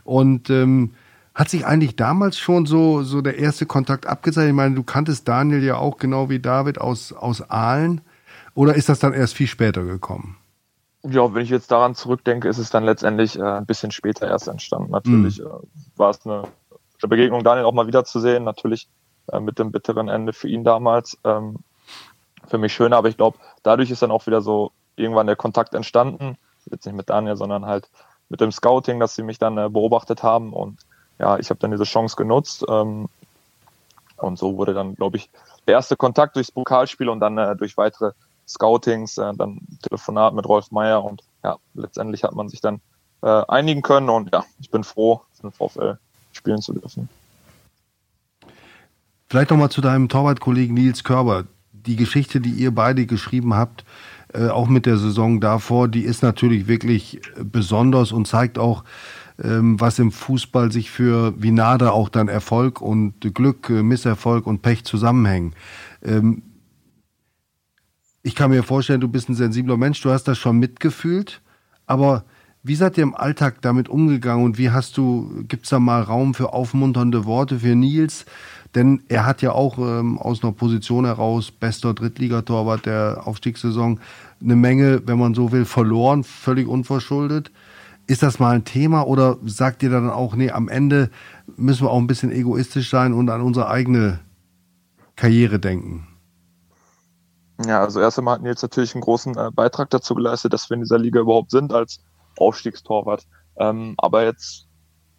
Und 0.04 0.50
ähm, 0.50 0.92
hat 1.34 1.50
sich 1.50 1.66
eigentlich 1.66 1.96
damals 1.96 2.38
schon 2.38 2.66
so, 2.66 3.02
so 3.02 3.22
der 3.22 3.38
erste 3.38 3.66
Kontakt 3.66 4.06
abgezeichnet? 4.06 4.52
Ich 4.52 4.56
meine, 4.56 4.76
du 4.76 4.84
kanntest 4.84 5.28
Daniel 5.28 5.64
ja 5.64 5.78
auch 5.78 5.98
genau 5.98 6.30
wie 6.30 6.40
David 6.40 6.80
aus, 6.80 7.12
aus 7.12 7.42
Aalen. 7.50 8.02
Oder 8.54 8.76
ist 8.76 8.90
das 8.90 9.00
dann 9.00 9.14
erst 9.14 9.34
viel 9.34 9.48
später 9.48 9.84
gekommen? 9.84 10.38
Ja, 11.04 11.34
wenn 11.34 11.42
ich 11.42 11.50
jetzt 11.50 11.72
daran 11.72 11.96
zurückdenke, 11.96 12.48
ist 12.48 12.60
es 12.60 12.70
dann 12.70 12.84
letztendlich 12.84 13.38
äh, 13.38 13.44
ein 13.44 13.66
bisschen 13.66 13.92
später 13.92 14.28
erst 14.28 14.48
entstanden. 14.48 14.92
Natürlich 14.92 15.40
mhm. 15.40 15.48
äh, 15.48 15.98
war 15.98 16.12
es 16.12 16.26
eine, 16.26 16.44
Begegnung, 17.06 17.44
Daniel 17.44 17.66
auch 17.66 17.74
mal 17.74 17.88
wiederzusehen. 17.88 18.46
Natürlich 18.46 18.88
äh, 19.32 19.40
mit 19.40 19.60
dem 19.60 19.72
bitteren 19.72 20.08
Ende 20.08 20.34
für 20.34 20.48
ihn 20.48 20.64
damals. 20.64 21.18
Ähm, 21.26 21.58
für 22.48 22.58
mich 22.58 22.74
schön, 22.74 22.94
aber 22.94 23.10
ich 23.10 23.18
glaube, 23.18 23.38
dadurch 23.64 23.90
ist 23.90 24.02
dann 24.02 24.12
auch 24.12 24.28
wieder 24.28 24.42
so 24.42 24.72
irgendwann 24.96 25.28
der 25.28 25.36
Kontakt 25.36 25.74
entstanden. 25.74 26.38
Jetzt 26.70 26.86
nicht 26.86 26.96
mit 26.96 27.10
Daniel, 27.10 27.36
sondern 27.36 27.66
halt 27.66 27.90
mit 28.30 28.40
dem 28.40 28.52
Scouting, 28.52 29.00
dass 29.00 29.16
sie 29.16 29.24
mich 29.24 29.40
dann 29.40 29.58
äh, 29.58 29.70
beobachtet 29.70 30.24
haben 30.24 30.54
und 30.54 30.80
ja, 31.20 31.38
ich 31.38 31.50
habe 31.50 31.60
dann 31.60 31.72
diese 31.72 31.84
Chance 31.84 32.16
genutzt 32.16 32.66
ähm, 32.68 33.08
und 34.18 34.38
so 34.38 34.58
wurde 34.58 34.74
dann, 34.74 34.96
glaube 34.96 35.18
ich, 35.18 35.30
der 35.68 35.76
erste 35.76 35.96
Kontakt 35.96 36.36
durchs 36.36 36.52
Pokalspiel 36.52 37.10
und 37.10 37.20
dann 37.20 37.38
äh, 37.38 37.56
durch 37.56 37.78
weitere 37.78 38.12
Scoutings, 38.48 39.18
äh, 39.18 39.34
dann 39.36 39.60
Telefonat 39.82 40.34
mit 40.34 40.48
Rolf 40.48 40.72
Meyer 40.72 41.04
und 41.04 41.24
ja, 41.44 41.58
letztendlich 41.74 42.24
hat 42.24 42.34
man 42.34 42.50
sich 42.50 42.62
dann 42.62 42.82
äh, 43.22 43.44
einigen 43.48 43.82
können 43.82 44.10
und 44.10 44.32
ja, 44.34 44.44
ich 44.60 44.70
bin 44.70 44.84
froh, 44.84 45.22
für 45.34 45.44
den 45.44 45.52
VfL 45.52 45.98
spielen 46.32 46.62
zu 46.62 46.74
dürfen. 46.74 47.10
Vielleicht 49.30 49.50
nochmal 49.50 49.72
zu 49.72 49.82
deinem 49.82 50.10
Torwartkollegen 50.10 50.76
Nils 50.76 51.04
Körber. 51.04 51.46
Die 51.72 51.96
Geschichte, 51.96 52.40
die 52.40 52.52
ihr 52.52 52.74
beide 52.74 53.06
geschrieben 53.06 53.56
habt, 53.56 53.84
äh, 54.34 54.50
auch 54.50 54.68
mit 54.68 54.86
der 54.86 54.98
Saison 54.98 55.42
davor, 55.42 55.88
die 55.88 56.04
ist 56.04 56.24
natürlich 56.24 56.68
wirklich 56.68 57.22
besonders 57.38 58.12
und 58.12 58.28
zeigt 58.28 58.58
auch, 58.58 58.84
was 59.38 60.00
im 60.00 60.12
Fußball 60.12 60.72
sich 60.72 60.92
für 60.92 61.34
wie 61.42 61.52
Nada 61.52 61.92
auch 61.92 62.10
dann 62.10 62.28
Erfolg 62.28 62.82
und 62.82 63.34
Glück, 63.34 63.70
äh, 63.70 63.82
Misserfolg 63.82 64.46
und 64.46 64.62
Pech 64.62 64.84
zusammenhängen. 64.84 65.54
Ähm, 66.04 66.44
ich 68.22 68.36
kann 68.36 68.52
mir 68.52 68.64
vorstellen, 68.64 69.02
du 69.02 69.08
bist 69.08 69.30
ein 69.30 69.36
sensibler 69.36 69.76
Mensch, 69.76 70.02
du 70.02 70.12
hast 70.12 70.26
das 70.26 70.38
schon 70.38 70.58
mitgefühlt, 70.60 71.42
aber 71.86 72.24
wie 72.66 72.76
seid 72.76 72.98
ihr 72.98 73.04
im 73.04 73.16
Alltag 73.16 73.62
damit 73.62 73.90
umgegangen 73.90 74.46
und 74.46 74.58
wie 74.58 74.70
hast 74.70 74.96
du, 74.96 75.44
gibt 75.50 75.66
es 75.66 75.72
da 75.72 75.80
mal 75.80 76.02
Raum 76.02 76.34
für 76.34 76.54
aufmunternde 76.54 77.26
Worte 77.26 77.60
für 77.60 77.76
Nils? 77.76 78.26
Denn 78.74 79.04
er 79.10 79.26
hat 79.26 79.42
ja 79.42 79.52
auch 79.52 79.78
ähm, 79.78 80.18
aus 80.18 80.42
einer 80.42 80.54
Position 80.54 81.06
heraus, 81.06 81.52
bester 81.52 81.94
Drittligatorwart 81.94 82.86
der 82.86 83.24
Aufstiegssaison, 83.26 84.00
eine 84.42 84.56
Menge, 84.56 85.02
wenn 85.06 85.20
man 85.20 85.34
so 85.34 85.52
will, 85.52 85.66
verloren, 85.66 86.24
völlig 86.24 86.68
unverschuldet. 86.68 87.52
Ist 88.06 88.22
das 88.22 88.40
mal 88.40 88.56
ein 88.56 88.66
Thema 88.66 89.08
oder 89.08 89.38
sagt 89.46 89.82
ihr 89.84 89.90
dann 89.90 90.10
auch, 90.10 90.36
nee, 90.36 90.52
am 90.52 90.68
Ende 90.68 91.10
müssen 91.56 91.86
wir 91.86 91.92
auch 91.92 91.98
ein 91.98 92.08
bisschen 92.08 92.32
egoistisch 92.32 92.90
sein 92.90 93.14
und 93.14 93.30
an 93.30 93.42
unsere 93.42 93.70
eigene 93.70 94.20
Karriere 95.16 95.60
denken? 95.60 96.08
Ja, 97.66 97.82
also 97.82 98.00
erst 98.00 98.18
einmal 98.18 98.36
hat 98.36 98.42
Nils 98.42 98.62
natürlich 98.62 98.94
einen 98.96 99.04
großen 99.04 99.38
äh, 99.38 99.52
Beitrag 99.52 99.90
dazu 99.92 100.16
geleistet, 100.16 100.54
dass 100.54 100.70
wir 100.70 100.76
in 100.76 100.82
dieser 100.82 100.98
Liga 100.98 101.22
überhaupt 101.22 101.52
sind 101.52 101.72
als 101.72 102.00
Aufstiegstorwart. 102.38 103.26
Ähm, 103.58 103.94
aber 103.98 104.24
jetzt 104.24 104.68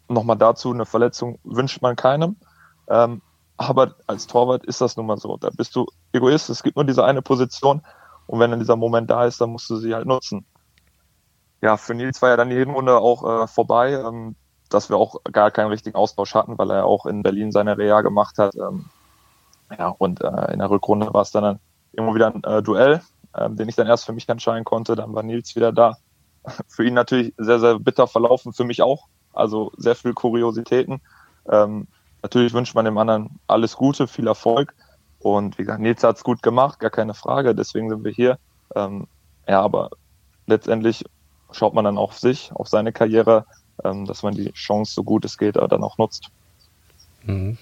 nochmal 0.09 0.37
dazu, 0.37 0.71
eine 0.71 0.85
Verletzung 0.85 1.39
wünscht 1.43 1.81
man 1.81 1.95
keinem. 1.95 2.35
Ähm, 2.87 3.21
aber 3.57 3.95
als 4.07 4.27
Torwart 4.27 4.65
ist 4.65 4.81
das 4.81 4.97
nun 4.97 5.05
mal 5.05 5.17
so. 5.17 5.37
Da 5.37 5.49
bist 5.49 5.75
du 5.75 5.85
Egoist. 6.11 6.49
Es 6.49 6.61
gibt 6.61 6.75
nur 6.75 6.85
diese 6.85 7.05
eine 7.05 7.21
Position. 7.21 7.81
Und 8.27 8.39
wenn 8.39 8.51
dann 8.51 8.59
dieser 8.59 8.75
Moment 8.75 9.09
da 9.09 9.25
ist, 9.25 9.39
dann 9.39 9.51
musst 9.51 9.69
du 9.69 9.77
sie 9.77 9.93
halt 9.93 10.05
nutzen. 10.05 10.45
Ja, 11.65 11.77
für 11.77 11.95
Nils 11.95 12.21
war 12.21 12.29
ja 12.29 12.37
dann 12.37 12.51
die 12.51 12.57
Hinrunde 12.57 12.99
auch 12.99 13.23
äh, 13.23 13.47
vorbei, 13.47 13.93
ähm, 13.93 14.35
dass 14.69 14.91
wir 14.91 14.97
auch 14.97 15.23
gar 15.23 15.49
keinen 15.49 15.69
richtigen 15.69 15.95
Austausch 15.95 16.35
hatten, 16.35 16.59
weil 16.59 16.69
er 16.69 16.85
auch 16.85 17.07
in 17.07 17.23
Berlin 17.23 17.51
seine 17.51 17.75
Reha 17.75 18.01
gemacht 18.01 18.37
hat. 18.37 18.53
Ähm, 18.53 18.85
ja, 19.75 19.87
und 19.87 20.21
äh, 20.21 20.53
in 20.53 20.59
der 20.59 20.69
Rückrunde 20.69 21.11
war 21.11 21.23
es 21.23 21.31
dann, 21.31 21.59
immer 21.93 22.13
wieder 22.13 22.27
ein 22.27 22.43
äh, 22.43 22.61
Duell, 22.61 23.01
äh, 23.33 23.49
den 23.49 23.67
ich 23.67 23.75
dann 23.75 23.87
erst 23.87 24.05
für 24.05 24.13
mich 24.13 24.29
entscheiden 24.29 24.63
konnte. 24.63 24.95
Dann 24.95 25.15
war 25.15 25.23
Nils 25.23 25.55
wieder 25.55 25.71
da. 25.71 25.97
Für 26.67 26.85
ihn 26.85 26.93
natürlich 26.93 27.33
sehr, 27.37 27.59
sehr 27.59 27.79
bitter 27.79 28.05
verlaufen, 28.05 28.53
für 28.53 28.63
mich 28.63 28.83
auch. 28.83 29.07
Also 29.33 29.71
sehr 29.75 29.95
viel 29.95 30.13
Kuriositäten. 30.13 31.01
Ähm, 31.49 31.87
natürlich 32.21 32.53
wünscht 32.53 32.75
man 32.75 32.85
dem 32.85 32.99
anderen 32.99 33.39
alles 33.47 33.75
Gute, 33.75 34.07
viel 34.07 34.27
Erfolg. 34.27 34.75
Und 35.17 35.57
wie 35.57 35.63
gesagt, 35.63 35.81
Nils 35.81 36.03
hat 36.03 36.17
es 36.17 36.23
gut 36.23 36.43
gemacht, 36.43 36.79
gar 36.79 36.91
keine 36.91 37.15
Frage. 37.15 37.55
Deswegen 37.55 37.89
sind 37.89 38.03
wir 38.03 38.11
hier. 38.11 38.37
Ähm, 38.75 39.07
ja, 39.47 39.63
aber 39.63 39.89
letztendlich 40.45 41.03
schaut 41.55 41.73
man 41.73 41.85
dann 41.85 41.97
auf 41.97 42.17
sich, 42.19 42.51
auf 42.53 42.67
seine 42.67 42.91
Karriere, 42.93 43.45
ähm, 43.83 44.05
dass 44.05 44.23
man 44.23 44.33
die 44.35 44.51
Chance, 44.53 44.93
so 44.93 45.03
gut 45.03 45.25
es 45.25 45.37
geht, 45.37 45.55
dann 45.55 45.83
auch 45.83 45.97
nutzt. 45.97 46.29
Mhm. 47.25 47.57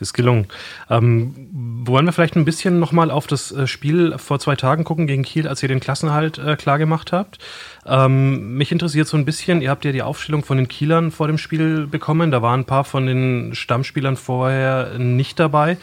Ist 0.00 0.12
gelungen. 0.12 0.46
Ähm, 0.88 1.48
wollen 1.84 2.06
wir 2.06 2.12
vielleicht 2.12 2.36
ein 2.36 2.44
bisschen 2.44 2.78
nochmal 2.78 3.10
auf 3.10 3.26
das 3.26 3.50
äh, 3.50 3.66
Spiel 3.66 4.16
vor 4.18 4.38
zwei 4.38 4.54
Tagen 4.54 4.84
gucken 4.84 5.06
gegen 5.06 5.24
Kiel, 5.24 5.48
als 5.48 5.62
ihr 5.62 5.68
den 5.68 5.80
Klassenhalt 5.80 6.38
äh, 6.38 6.56
klar 6.56 6.78
habt? 6.78 7.38
Ähm, 7.86 8.56
mich 8.56 8.70
interessiert 8.70 9.08
so 9.08 9.16
ein 9.16 9.24
bisschen, 9.24 9.60
ihr 9.60 9.70
habt 9.70 9.84
ja 9.84 9.92
die 9.92 10.02
Aufstellung 10.02 10.44
von 10.44 10.56
den 10.56 10.68
Kielern 10.68 11.10
vor 11.10 11.26
dem 11.26 11.38
Spiel 11.38 11.86
bekommen. 11.86 12.30
Da 12.30 12.42
waren 12.42 12.60
ein 12.60 12.66
paar 12.66 12.84
von 12.84 13.06
den 13.06 13.54
Stammspielern 13.54 14.16
vorher 14.16 14.98
nicht 14.98 15.40
dabei. 15.40 15.78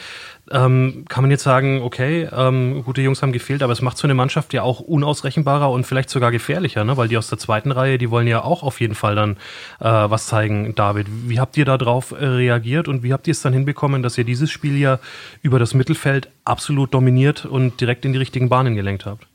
Ähm, 0.51 1.05
kann 1.09 1.23
man 1.23 1.31
jetzt 1.31 1.41
sagen, 1.41 1.81
okay, 1.81 2.29
ähm, 2.31 2.83
gute 2.83 3.01
Jungs 3.01 3.23
haben 3.23 3.31
gefehlt, 3.31 3.63
aber 3.63 3.73
es 3.73 3.81
macht 3.81 3.97
so 3.97 4.05
eine 4.05 4.13
Mannschaft 4.13 4.53
ja 4.53 4.61
auch 4.61 4.79
unausrechenbarer 4.79 5.71
und 5.71 5.85
vielleicht 5.85 6.11
sogar 6.11 6.31
gefährlicher, 6.31 6.83
ne? 6.83 6.97
weil 6.97 7.07
die 7.07 7.17
aus 7.17 7.29
der 7.29 7.39
zweiten 7.39 7.71
Reihe, 7.71 7.97
die 7.97 8.11
wollen 8.11 8.27
ja 8.27 8.43
auch 8.43 8.61
auf 8.61 8.79
jeden 8.79 8.93
Fall 8.93 9.15
dann 9.15 9.37
äh, 9.79 9.85
was 9.85 10.27
zeigen, 10.27 10.75
David. 10.75 11.07
Wie 11.09 11.39
habt 11.39 11.57
ihr 11.57 11.65
darauf 11.65 12.11
äh, 12.11 12.23
reagiert 12.23 12.87
und 12.87 13.01
wie 13.01 13.11
habt 13.11 13.24
ihr 13.27 13.31
es 13.31 13.41
dann 13.41 13.53
hinbekommen, 13.53 14.03
dass 14.03 14.17
ihr 14.17 14.23
dieses 14.23 14.51
Spiel 14.51 14.77
ja 14.77 14.99
über 15.41 15.59
das 15.59 15.73
Mittelfeld 15.73 16.29
absolut 16.43 16.93
dominiert 16.93 17.45
und 17.45 17.81
direkt 17.81 18.05
in 18.05 18.13
die 18.13 18.19
richtigen 18.19 18.49
Bahnen 18.49 18.75
gelenkt 18.75 19.05
habt? 19.05 19.27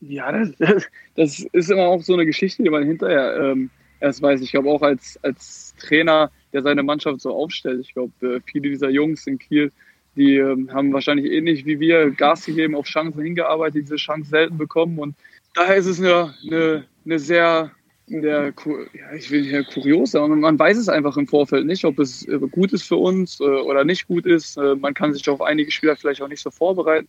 Ja, 0.00 0.30
das, 0.32 0.84
das 1.16 1.40
ist 1.52 1.70
immer 1.70 1.86
auch 1.86 2.02
so 2.02 2.14
eine 2.14 2.26
Geschichte, 2.26 2.62
die 2.62 2.70
man 2.70 2.84
hinterher 2.84 3.36
ähm, 3.36 3.70
erst 4.00 4.22
weiß. 4.22 4.40
Ich 4.40 4.52
glaube 4.52 4.70
auch 4.70 4.82
als, 4.82 5.18
als 5.22 5.74
Trainer 5.78 6.30
der 6.52 6.62
seine 6.62 6.82
Mannschaft 6.82 7.20
so 7.20 7.34
aufstellt. 7.34 7.80
Ich 7.80 7.94
glaube, 7.94 8.12
äh, 8.26 8.40
viele 8.44 8.70
dieser 8.70 8.90
Jungs 8.90 9.26
in 9.26 9.38
Kiel, 9.38 9.70
die 10.16 10.36
ähm, 10.36 10.72
haben 10.72 10.92
wahrscheinlich 10.92 11.30
ähnlich 11.30 11.66
wie 11.66 11.78
wir 11.80 12.10
Gas 12.10 12.46
gegeben, 12.46 12.74
auf 12.74 12.86
Chancen 12.86 13.22
hingearbeitet, 13.22 13.82
diese 13.82 13.96
Chance 13.96 14.30
selten 14.30 14.56
bekommen. 14.56 14.98
Und 14.98 15.14
daher 15.54 15.76
ist 15.76 15.86
es 15.86 16.00
eine, 16.00 16.34
eine, 16.46 16.84
eine 17.04 17.18
sehr, 17.18 17.70
der, 18.08 18.52
ja, 18.92 19.12
ich 19.16 19.30
will 19.30 19.42
nicht 19.42 19.72
kurios, 19.72 20.14
aber 20.14 20.28
man 20.28 20.58
weiß 20.58 20.76
es 20.76 20.88
einfach 20.88 21.16
im 21.16 21.26
Vorfeld 21.26 21.66
nicht, 21.66 21.84
ob 21.84 21.98
es 21.98 22.26
äh, 22.26 22.38
gut 22.38 22.72
ist 22.72 22.84
für 22.84 22.96
uns 22.96 23.40
äh, 23.40 23.44
oder 23.44 23.84
nicht 23.84 24.06
gut 24.06 24.26
ist. 24.26 24.56
Man 24.56 24.94
kann 24.94 25.12
sich 25.12 25.28
auf 25.28 25.40
einige 25.40 25.70
Spieler 25.70 25.96
vielleicht 25.96 26.22
auch 26.22 26.28
nicht 26.28 26.42
so 26.42 26.50
vorbereiten. 26.50 27.08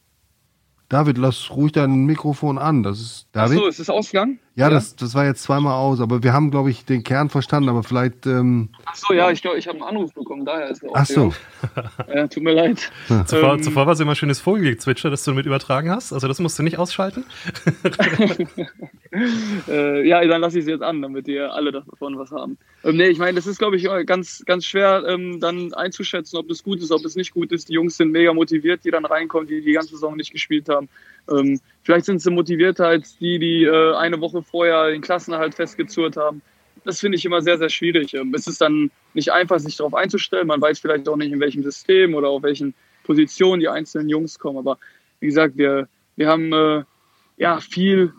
David, 0.90 1.20
lass 1.20 1.52
ruhig 1.52 1.72
dein 1.72 2.06
Mikrofon 2.06 2.58
an. 2.58 2.82
Das 2.82 3.00
ist 3.00 3.28
David. 3.32 3.58
Achso, 3.58 3.68
ist 3.68 3.80
es 3.80 3.90
ausgegangen? 3.92 4.40
Ja, 4.56 4.68
ja, 4.68 4.74
Das, 4.74 4.96
das 4.96 5.14
war 5.16 5.24
jetzt 5.26 5.44
zweimal 5.44 5.74
aus, 5.74 6.02
aber 6.02 6.24
wir 6.24 6.34
haben, 6.34 6.52
glaube 6.52 6.70
ich, 6.70 6.84
den 6.84 7.04
Kern 7.04 7.30
verstanden, 7.30 7.70
aber 7.70 7.84
vielleicht. 7.84 8.26
Ähm 8.26 8.70
Ach 8.86 9.10
ja, 9.12 9.32
ich 9.32 9.42
glaube, 9.42 9.58
ich 9.58 9.68
habe 9.68 9.78
einen 9.78 9.88
Anruf 9.88 10.14
bekommen, 10.14 10.44
daher 10.46 10.70
ist 10.70 10.84
es 10.84 10.90
Ach 10.94 11.06
so. 11.06 11.34
ja, 12.14 12.28
tut 12.28 12.44
mir 12.44 12.54
leid. 12.54 12.92
Zuvor, 13.26 13.54
ähm, 13.54 13.64
zuvor 13.64 13.86
war 13.86 13.94
es 13.94 14.00
immer 14.00 14.16
schönes 14.16 14.42
Vogelgezwitscher, 14.42 15.12
das 15.12 15.24
du 15.24 15.34
mit 15.34 15.46
übertragen 15.46 15.92
hast. 15.92 16.12
Also 16.12 16.28
das 16.28 16.40
musst 16.40 16.58
du 16.58 16.64
nicht 16.64 16.78
ausschalten. 16.78 17.24
äh, 19.68 20.08
ja, 20.08 20.26
dann 20.26 20.42
lasse 20.42 20.60
ich 20.60 20.66
es 20.66 20.70
jetzt 20.70 20.84
an, 20.84 21.02
damit 21.02 21.28
ihr 21.28 21.54
alle 21.54 21.72
davon 21.72 22.18
was 22.18 22.32
haben. 22.32 22.58
Ähm, 22.84 22.98
nee, 22.98 23.08
ich 23.08 23.18
meine, 23.18 23.36
das 23.36 23.48
ist, 23.48 23.60
glaube 23.60 23.78
ich, 23.78 23.88
ganz, 24.06 24.44
ganz 24.46 24.66
schwer 24.66 25.04
ähm, 25.08 25.40
dann 25.40 25.74
einzuschätzen, 25.74 26.38
ob 26.38 26.48
das 26.48 26.64
gut 26.64 26.80
ist, 26.80 26.92
ob 26.92 27.04
es 27.06 27.16
nicht 27.16 27.34
gut 27.34 27.52
ist. 27.52 27.70
Die 27.70 27.74
Jungs 27.74 27.98
sind 27.98 28.12
mega 28.12 28.34
motiviert, 28.34 28.84
die 28.84 28.92
dann 28.92 29.06
reinkommen, 29.06 29.48
die 29.48 29.62
die 29.62 29.74
ganze 29.74 29.92
Saison 29.92 30.16
nicht 30.16 30.32
gespielt 30.32 30.70
haben. 30.70 30.79
Ähm, 31.30 31.60
vielleicht 31.84 32.06
sind 32.06 32.22
sie 32.22 32.32
motivierter 32.32 32.88
als 32.88 33.18
die, 33.18 33.40
die 33.40 33.64
äh, 33.64 33.96
eine 33.96 34.20
Woche 34.22 34.42
vorher 34.42 34.90
den 34.90 35.02
Klassenerhalt 35.02 35.56
festgezurrt 35.56 36.18
haben. 36.18 36.42
Das 36.86 37.00
finde 37.00 37.18
ich 37.18 37.26
immer 37.26 37.42
sehr, 37.42 37.58
sehr 37.58 37.70
schwierig. 37.70 38.14
Ähm, 38.14 38.34
es 38.34 38.48
ist 38.48 38.62
dann 38.62 38.92
nicht 39.14 39.32
einfach, 39.32 39.60
sich 39.60 39.76
darauf 39.76 39.94
einzustellen. 39.94 40.48
Man 40.48 40.62
weiß 40.62 40.80
vielleicht 40.80 41.08
auch 41.10 41.18
nicht, 41.18 41.32
in 41.32 41.40
welchem 41.40 41.64
System 41.64 42.16
oder 42.16 42.30
auf 42.30 42.44
welchen 42.44 42.74
Positionen 43.04 43.60
die 43.60 43.68
einzelnen 43.68 44.10
Jungs 44.10 44.40
kommen. 44.40 44.58
Aber 44.58 44.78
wie 45.20 45.28
gesagt, 45.28 45.58
wir, 45.58 45.88
wir 46.16 46.28
haben 46.28 46.54
äh, 46.54 46.84
ja 47.38 47.60
viel 47.60 48.14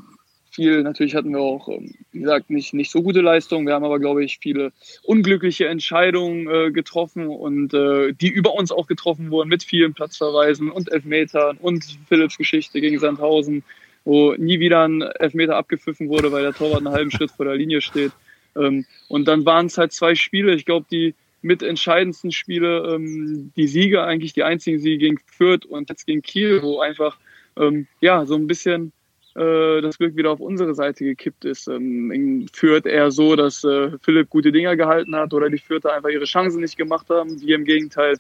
viel, 0.51 0.83
natürlich 0.83 1.15
hatten 1.15 1.31
wir 1.31 1.41
auch, 1.41 1.69
ähm, 1.69 1.95
wie 2.13 2.21
gesagt, 2.21 2.51
nicht, 2.51 2.75
nicht 2.75 2.91
so 2.91 3.03
gute 3.03 3.21
Leistungen. 3.21 3.67
Wir 3.67 3.75
haben 3.75 3.85
aber, 3.85 3.99
glaube 3.99 4.25
ich, 4.25 4.39
viele 4.39 4.73
unglückliche 5.05 5.69
Entscheidungen 5.69 6.49
äh, 6.49 6.71
getroffen 6.71 7.29
und 7.29 7.73
äh, 7.73 8.13
die 8.13 8.29
über 8.29 8.55
uns 8.55 8.73
auch 8.73 8.87
getroffen 8.87 9.31
wurden 9.31 9.49
mit 9.49 9.63
vielen 9.63 9.95
Platzverweisen 9.95 10.71
und 10.71 10.93
Elfmetern 10.93 11.57
und 11.59 11.85
Philipps 12.09 12.37
Geschichte 12.37 12.81
gegen 12.81 12.99
Sandhausen, 12.99 13.63
wo 14.05 14.35
nie 14.35 14.61
wieder 14.61 14.83
ein 14.83 15.03
Elfmeter 15.03 15.57
abgepfiffen 15.57 16.09
wurde, 16.09 16.33
weil 16.33 16.43
der 16.43 16.55
Torwart 16.55 16.85
einen 16.85 16.95
halben 16.95 17.11
Schritt 17.11 17.31
vor 17.31 17.47
der 17.47 17.57
Linie 17.57 17.81
steht. 17.81 18.13
Ähm, 18.57 18.85
und 19.09 19.29
dann 19.29 19.45
waren 19.45 19.67
es 19.67 19.79
halt 19.79 19.93
zwei 19.93 20.15
Spiele. 20.15 20.55
Ich 20.55 20.65
glaube, 20.65 20.87
die 20.91 21.15
mit 21.43 21.63
entscheidendsten 21.63 22.33
Spiele, 22.33 22.95
ähm, 22.95 23.53
die 23.57 23.67
Siege, 23.67 24.03
eigentlich 24.03 24.33
die 24.33 24.43
einzigen 24.43 24.79
Siege 24.79 24.99
gegen 24.99 25.19
Fürth 25.19 25.65
und 25.67 25.89
jetzt 25.89 26.07
gegen 26.07 26.23
Kiel, 26.23 26.63
wo 26.63 26.81
einfach 26.81 27.19
ähm, 27.57 27.87
ja 28.01 28.27
so 28.27 28.35
ein 28.35 28.47
bisschen 28.47 28.93
äh, 29.37 29.81
das 29.81 29.99
Glück 29.99 30.17
wieder 30.17 30.31
auf 30.31 30.41
unsere 30.41 30.75
Seite 30.75 31.05
gekippt 31.05 31.45
ist. 31.45 31.69
Ähm, 31.69 32.47
führt 32.53 32.87
eher 32.87 33.11
so, 33.11 33.37
dass 33.37 33.65
äh, 33.65 33.91
Philipp 34.03 34.31
gute 34.31 34.53
Dinger 34.53 34.77
gehalten 34.77 35.15
hat 35.15 35.33
oder 35.33 35.51
die 35.51 35.59
Fürther 35.59 35.93
einfach 35.93 36.11
ihre 36.11 36.25
Chancen 36.25 36.61
nicht 36.61 36.77
gemacht 36.77 37.09
haben. 37.11 37.41
Wir 37.41 37.57
im 37.57 37.65
Gegenteil 37.65 38.17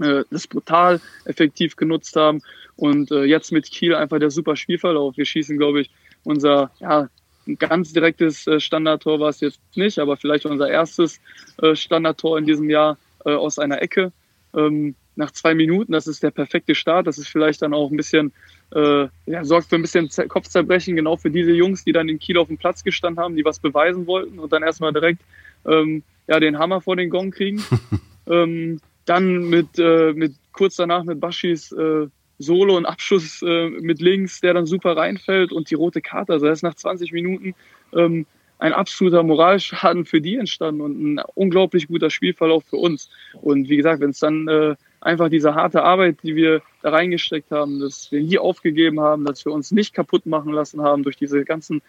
äh, 0.00 0.24
das 0.30 0.46
brutal 0.46 1.00
effektiv 1.24 1.76
genutzt 1.76 2.16
haben. 2.16 2.42
Und 2.76 3.10
äh, 3.12 3.24
jetzt 3.24 3.52
mit 3.52 3.70
Kiel 3.70 3.94
einfach 3.94 4.18
der 4.18 4.30
super 4.30 4.56
Spielverlauf. 4.56 5.16
Wir 5.16 5.24
schießen, 5.24 5.56
glaube 5.56 5.82
ich, 5.82 5.90
unser 6.24 6.70
ja, 6.80 7.08
ein 7.46 7.58
ganz 7.58 7.92
direktes 7.92 8.46
äh, 8.46 8.60
Standardtor 8.60 9.20
war 9.20 9.28
es 9.28 9.40
jetzt 9.40 9.60
nicht, 9.74 9.98
aber 9.98 10.16
vielleicht 10.16 10.46
unser 10.46 10.68
erstes 10.68 11.20
äh, 11.60 11.76
Standardtor 11.76 12.38
in 12.38 12.46
diesem 12.46 12.70
Jahr 12.70 12.98
äh, 13.24 13.32
aus 13.32 13.58
einer 13.58 13.82
Ecke. 13.82 14.12
Ähm, 14.54 14.94
nach 15.16 15.30
zwei 15.30 15.54
Minuten, 15.54 15.92
das 15.92 16.06
ist 16.06 16.22
der 16.22 16.30
perfekte 16.30 16.74
Start. 16.74 17.06
Das 17.06 17.18
ist 17.18 17.28
vielleicht 17.28 17.62
dann 17.62 17.74
auch 17.74 17.90
ein 17.90 17.96
bisschen 17.96 18.32
äh, 18.74 19.08
ja, 19.26 19.44
sorgt 19.44 19.68
für 19.68 19.76
ein 19.76 19.82
bisschen 19.82 20.08
Kopfzerbrechen, 20.28 20.96
genau 20.96 21.16
für 21.16 21.30
diese 21.30 21.52
Jungs, 21.52 21.84
die 21.84 21.92
dann 21.92 22.08
in 22.08 22.18
Kiel 22.18 22.38
auf 22.38 22.48
dem 22.48 22.58
Platz 22.58 22.82
gestanden 22.82 23.22
haben, 23.22 23.36
die 23.36 23.44
was 23.44 23.58
beweisen 23.58 24.06
wollten 24.06 24.38
und 24.38 24.52
dann 24.52 24.62
erstmal 24.62 24.92
direkt 24.92 25.22
ähm, 25.66 26.02
ja, 26.26 26.40
den 26.40 26.58
Hammer 26.58 26.80
vor 26.80 26.96
den 26.96 27.10
Gong 27.10 27.30
kriegen. 27.30 27.62
ähm, 28.28 28.80
dann 29.04 29.48
mit, 29.48 29.78
äh, 29.78 30.12
mit 30.14 30.34
kurz 30.52 30.76
danach 30.76 31.04
mit 31.04 31.20
Baschis 31.20 31.72
äh, 31.72 32.06
Solo 32.38 32.76
und 32.76 32.86
Abschuss 32.86 33.42
äh, 33.42 33.68
mit 33.68 34.00
links, 34.00 34.40
der 34.40 34.54
dann 34.54 34.66
super 34.66 34.96
reinfällt 34.96 35.52
und 35.52 35.70
die 35.70 35.74
rote 35.74 36.00
Karte. 36.00 36.32
Also 36.32 36.46
erst 36.46 36.62
nach 36.62 36.74
20 36.74 37.12
Minuten 37.12 37.54
ähm, 37.94 38.26
ein 38.58 38.72
absoluter 38.72 39.22
Moralschaden 39.22 40.04
für 40.04 40.20
die 40.20 40.36
entstanden 40.36 40.80
und 40.80 41.02
ein 41.02 41.20
unglaublich 41.34 41.88
guter 41.88 42.10
Spielverlauf 42.10 42.64
für 42.64 42.76
uns. 42.76 43.10
Und 43.40 43.68
wie 43.68 43.76
gesagt, 43.76 44.00
wenn 44.00 44.10
es 44.10 44.20
dann 44.20 44.48
äh, 44.48 44.74
einfach 45.04 45.28
diese 45.28 45.54
harte 45.54 45.82
Arbeit, 45.82 46.18
die 46.22 46.34
wir 46.34 46.62
da 46.82 46.90
reingesteckt 46.90 47.50
haben, 47.50 47.78
dass 47.78 48.10
wir 48.10 48.20
nie 48.20 48.38
aufgegeben 48.38 49.00
haben, 49.00 49.24
dass 49.24 49.44
wir 49.44 49.52
uns 49.52 49.70
nicht 49.70 49.94
kaputt 49.94 50.26
machen 50.26 50.52
lassen 50.52 50.82
haben 50.82 51.02
durch 51.02 51.16
diese 51.16 51.44
ganzen, 51.44 51.82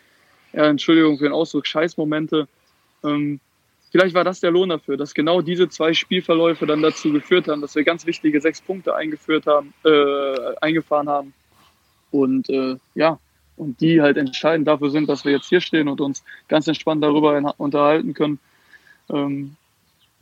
ja, 0.54 0.66
Entschuldigung 0.66 1.18
für 1.18 1.24
den 1.24 1.34
Ausdruck, 1.34 1.66
Scheißmomente. 1.66 2.48
Ähm, 3.04 3.40
vielleicht 3.92 4.16
war 4.16 4.26
das 4.26 4.42
der 4.42 4.52
Lohn 4.52 4.70
dafür, 4.70 4.98
dass 4.98 5.14
genau 5.14 5.42
diese 5.42 5.70
zwei 5.70 5.94
Spielverläufe 5.94 6.66
dann 6.66 6.82
dazu 6.82 7.12
geführt 7.12 7.48
haben, 7.48 7.62
dass 7.62 7.76
wir 7.76 7.84
ganz 7.84 8.06
wichtige 8.06 8.42
sechs 8.42 8.62
Punkte 8.62 8.94
eingeführt 8.96 9.48
haben, 9.48 9.74
äh, 9.86 10.56
eingefahren 10.62 11.08
haben. 11.08 11.34
Und 12.12 12.50
äh, 12.50 12.76
ja, 12.96 13.18
und 13.56 13.80
die 13.80 14.02
halt 14.02 14.18
entscheidend 14.18 14.68
dafür 14.68 14.90
sind, 14.90 15.08
dass 15.08 15.24
wir 15.24 15.32
jetzt 15.32 15.48
hier 15.48 15.62
stehen 15.62 15.88
und 15.88 16.02
uns 16.02 16.24
ganz 16.50 16.68
entspannt 16.68 17.02
darüber 17.02 17.56
unterhalten 17.58 18.14
können, 18.14 18.40
ähm, 19.10 19.56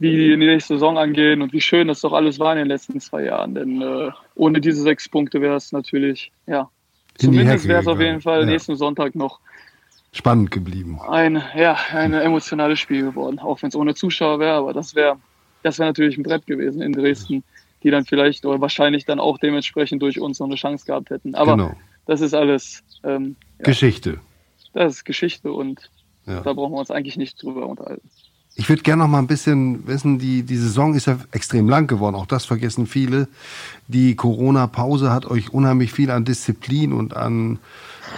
wie 0.03 0.37
die 0.37 0.37
nächste 0.37 0.75
Saison 0.75 0.97
angehen 0.97 1.41
und 1.41 1.53
wie 1.53 1.61
schön 1.61 1.87
das 1.87 2.01
doch 2.01 2.13
alles 2.13 2.37
war 2.37 2.51
in 2.53 2.59
den 2.59 2.67
letzten 2.67 2.99
zwei 2.99 3.23
Jahren. 3.23 3.55
Denn 3.55 3.81
äh, 3.81 4.11
ohne 4.35 4.61
diese 4.61 4.81
sechs 4.81 5.07
Punkte 5.09 5.41
wäre 5.41 5.55
es 5.55 5.71
natürlich, 5.71 6.31
ja, 6.45 6.69
zumindest 7.17 7.67
wäre 7.67 7.81
es 7.81 7.87
auf 7.87 7.99
jeden 7.99 8.21
Fall 8.21 8.41
ja. 8.41 8.45
nächsten 8.45 8.75
Sonntag 8.75 9.15
noch 9.15 9.39
spannend 10.11 10.51
geblieben. 10.51 10.99
Ein, 11.09 11.41
ja, 11.55 11.77
ein 11.91 12.13
emotionales 12.13 12.79
Spiel 12.79 13.03
geworden, 13.03 13.39
auch 13.39 13.61
wenn 13.61 13.69
es 13.69 13.75
ohne 13.75 13.95
Zuschauer 13.95 14.39
wäre, 14.39 14.53
aber 14.53 14.73
das 14.73 14.93
wäre 14.93 15.17
das 15.63 15.79
wäre 15.79 15.89
natürlich 15.89 16.17
ein 16.17 16.23
Brett 16.23 16.45
gewesen 16.45 16.81
in 16.81 16.91
Dresden, 16.91 17.43
die 17.81 17.89
dann 17.89 18.05
vielleicht 18.05 18.45
oder 18.45 18.61
wahrscheinlich 18.61 19.05
dann 19.05 19.19
auch 19.19 19.37
dementsprechend 19.37 20.01
durch 20.01 20.19
uns 20.19 20.39
noch 20.39 20.47
eine 20.47 20.55
Chance 20.55 20.85
gehabt 20.85 21.09
hätten. 21.09 21.33
Aber 21.35 21.53
genau. 21.53 21.75
das 22.05 22.19
ist 22.19 22.33
alles 22.33 22.83
ähm, 23.03 23.37
ja, 23.59 23.63
Geschichte. 23.63 24.19
Das 24.73 24.93
ist 24.93 25.05
Geschichte 25.05 25.51
und 25.51 25.89
ja. 26.25 26.41
da 26.41 26.53
brauchen 26.53 26.73
wir 26.73 26.79
uns 26.79 26.91
eigentlich 26.91 27.15
nicht 27.15 27.41
drüber 27.41 27.67
unterhalten. 27.67 28.09
Ich 28.55 28.69
würde 28.69 28.83
gerne 28.83 29.03
noch 29.03 29.09
mal 29.09 29.17
ein 29.17 29.27
bisschen 29.27 29.87
wissen, 29.87 30.19
die, 30.19 30.43
die 30.43 30.57
Saison 30.57 30.93
ist 30.93 31.07
ja 31.07 31.17
extrem 31.31 31.67
lang 31.67 31.87
geworden, 31.87 32.15
auch 32.15 32.27
das 32.27 32.45
vergessen 32.45 32.85
viele. 32.85 33.27
Die 33.87 34.15
Corona-Pause 34.15 35.11
hat 35.11 35.25
euch 35.25 35.51
unheimlich 35.51 35.91
viel 35.91 36.11
an 36.11 36.23
Disziplin 36.23 36.93
und 36.93 37.15
an 37.15 37.57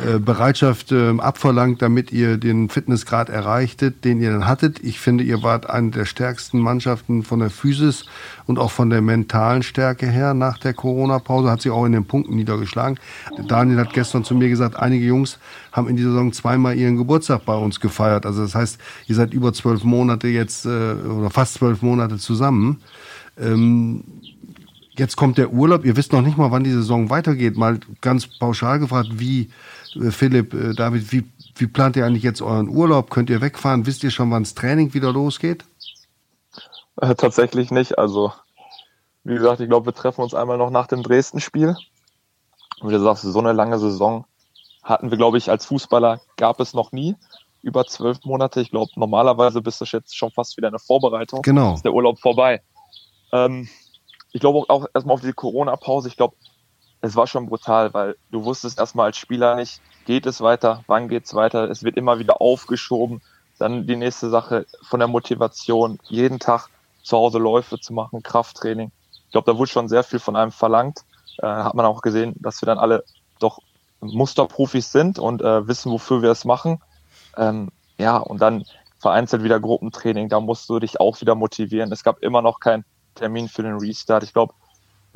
äh, 0.03 0.19
Bereitschaft 0.19 0.91
äh, 0.91 1.17
abverlangt, 1.17 1.81
damit 1.81 2.11
ihr 2.11 2.37
den 2.37 2.69
Fitnessgrad 2.69 3.29
erreichtet, 3.29 4.03
den 4.03 4.19
ihr 4.19 4.31
dann 4.31 4.47
hattet. 4.47 4.83
Ich 4.83 4.99
finde, 4.99 5.23
ihr 5.23 5.41
wart 5.41 5.69
eine 5.69 5.91
der 5.91 6.05
stärksten 6.05 6.59
Mannschaften 6.59 7.23
von 7.23 7.39
der 7.39 7.49
Physis 7.49 8.05
und 8.45 8.59
auch 8.59 8.71
von 8.71 8.89
der 8.89 9.01
mentalen 9.01 9.63
Stärke 9.63 10.07
her 10.07 10.33
nach 10.33 10.57
der 10.57 10.73
Corona-Pause, 10.73 11.49
hat 11.49 11.61
sich 11.61 11.71
auch 11.71 11.85
in 11.85 11.93
den 11.93 12.05
Punkten 12.05 12.35
niedergeschlagen. 12.35 12.99
Daniel 13.47 13.79
hat 13.79 13.93
gestern 13.93 14.23
zu 14.23 14.35
mir 14.35 14.49
gesagt, 14.49 14.75
einige 14.75 15.05
Jungs 15.05 15.39
haben 15.71 15.87
in 15.87 15.95
dieser 15.95 16.09
Saison 16.11 16.33
zweimal 16.33 16.75
ihren 16.75 16.97
Geburtstag 16.97 17.45
bei 17.45 17.55
uns 17.55 17.79
gefeiert. 17.79 18.25
Also 18.25 18.41
das 18.41 18.55
heißt, 18.55 18.79
ihr 19.07 19.15
seid 19.15 19.33
über 19.33 19.53
zwölf 19.53 19.83
Monate 19.83 20.27
jetzt 20.27 20.65
äh, 20.65 20.69
oder 20.69 21.29
fast 21.29 21.55
zwölf 21.55 21.81
Monate 21.81 22.17
zusammen. 22.17 22.81
Ähm, 23.39 24.03
Jetzt 24.97 25.17
kommt 25.17 25.37
der 25.37 25.51
Urlaub. 25.51 25.83
Ihr 25.83 25.97
wisst 25.97 26.13
noch 26.13 26.21
nicht 26.21 26.37
mal, 26.37 26.51
wann 26.51 26.63
die 26.63 26.71
Saison 26.71 27.09
weitergeht. 27.09 27.57
Mal 27.57 27.79
ganz 27.99 28.27
pauschal 28.27 28.79
gefragt, 28.79 29.09
wie 29.13 29.49
Philipp, 30.09 30.53
äh, 30.53 30.73
David, 30.73 31.11
wie, 31.11 31.23
wie 31.55 31.67
plant 31.67 31.95
ihr 31.95 32.05
eigentlich 32.05 32.23
jetzt 32.23 32.41
euren 32.41 32.69
Urlaub? 32.69 33.09
Könnt 33.09 33.29
ihr 33.29 33.41
wegfahren? 33.41 33.85
Wisst 33.85 34.03
ihr 34.03 34.11
schon, 34.11 34.31
wann 34.31 34.43
das 34.43 34.55
Training 34.55 34.93
wieder 34.93 35.11
losgeht? 35.11 35.63
Äh, 37.01 37.15
tatsächlich 37.15 37.71
nicht. 37.71 37.97
Also, 37.97 38.31
wie 39.23 39.35
gesagt, 39.35 39.59
ich 39.59 39.67
glaube, 39.67 39.87
wir 39.87 39.93
treffen 39.93 40.21
uns 40.21 40.33
einmal 40.33 40.57
noch 40.57 40.69
nach 40.69 40.87
dem 40.87 41.03
Dresden-Spiel. 41.03 41.75
Wie 42.81 42.91
du 42.91 42.99
sagst, 42.99 43.23
so 43.23 43.39
eine 43.39 43.53
lange 43.53 43.79
Saison 43.79 44.25
hatten 44.83 45.09
wir, 45.09 45.17
glaube 45.17 45.37
ich, 45.37 45.49
als 45.49 45.65
Fußballer 45.65 46.21
gab 46.37 46.59
es 46.59 46.73
noch 46.73 46.91
nie. 46.91 47.15
Über 47.61 47.85
zwölf 47.85 48.23
Monate. 48.23 48.61
Ich 48.61 48.69
glaube, 48.69 48.91
normalerweise 48.95 49.61
bist 49.61 49.81
du 49.81 49.85
jetzt 49.85 50.15
schon 50.15 50.29
fast 50.31 50.55
wieder 50.57 50.67
eine 50.67 50.77
Vorbereitung. 50.77 51.41
Genau. 51.41 51.73
Ist 51.73 51.83
der 51.83 51.93
Urlaub 51.93 52.19
vorbei. 52.19 52.61
Ähm, 53.31 53.67
ich 54.31 54.41
glaube 54.41 54.65
auch 54.69 54.85
erstmal 54.93 55.15
auf 55.15 55.21
die 55.21 55.33
Corona-Pause. 55.33 56.09
Ich 56.09 56.17
glaube, 56.17 56.35
es 57.05 57.15
war 57.15 57.27
schon 57.27 57.47
brutal, 57.47 57.93
weil 57.93 58.15
du 58.31 58.43
wusstest 58.43 58.79
erstmal 58.79 59.07
als 59.07 59.17
Spieler 59.17 59.55
nicht, 59.55 59.81
geht 60.05 60.25
es 60.25 60.41
weiter, 60.41 60.83
wann 60.87 61.07
geht 61.07 61.25
es 61.25 61.33
weiter, 61.33 61.69
es 61.69 61.83
wird 61.83 61.97
immer 61.97 62.19
wieder 62.19 62.41
aufgeschoben. 62.41 63.21
Dann 63.57 63.87
die 63.87 63.95
nächste 63.95 64.29
Sache 64.29 64.65
von 64.81 64.99
der 64.99 65.07
Motivation, 65.07 65.99
jeden 66.03 66.39
Tag 66.39 66.67
zu 67.03 67.17
Hause 67.17 67.37
Läufe 67.37 67.79
zu 67.79 67.93
machen, 67.93 68.23
Krafttraining. 68.23 68.91
Ich 69.25 69.31
glaube, 69.31 69.51
da 69.51 69.57
wurde 69.57 69.71
schon 69.71 69.87
sehr 69.87 70.03
viel 70.03 70.19
von 70.19 70.35
einem 70.35 70.51
verlangt. 70.51 71.01
Äh, 71.37 71.47
hat 71.47 71.73
man 71.73 71.85
auch 71.85 72.01
gesehen, 72.01 72.33
dass 72.39 72.61
wir 72.61 72.65
dann 72.65 72.79
alle 72.79 73.03
doch 73.39 73.59
Musterprofis 74.01 74.91
sind 74.91 75.19
und 75.19 75.41
äh, 75.41 75.67
wissen, 75.67 75.91
wofür 75.91 76.21
wir 76.21 76.31
es 76.31 76.43
machen. 76.43 76.81
Ähm, 77.37 77.69
ja, 77.97 78.17
und 78.17 78.41
dann 78.41 78.65
vereinzelt 78.99 79.43
wieder 79.43 79.59
Gruppentraining, 79.59 80.29
da 80.29 80.39
musst 80.39 80.69
du 80.69 80.79
dich 80.79 80.99
auch 80.99 81.21
wieder 81.21 81.35
motivieren. 81.35 81.91
Es 81.91 82.03
gab 82.03 82.19
immer 82.23 82.41
noch 82.41 82.59
kein 82.59 82.83
Termin 83.13 83.47
für 83.47 83.63
den 83.63 83.77
Restart. 83.77 84.23
Ich 84.23 84.33
glaube, 84.33 84.53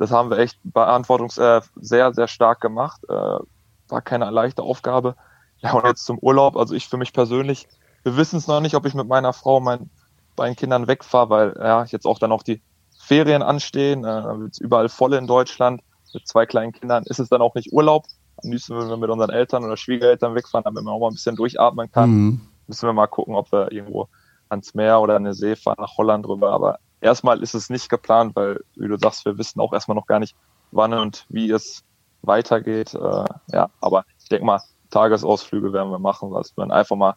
das 0.00 0.10
haben 0.12 0.30
wir 0.30 0.38
echt 0.38 0.58
beantwortungs 0.64 1.36
äh, 1.36 1.60
sehr, 1.76 2.14
sehr 2.14 2.26
stark 2.26 2.62
gemacht. 2.62 3.02
Äh, 3.06 3.12
war 3.12 4.00
keine 4.02 4.30
leichte 4.30 4.62
Aufgabe. 4.62 5.14
Ja, 5.58 5.74
und 5.74 5.84
jetzt 5.84 6.06
zum 6.06 6.18
Urlaub. 6.18 6.56
Also 6.56 6.74
ich 6.74 6.88
für 6.88 6.96
mich 6.96 7.12
persönlich, 7.12 7.68
wir 8.02 8.16
wissen 8.16 8.38
es 8.38 8.46
noch 8.46 8.60
nicht, 8.60 8.74
ob 8.74 8.86
ich 8.86 8.94
mit 8.94 9.08
meiner 9.08 9.34
Frau 9.34 9.58
und 9.58 9.64
meinen 9.64 9.90
beiden 10.36 10.56
Kindern 10.56 10.88
wegfahre, 10.88 11.28
weil 11.28 11.54
ja 11.58 11.84
jetzt 11.84 12.06
auch 12.06 12.18
dann 12.18 12.32
auch 12.32 12.42
die 12.42 12.62
Ferien 12.98 13.42
anstehen. 13.42 14.06
Äh, 14.06 14.48
überall 14.60 14.88
voll 14.88 15.12
in 15.12 15.26
Deutschland. 15.26 15.82
Mit 16.14 16.26
zwei 16.26 16.46
kleinen 16.46 16.72
Kindern 16.72 17.04
ist 17.04 17.18
es 17.18 17.28
dann 17.28 17.42
auch 17.42 17.54
nicht 17.54 17.70
Urlaub. 17.70 18.06
Am 18.42 18.50
liebsten 18.50 18.76
würden 18.76 18.88
wir 18.88 18.96
mit 18.96 19.10
unseren 19.10 19.28
Eltern 19.28 19.66
oder 19.66 19.76
Schwiegereltern 19.76 20.34
wegfahren, 20.34 20.64
damit 20.64 20.82
man 20.82 20.94
auch 20.94 21.00
mal 21.00 21.08
ein 21.08 21.14
bisschen 21.14 21.36
durchatmen 21.36 21.92
kann. 21.92 22.10
Mhm. 22.10 22.40
Müssen 22.68 22.88
wir 22.88 22.94
mal 22.94 23.06
gucken, 23.06 23.34
ob 23.34 23.52
wir 23.52 23.70
irgendwo 23.70 24.08
ans 24.48 24.72
Meer 24.72 24.98
oder 24.98 25.16
an 25.16 25.26
eine 25.26 25.34
See 25.34 25.56
fahren, 25.56 25.76
nach 25.78 25.98
Holland 25.98 26.26
rüber. 26.26 26.52
Aber 26.52 26.78
erstmal 27.00 27.42
ist 27.42 27.54
es 27.54 27.70
nicht 27.70 27.88
geplant, 27.88 28.36
weil, 28.36 28.60
wie 28.76 28.88
du 28.88 28.98
sagst, 28.98 29.24
wir 29.24 29.38
wissen 29.38 29.60
auch 29.60 29.72
erstmal 29.72 29.96
noch 29.96 30.06
gar 30.06 30.18
nicht, 30.18 30.36
wann 30.72 30.92
und 30.94 31.26
wie 31.28 31.50
es 31.50 31.84
weitergeht. 32.22 32.94
Äh, 32.94 33.24
ja, 33.52 33.70
aber 33.80 34.04
ich 34.22 34.28
denke 34.28 34.44
mal, 34.44 34.62
Tagesausflüge 34.90 35.72
werden 35.72 35.90
wir 35.90 35.98
machen, 35.98 36.32
dass 36.32 36.56
man 36.56 36.70
einfach 36.70 36.96
mal 36.96 37.14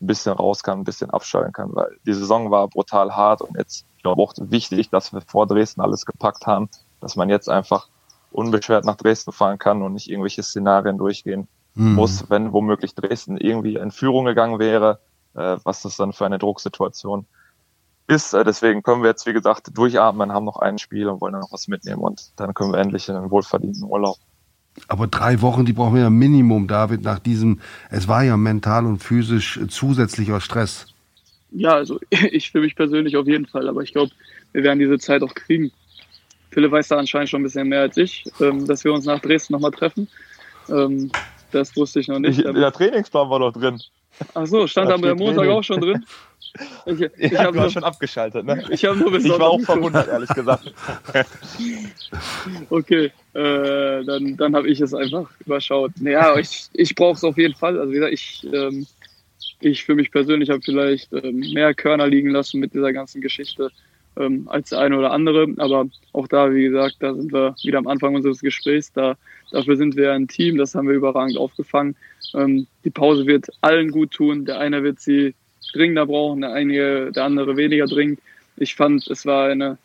ein 0.00 0.06
bisschen 0.06 0.34
raus 0.34 0.62
kann, 0.62 0.80
ein 0.80 0.84
bisschen 0.84 1.10
abschalten 1.10 1.52
kann, 1.52 1.74
weil 1.74 1.96
die 2.06 2.12
Saison 2.12 2.50
war 2.50 2.68
brutal 2.68 3.14
hart 3.16 3.40
und 3.40 3.56
jetzt, 3.56 3.86
ich 3.96 4.02
glaube 4.02 4.22
auch 4.22 4.34
wichtig, 4.38 4.90
dass 4.90 5.12
wir 5.12 5.22
vor 5.22 5.46
Dresden 5.46 5.80
alles 5.80 6.04
gepackt 6.04 6.46
haben, 6.46 6.68
dass 7.00 7.16
man 7.16 7.30
jetzt 7.30 7.48
einfach 7.48 7.88
unbeschwert 8.30 8.84
nach 8.84 8.96
Dresden 8.96 9.32
fahren 9.32 9.58
kann 9.58 9.82
und 9.82 9.94
nicht 9.94 10.10
irgendwelche 10.10 10.42
Szenarien 10.42 10.98
durchgehen 10.98 11.48
mhm. 11.74 11.94
muss, 11.94 12.28
wenn 12.28 12.52
womöglich 12.52 12.94
Dresden 12.94 13.38
irgendwie 13.38 13.76
in 13.76 13.90
Führung 13.90 14.26
gegangen 14.26 14.58
wäre, 14.58 15.00
äh, 15.34 15.56
was 15.64 15.82
das 15.82 15.96
dann 15.96 16.12
für 16.12 16.26
eine 16.26 16.38
Drucksituation 16.38 17.26
ist. 18.08 18.32
Äh, 18.32 18.44
deswegen 18.44 18.82
können 18.82 19.02
wir 19.02 19.10
jetzt, 19.10 19.26
wie 19.26 19.32
gesagt, 19.32 19.76
durchatmen, 19.76 20.32
haben 20.32 20.44
noch 20.44 20.58
ein 20.58 20.78
Spiel 20.78 21.08
und 21.08 21.20
wollen 21.20 21.32
dann 21.32 21.42
noch 21.42 21.52
was 21.52 21.68
mitnehmen 21.68 22.02
und 22.02 22.30
dann 22.36 22.54
können 22.54 22.72
wir 22.72 22.78
endlich 22.78 23.08
in 23.08 23.16
einen 23.16 23.30
wohlverdienten 23.30 23.84
Urlaub. 23.84 24.16
Aber 24.88 25.06
drei 25.06 25.40
Wochen, 25.40 25.64
die 25.64 25.72
brauchen 25.72 25.94
wir 25.94 26.02
ja 26.02 26.10
Minimum, 26.10 26.68
David, 26.68 27.02
nach 27.02 27.18
diesem, 27.18 27.60
es 27.90 28.08
war 28.08 28.22
ja 28.22 28.36
mental 28.36 28.84
und 28.84 28.98
physisch 28.98 29.58
zusätzlicher 29.68 30.40
Stress. 30.40 30.86
Ja, 31.50 31.70
also 31.74 31.98
ich 32.10 32.50
für 32.50 32.60
mich 32.60 32.76
persönlich 32.76 33.16
auf 33.16 33.26
jeden 33.26 33.46
Fall, 33.46 33.68
aber 33.68 33.82
ich 33.82 33.92
glaube, 33.92 34.12
wir 34.52 34.62
werden 34.62 34.78
diese 34.78 34.98
Zeit 34.98 35.22
auch 35.22 35.34
kriegen. 35.34 35.72
Philipp 36.50 36.72
weiß 36.72 36.88
da 36.88 36.98
anscheinend 36.98 37.28
schon 37.28 37.40
ein 37.40 37.44
bisschen 37.44 37.68
mehr 37.68 37.82
als 37.82 37.96
ich, 37.96 38.24
ähm, 38.40 38.66
dass 38.66 38.84
wir 38.84 38.92
uns 38.92 39.04
nach 39.04 39.20
Dresden 39.20 39.52
nochmal 39.52 39.72
treffen. 39.72 40.08
Ähm, 40.68 41.10
das 41.52 41.76
wusste 41.76 42.00
ich 42.00 42.08
noch 42.08 42.18
nicht. 42.18 42.38
Ich, 42.38 42.44
der 42.44 42.72
Trainingsplan 42.72 43.28
war 43.30 43.40
doch 43.40 43.52
drin. 43.52 43.80
Ach 44.34 44.46
so, 44.46 44.66
stand 44.66 44.90
da 44.90 44.94
am 44.94 45.18
Montag 45.18 45.48
auch 45.48 45.62
schon 45.62 45.80
drin? 45.80 46.04
Ich, 46.86 47.00
ich 47.18 47.32
ja, 47.32 47.52
hast 47.54 47.72
schon 47.72 47.84
abgeschaltet, 47.84 48.44
ne? 48.44 48.64
Ich, 48.70 48.84
habe 48.84 48.96
nur 48.96 49.14
ich 49.14 49.28
war 49.28 49.50
auch 49.50 49.60
verwundert, 49.60 50.08
ehrlich 50.08 50.30
gesagt. 50.30 50.72
okay, 52.70 53.12
äh, 53.34 54.04
dann, 54.04 54.36
dann 54.36 54.56
habe 54.56 54.68
ich 54.68 54.80
es 54.80 54.94
einfach 54.94 55.30
überschaut. 55.44 55.92
Naja, 56.00 56.36
ich, 56.36 56.68
ich 56.72 56.94
brauche 56.94 57.16
es 57.16 57.24
auf 57.24 57.36
jeden 57.38 57.54
Fall. 57.54 57.78
Also 57.78 57.90
wie 57.90 57.96
gesagt, 57.96 58.12
ich, 58.12 58.46
ähm, 58.52 58.86
ich 59.60 59.84
für 59.84 59.94
mich 59.94 60.10
persönlich 60.10 60.50
habe 60.50 60.62
vielleicht 60.62 61.12
ähm, 61.12 61.40
mehr 61.52 61.74
Körner 61.74 62.06
liegen 62.06 62.30
lassen 62.30 62.60
mit 62.60 62.74
dieser 62.74 62.92
ganzen 62.92 63.20
Geschichte 63.20 63.70
ähm, 64.16 64.48
als 64.48 64.70
der 64.70 64.80
eine 64.80 64.98
oder 64.98 65.12
andere. 65.12 65.46
Aber 65.58 65.86
auch 66.12 66.28
da, 66.28 66.52
wie 66.52 66.64
gesagt, 66.64 66.96
da 67.00 67.14
sind 67.14 67.32
wir 67.32 67.54
wieder 67.62 67.78
am 67.78 67.86
Anfang 67.86 68.14
unseres 68.14 68.40
Gesprächs. 68.40 68.92
Da, 68.92 69.16
dafür 69.50 69.76
sind 69.76 69.96
wir 69.96 70.12
ein 70.12 70.28
Team, 70.28 70.56
das 70.56 70.74
haben 70.74 70.88
wir 70.88 70.94
überragend 70.94 71.36
aufgefangen. 71.36 71.96
Ähm, 72.34 72.66
die 72.84 72.90
Pause 72.90 73.26
wird 73.26 73.48
allen 73.60 73.90
gut 73.90 74.12
tun. 74.12 74.44
Der 74.44 74.58
eine 74.58 74.82
wird 74.82 75.00
sie 75.00 75.34
dringender 75.72 76.06
brauchen, 76.06 76.40
der 76.42 76.52
eine, 76.52 77.12
der 77.12 77.24
andere 77.24 77.56
weniger 77.56 77.86
dringend. 77.86 78.20
Ich 78.56 78.74
fand, 78.74 79.06
es 79.08 79.26
war 79.26 79.48
eine, 79.48 79.78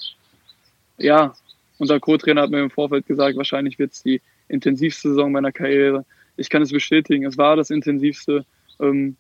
ja, 0.98 1.34
unser 1.78 2.00
Co-Trainer 2.00 2.44
hat 2.44 2.52
mir 2.52 2.62
im 2.62 2.70
Vorfeld 2.70 3.08
gesagt, 3.08 3.38
wahrscheinlich 3.38 3.80
wird 3.80 3.94
es 3.94 4.04
die 4.04 4.22
intensivste 4.48 5.10
Saison 5.10 5.32
meiner 5.32 5.52
Karriere. 5.52 6.06
Ich 6.38 6.50
kann 6.50 6.62
es 6.62 6.72
bestätigen, 6.72 7.26
es 7.26 7.38
war 7.38 7.56
das 7.56 7.70
intensivste. 7.70 8.46
Ähm, 8.80 9.16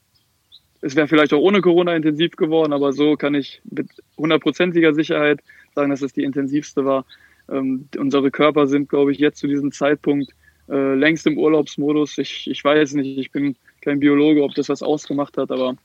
es 0.81 0.95
wäre 0.95 1.07
vielleicht 1.07 1.33
auch 1.33 1.41
ohne 1.41 1.61
Corona 1.61 1.95
intensiv 1.95 2.35
geworden, 2.35 2.73
aber 2.73 2.93
so 2.93 3.15
kann 3.15 3.35
ich 3.35 3.61
mit 3.69 3.87
hundertprozentiger 4.17 4.93
Sicherheit 4.93 5.39
sagen, 5.75 5.91
dass 5.91 6.01
es 6.01 6.13
die 6.13 6.23
intensivste 6.23 6.85
war. 6.85 7.05
Ähm, 7.49 7.87
unsere 7.97 8.31
Körper 8.31 8.67
sind, 8.67 8.89
glaube 8.89 9.11
ich, 9.11 9.19
jetzt 9.19 9.39
zu 9.39 9.47
diesem 9.47 9.71
Zeitpunkt 9.71 10.31
äh, 10.69 10.95
längst 10.95 11.27
im 11.27 11.37
Urlaubsmodus. 11.37 12.17
Ich, 12.17 12.49
ich 12.49 12.63
weiß 12.63 12.93
nicht, 12.93 13.17
ich 13.17 13.31
bin 13.31 13.55
kein 13.81 13.99
Biologe, 13.99 14.43
ob 14.43 14.55
das 14.55 14.69
was 14.69 14.83
ausgemacht 14.83 15.37
hat, 15.37 15.51
aber 15.51 15.75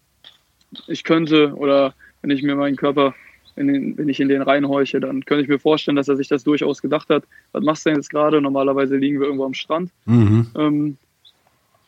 ich 0.87 1.05
könnte 1.05 1.55
oder 1.55 1.95
wenn 2.23 2.31
ich 2.31 2.43
mir 2.43 2.57
meinen 2.57 2.77
Körper, 2.77 3.15
in 3.57 3.69
den, 3.69 3.99
wenn 3.99 4.09
ich 4.09 4.21
in 4.21 4.29
den 4.29 4.43
reinhorche, 4.43 5.01
dann 5.01 5.25
könnte 5.25 5.43
ich 5.43 5.49
mir 5.49 5.59
vorstellen, 5.59 5.97
dass 5.97 6.09
er 6.09 6.17
sich 6.17 6.29
das 6.29 6.45
durchaus 6.45 6.83
gedacht 6.83 7.09
hat. 7.09 7.25
Was 7.53 7.65
machst 7.65 7.87
du 7.87 7.91
denn 7.91 7.97
jetzt 7.97 8.11
gerade? 8.11 8.41
Normalerweise 8.43 8.97
liegen 8.97 9.19
wir 9.19 9.27
irgendwo 9.27 9.47
am 9.47 9.55
Strand. 9.55 9.91
Mhm. 10.05 10.47
Ähm, 10.57 10.97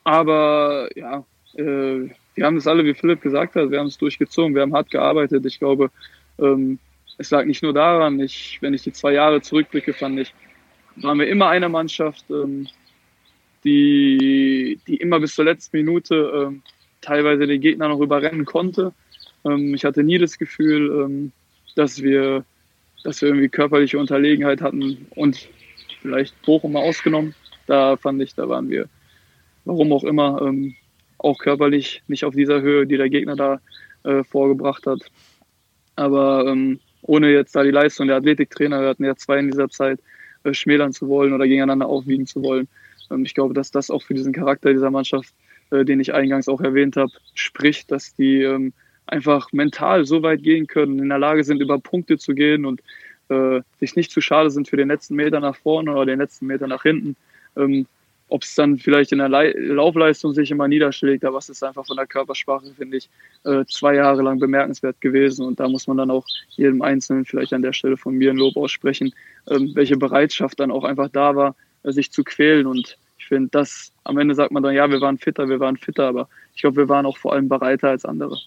aber 0.02 0.88
ja, 0.96 1.24
äh, 1.54 2.08
wir 2.34 2.46
haben 2.46 2.56
das 2.56 2.66
alle, 2.66 2.84
wie 2.84 2.94
Philipp 2.94 3.20
gesagt 3.20 3.54
hat, 3.54 3.70
wir 3.70 3.78
haben 3.78 3.88
es 3.88 3.98
durchgezogen, 3.98 4.54
wir 4.54 4.62
haben 4.62 4.72
hart 4.72 4.90
gearbeitet. 4.90 5.44
Ich 5.44 5.58
glaube, 5.58 5.90
ähm, 6.38 6.78
es 7.18 7.30
lag 7.30 7.44
nicht 7.44 7.62
nur 7.62 7.74
daran, 7.74 8.18
ich, 8.20 8.58
wenn 8.62 8.74
ich 8.74 8.82
die 8.82 8.92
zwei 8.92 9.12
Jahre 9.12 9.42
zurückblicke, 9.42 9.92
fand 9.92 10.20
ich, 10.20 10.32
waren 10.96 11.18
wir 11.18 11.28
immer 11.28 11.48
eine 11.48 11.68
Mannschaft, 11.68 12.24
ähm, 12.30 12.68
die, 13.64 14.78
die 14.86 14.96
immer 14.96 15.20
bis 15.20 15.34
zur 15.34 15.44
letzten 15.44 15.76
Minute 15.76 16.46
ähm, 16.46 16.62
teilweise 17.08 17.46
den 17.46 17.60
Gegner 17.60 17.88
noch 17.88 18.00
überrennen 18.00 18.44
konnte. 18.44 18.92
Ähm, 19.44 19.74
ich 19.74 19.84
hatte 19.84 20.04
nie 20.04 20.18
das 20.18 20.38
Gefühl, 20.38 21.04
ähm, 21.04 21.32
dass 21.74 22.02
wir, 22.02 22.44
dass 23.02 23.22
wir 23.22 23.28
irgendwie 23.28 23.48
körperliche 23.48 23.98
Unterlegenheit 23.98 24.60
hatten 24.60 25.06
und 25.10 25.48
vielleicht 26.02 26.40
Bochum 26.42 26.72
mal 26.72 26.82
ausgenommen. 26.82 27.34
Da 27.66 27.96
fand 27.96 28.22
ich, 28.22 28.34
da 28.34 28.48
waren 28.48 28.68
wir, 28.68 28.88
warum 29.64 29.92
auch 29.92 30.04
immer, 30.04 30.42
ähm, 30.42 30.74
auch 31.18 31.38
körperlich 31.38 32.02
nicht 32.08 32.24
auf 32.24 32.34
dieser 32.34 32.60
Höhe, 32.60 32.86
die 32.86 32.96
der 32.96 33.08
Gegner 33.08 33.36
da 33.36 33.60
äh, 34.04 34.22
vorgebracht 34.22 34.86
hat. 34.86 35.00
Aber 35.96 36.46
ähm, 36.46 36.78
ohne 37.02 37.32
jetzt 37.32 37.56
da 37.56 37.62
die 37.62 37.70
Leistung 37.70 38.06
der 38.06 38.16
Athletiktrainer, 38.16 38.80
wir 38.80 38.88
hatten 38.88 39.04
ja 39.04 39.16
zwei 39.16 39.38
in 39.38 39.50
dieser 39.50 39.68
Zeit, 39.68 39.98
äh, 40.44 40.52
schmälern 40.52 40.92
zu 40.92 41.08
wollen 41.08 41.32
oder 41.32 41.46
gegeneinander 41.46 41.86
aufwiegen 41.86 42.26
zu 42.26 42.42
wollen. 42.42 42.68
Ähm, 43.10 43.24
ich 43.24 43.34
glaube, 43.34 43.54
dass 43.54 43.70
das 43.70 43.90
auch 43.90 44.02
für 44.02 44.14
diesen 44.14 44.32
Charakter 44.32 44.72
dieser 44.72 44.90
Mannschaft, 44.90 45.34
äh, 45.70 45.84
den 45.84 46.00
ich 46.00 46.14
eingangs 46.14 46.48
auch 46.48 46.60
erwähnt 46.60 46.96
habe, 46.96 47.12
spricht, 47.34 47.90
dass 47.90 48.14
die 48.14 48.42
ähm, 48.42 48.72
einfach 49.06 49.52
mental 49.52 50.04
so 50.04 50.22
weit 50.22 50.42
gehen 50.42 50.66
können, 50.66 50.98
in 50.98 51.08
der 51.08 51.18
Lage 51.18 51.44
sind, 51.44 51.60
über 51.60 51.78
Punkte 51.78 52.18
zu 52.18 52.34
gehen 52.34 52.64
und 52.64 52.80
äh, 53.28 53.60
sich 53.80 53.96
nicht 53.96 54.10
zu 54.10 54.20
schade 54.20 54.50
sind 54.50 54.68
für 54.68 54.76
den 54.76 54.88
letzten 54.88 55.14
Meter 55.14 55.40
nach 55.40 55.56
vorne 55.56 55.92
oder 55.92 56.06
den 56.06 56.18
letzten 56.18 56.46
Meter 56.46 56.66
nach 56.66 56.82
hinten. 56.82 57.16
Ähm, 57.56 57.86
ob 58.30 58.42
es 58.42 58.54
dann 58.54 58.76
vielleicht 58.78 59.12
in 59.12 59.18
der 59.18 59.28
Le 59.28 59.52
Laufleistung 59.52 60.34
sich 60.34 60.50
immer 60.50 60.68
niederschlägt, 60.68 61.24
aber 61.24 61.38
es 61.38 61.48
ist 61.48 61.62
einfach 61.62 61.86
von 61.86 61.96
der 61.96 62.06
Körpersprache, 62.06 62.66
finde 62.76 62.98
ich, 62.98 63.08
äh, 63.44 63.64
zwei 63.66 63.94
Jahre 63.94 64.22
lang 64.22 64.38
bemerkenswert 64.38 65.00
gewesen. 65.00 65.46
Und 65.46 65.60
da 65.60 65.68
muss 65.68 65.86
man 65.86 65.96
dann 65.96 66.10
auch 66.10 66.26
jedem 66.50 66.82
Einzelnen 66.82 67.24
vielleicht 67.24 67.54
an 67.54 67.62
der 67.62 67.72
Stelle 67.72 67.96
von 67.96 68.14
mir 68.14 68.30
ein 68.30 68.36
Lob 68.36 68.56
aussprechen, 68.56 69.14
ähm, 69.48 69.70
welche 69.74 69.96
Bereitschaft 69.96 70.60
dann 70.60 70.70
auch 70.70 70.84
einfach 70.84 71.08
da 71.08 71.36
war, 71.36 71.56
äh, 71.84 71.92
sich 71.92 72.12
zu 72.12 72.22
quälen. 72.22 72.66
Und 72.66 72.98
finde, 73.28 73.50
das 73.50 73.92
am 74.04 74.18
Ende 74.18 74.34
sagt 74.34 74.52
man 74.52 74.62
dann, 74.62 74.74
ja, 74.74 74.90
wir 74.90 75.00
waren 75.00 75.18
fitter, 75.18 75.48
wir 75.48 75.60
waren 75.60 75.76
fitter, 75.76 76.08
aber 76.08 76.28
ich 76.54 76.62
glaube, 76.62 76.76
wir 76.76 76.88
waren 76.88 77.06
auch 77.06 77.18
vor 77.18 77.32
allem 77.32 77.48
bereiter 77.48 77.90
als 77.90 78.04
andere. 78.04 78.38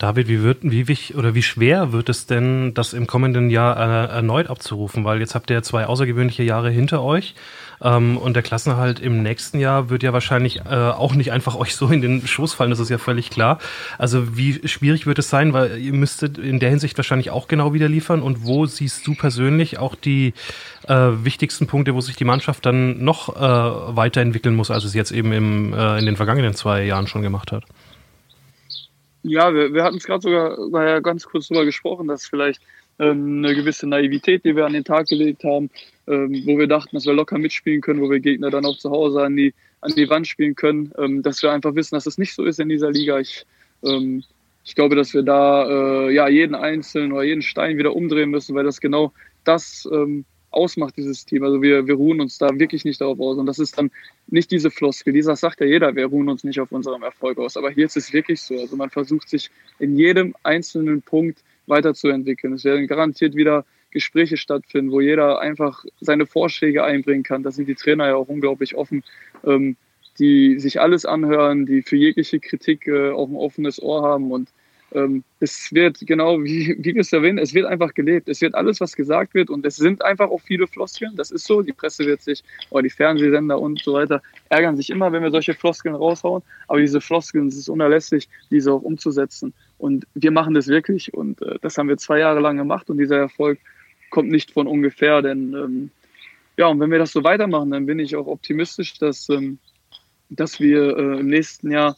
David, 0.00 0.28
wie 0.28 0.42
wird, 0.42 0.60
wie 0.62 0.88
wichtig 0.88 1.14
oder 1.14 1.34
wie 1.34 1.42
schwer 1.42 1.92
wird 1.92 2.08
es 2.08 2.24
denn, 2.24 2.72
das 2.72 2.94
im 2.94 3.06
kommenden 3.06 3.50
Jahr 3.50 3.76
äh, 3.76 4.10
erneut 4.10 4.48
abzurufen? 4.48 5.04
Weil 5.04 5.20
jetzt 5.20 5.34
habt 5.34 5.50
ihr 5.50 5.62
zwei 5.62 5.84
außergewöhnliche 5.84 6.42
Jahre 6.42 6.70
hinter 6.70 7.02
euch 7.02 7.34
ähm, 7.82 8.16
und 8.16 8.32
der 8.32 8.42
Klassenhalt 8.42 8.98
im 8.98 9.22
nächsten 9.22 9.60
Jahr 9.60 9.90
wird 9.90 10.02
ja 10.02 10.14
wahrscheinlich 10.14 10.60
äh, 10.60 10.70
auch 10.70 11.14
nicht 11.14 11.32
einfach 11.32 11.54
euch 11.60 11.76
so 11.76 11.88
in 11.88 12.00
den 12.00 12.26
Schoß 12.26 12.54
fallen, 12.54 12.70
das 12.70 12.78
ist 12.78 12.88
ja 12.88 12.96
völlig 12.96 13.28
klar. 13.28 13.58
Also 13.98 14.38
wie 14.38 14.66
schwierig 14.66 15.06
wird 15.06 15.18
es 15.18 15.28
sein, 15.28 15.52
weil 15.52 15.78
ihr 15.78 15.92
müsstet 15.92 16.38
in 16.38 16.60
der 16.60 16.70
Hinsicht 16.70 16.96
wahrscheinlich 16.96 17.30
auch 17.30 17.46
genau 17.46 17.74
wieder 17.74 17.90
liefern 17.90 18.22
und 18.22 18.46
wo 18.46 18.64
siehst 18.64 19.06
du 19.06 19.14
persönlich 19.14 19.78
auch 19.78 19.94
die 19.94 20.32
äh, 20.88 20.94
wichtigsten 20.94 21.66
Punkte, 21.66 21.94
wo 21.94 22.00
sich 22.00 22.16
die 22.16 22.24
Mannschaft 22.24 22.64
dann 22.64 23.04
noch 23.04 23.36
äh, 23.36 23.96
weiterentwickeln 23.96 24.54
muss, 24.54 24.70
als 24.70 24.84
es 24.84 24.94
jetzt 24.94 25.12
eben 25.12 25.30
im, 25.32 25.74
äh, 25.74 25.98
in 25.98 26.06
den 26.06 26.16
vergangenen 26.16 26.54
zwei 26.54 26.84
Jahren 26.84 27.06
schon 27.06 27.20
gemacht 27.20 27.52
hat? 27.52 27.64
Ja, 29.22 29.52
wir, 29.52 29.74
wir 29.74 29.84
hatten 29.84 29.98
es 29.98 30.04
gerade 30.04 30.22
sogar 30.22 30.56
war 30.72 30.86
ja 30.86 31.00
ganz 31.00 31.24
kurz 31.24 31.48
darüber 31.48 31.66
gesprochen, 31.66 32.08
dass 32.08 32.26
vielleicht 32.26 32.60
ähm, 32.98 33.44
eine 33.44 33.54
gewisse 33.54 33.86
Naivität, 33.86 34.44
die 34.44 34.56
wir 34.56 34.66
an 34.66 34.72
den 34.72 34.84
Tag 34.84 35.08
gelegt 35.08 35.44
haben, 35.44 35.70
ähm, 36.06 36.42
wo 36.46 36.58
wir 36.58 36.66
dachten, 36.66 36.96
dass 36.96 37.06
wir 37.06 37.14
locker 37.14 37.38
mitspielen 37.38 37.80
können, 37.80 38.00
wo 38.00 38.10
wir 38.10 38.20
Gegner 38.20 38.50
dann 38.50 38.66
auch 38.66 38.76
zu 38.76 38.90
Hause 38.90 39.22
an 39.22 39.36
die, 39.36 39.54
an 39.80 39.92
die 39.94 40.08
Wand 40.08 40.26
spielen 40.26 40.54
können, 40.54 40.92
ähm, 40.98 41.22
dass 41.22 41.42
wir 41.42 41.52
einfach 41.52 41.74
wissen, 41.74 41.94
dass 41.94 42.06
es 42.06 42.18
nicht 42.18 42.34
so 42.34 42.44
ist 42.44 42.60
in 42.60 42.68
dieser 42.68 42.90
Liga. 42.90 43.18
Ich, 43.18 43.44
ähm, 43.84 44.22
ich 44.64 44.74
glaube, 44.74 44.96
dass 44.96 45.14
wir 45.14 45.22
da 45.22 45.68
äh, 45.68 46.14
ja 46.14 46.28
jeden 46.28 46.54
einzelnen 46.54 47.12
oder 47.12 47.22
jeden 47.22 47.42
Stein 47.42 47.78
wieder 47.78 47.96
umdrehen 47.96 48.30
müssen, 48.30 48.54
weil 48.54 48.64
das 48.64 48.80
genau 48.80 49.12
das 49.44 49.88
ähm, 49.92 50.24
ausmacht, 50.50 50.96
dieses 50.96 51.24
Team. 51.24 51.44
Also 51.44 51.62
wir, 51.62 51.86
wir 51.86 51.94
ruhen 51.94 52.20
uns 52.20 52.38
da 52.38 52.48
wirklich 52.52 52.84
nicht 52.84 53.00
darauf 53.00 53.20
aus. 53.20 53.38
Und 53.38 53.46
das 53.46 53.58
ist 53.58 53.78
dann 53.78 53.90
nicht 54.26 54.50
diese 54.50 54.70
Floskel. 54.70 55.12
Dieser 55.12 55.36
sagt 55.36 55.60
ja 55.60 55.66
jeder, 55.66 55.94
wir 55.94 56.06
ruhen 56.06 56.28
uns 56.28 56.44
nicht 56.44 56.60
auf 56.60 56.72
unserem 56.72 57.02
Erfolg 57.02 57.38
aus. 57.38 57.56
Aber 57.56 57.70
hier 57.70 57.86
ist 57.86 57.96
es 57.96 58.12
wirklich 58.12 58.40
so. 58.40 58.58
Also 58.58 58.76
man 58.76 58.90
versucht 58.90 59.28
sich 59.28 59.50
in 59.78 59.96
jedem 59.96 60.34
einzelnen 60.42 61.02
Punkt 61.02 61.42
weiterzuentwickeln. 61.66 62.54
Es 62.54 62.64
werden 62.64 62.86
garantiert 62.86 63.34
wieder 63.34 63.64
Gespräche 63.90 64.36
stattfinden, 64.36 64.92
wo 64.92 65.00
jeder 65.00 65.40
einfach 65.40 65.84
seine 66.00 66.26
Vorschläge 66.26 66.84
einbringen 66.84 67.22
kann. 67.22 67.42
Da 67.42 67.50
sind 67.50 67.68
die 67.68 67.74
Trainer 67.74 68.08
ja 68.08 68.16
auch 68.16 68.28
unglaublich 68.28 68.74
offen, 68.76 69.02
ähm, 69.44 69.76
die 70.18 70.58
sich 70.58 70.80
alles 70.80 71.04
anhören, 71.06 71.66
die 71.66 71.82
für 71.82 71.96
jegliche 71.96 72.40
Kritik 72.40 72.86
äh, 72.86 73.10
auch 73.10 73.28
ein 73.28 73.36
offenes 73.36 73.82
Ohr 73.82 74.02
haben 74.02 74.30
und 74.32 74.48
ähm, 74.92 75.24
es 75.38 75.72
wird 75.72 75.98
genau, 76.06 76.42
wie, 76.42 76.76
wie 76.78 76.94
wir 76.94 77.00
es 77.00 77.12
erwähnen, 77.12 77.38
es 77.38 77.54
wird 77.54 77.66
einfach 77.66 77.94
gelebt. 77.94 78.28
Es 78.28 78.40
wird 78.40 78.54
alles, 78.54 78.80
was 78.80 78.96
gesagt 78.96 79.34
wird 79.34 79.50
und 79.50 79.64
es 79.64 79.76
sind 79.76 80.02
einfach 80.04 80.30
auch 80.30 80.40
viele 80.40 80.66
Floskeln. 80.66 81.16
Das 81.16 81.30
ist 81.30 81.44
so. 81.44 81.62
Die 81.62 81.72
Presse 81.72 82.04
wird 82.04 82.22
sich, 82.22 82.42
oder 82.70 82.82
die 82.82 82.90
Fernsehsender 82.90 83.58
und 83.60 83.80
so 83.80 83.94
weiter, 83.94 84.22
ärgern 84.48 84.76
sich 84.76 84.90
immer, 84.90 85.12
wenn 85.12 85.22
wir 85.22 85.30
solche 85.30 85.54
Floskeln 85.54 85.94
raushauen. 85.94 86.42
Aber 86.68 86.80
diese 86.80 87.00
Floskeln, 87.00 87.48
es 87.48 87.56
ist 87.56 87.68
unerlässlich, 87.68 88.28
diese 88.50 88.72
auch 88.72 88.82
umzusetzen. 88.82 89.52
Und 89.78 90.06
wir 90.14 90.30
machen 90.30 90.54
das 90.54 90.68
wirklich 90.68 91.14
und 91.14 91.40
äh, 91.42 91.58
das 91.60 91.78
haben 91.78 91.88
wir 91.88 91.96
zwei 91.96 92.18
Jahre 92.18 92.40
lang 92.40 92.56
gemacht 92.56 92.90
und 92.90 92.98
dieser 92.98 93.16
Erfolg 93.16 93.58
kommt 94.10 94.30
nicht 94.30 94.50
von 94.50 94.66
ungefähr, 94.66 95.22
denn 95.22 95.54
ähm, 95.54 95.90
ja, 96.56 96.66
und 96.66 96.80
wenn 96.80 96.90
wir 96.90 96.98
das 96.98 97.12
so 97.12 97.24
weitermachen, 97.24 97.70
dann 97.70 97.86
bin 97.86 97.98
ich 97.98 98.16
auch 98.16 98.26
optimistisch, 98.26 98.98
dass, 98.98 99.28
ähm, 99.30 99.58
dass 100.28 100.60
wir 100.60 100.96
äh, 100.96 101.20
im 101.20 101.28
nächsten 101.28 101.70
Jahr 101.70 101.96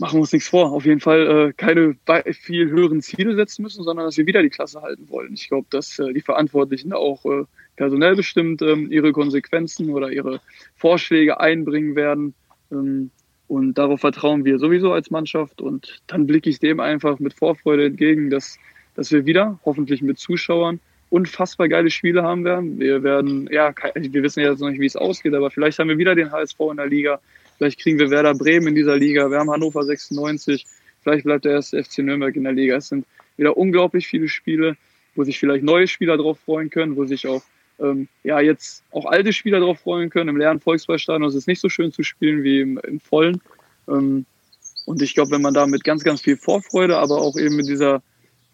machen 0.00 0.16
wir 0.16 0.20
uns 0.22 0.32
nichts 0.32 0.48
vor, 0.48 0.72
auf 0.72 0.86
jeden 0.86 1.00
Fall 1.00 1.50
äh, 1.50 1.52
keine 1.52 1.94
viel 2.32 2.70
höheren 2.70 3.02
Ziele 3.02 3.34
setzen 3.34 3.62
müssen, 3.62 3.84
sondern 3.84 4.06
dass 4.06 4.16
wir 4.16 4.26
wieder 4.26 4.42
die 4.42 4.48
Klasse 4.48 4.80
halten 4.80 5.08
wollen. 5.10 5.34
Ich 5.34 5.48
glaube, 5.48 5.66
dass 5.70 5.98
äh, 5.98 6.12
die 6.14 6.22
Verantwortlichen 6.22 6.92
auch 6.92 7.24
äh, 7.26 7.44
personell 7.76 8.16
bestimmt 8.16 8.62
ähm, 8.62 8.90
ihre 8.90 9.12
Konsequenzen 9.12 9.90
oder 9.90 10.10
ihre 10.10 10.40
Vorschläge 10.74 11.38
einbringen 11.38 11.96
werden. 11.96 12.34
Ähm, 12.72 13.10
und 13.46 13.74
darauf 13.74 14.00
vertrauen 14.00 14.44
wir 14.44 14.58
sowieso 14.58 14.92
als 14.92 15.10
Mannschaft. 15.10 15.60
Und 15.60 16.00
dann 16.06 16.26
blicke 16.26 16.48
ich 16.48 16.60
dem 16.60 16.80
einfach 16.80 17.18
mit 17.18 17.34
Vorfreude 17.34 17.84
entgegen, 17.84 18.30
dass, 18.30 18.58
dass 18.94 19.12
wir 19.12 19.26
wieder, 19.26 19.60
hoffentlich 19.64 20.02
mit 20.02 20.18
Zuschauern, 20.18 20.80
unfassbar 21.10 21.68
geile 21.68 21.90
Spiele 21.90 22.22
haben 22.22 22.44
werden. 22.44 22.78
Wir 22.78 23.02
werden, 23.02 23.48
ja, 23.52 23.74
wir 23.94 24.22
wissen 24.22 24.40
ja 24.40 24.50
jetzt 24.50 24.60
noch 24.60 24.70
nicht, 24.70 24.80
wie 24.80 24.86
es 24.86 24.96
ausgeht, 24.96 25.34
aber 25.34 25.50
vielleicht 25.50 25.78
haben 25.78 25.88
wir 25.88 25.98
wieder 25.98 26.14
den 26.14 26.30
HSV 26.30 26.58
in 26.70 26.76
der 26.76 26.86
Liga. 26.86 27.20
Vielleicht 27.60 27.78
kriegen 27.78 27.98
wir 27.98 28.08
Werder 28.08 28.32
Bremen 28.32 28.68
in 28.68 28.74
dieser 28.74 28.96
Liga. 28.96 29.30
Wir 29.30 29.38
haben 29.38 29.50
Hannover 29.50 29.84
96. 29.84 30.64
Vielleicht 31.02 31.24
bleibt 31.24 31.44
der 31.44 31.52
erste 31.52 31.84
FC 31.84 31.98
Nürnberg 31.98 32.34
in 32.34 32.44
der 32.44 32.54
Liga. 32.54 32.76
Es 32.76 32.88
sind 32.88 33.04
wieder 33.36 33.54
unglaublich 33.54 34.06
viele 34.06 34.28
Spiele, 34.28 34.78
wo 35.14 35.24
sich 35.24 35.38
vielleicht 35.38 35.62
neue 35.62 35.86
Spieler 35.86 36.16
drauf 36.16 36.38
freuen 36.40 36.70
können, 36.70 36.96
wo 36.96 37.04
sich 37.04 37.28
auch 37.28 37.42
ähm, 37.78 38.08
ja 38.24 38.40
jetzt 38.40 38.82
auch 38.92 39.04
alte 39.04 39.34
Spieler 39.34 39.60
drauf 39.60 39.78
freuen 39.78 40.08
können. 40.08 40.30
Im 40.30 40.38
leeren 40.38 40.58
Volksballstadion 40.58 41.28
ist 41.28 41.34
es 41.34 41.46
nicht 41.46 41.60
so 41.60 41.68
schön 41.68 41.92
zu 41.92 42.02
spielen 42.02 42.42
wie 42.44 42.62
im, 42.62 42.78
im 42.78 42.98
vollen. 42.98 43.42
Ähm, 43.88 44.24
und 44.86 45.02
ich 45.02 45.12
glaube, 45.12 45.32
wenn 45.32 45.42
man 45.42 45.52
da 45.52 45.66
mit 45.66 45.84
ganz, 45.84 46.02
ganz 46.02 46.22
viel 46.22 46.38
Vorfreude, 46.38 46.96
aber 46.96 47.20
auch 47.20 47.36
eben 47.36 47.56
mit 47.56 47.68
dieser, 47.68 48.02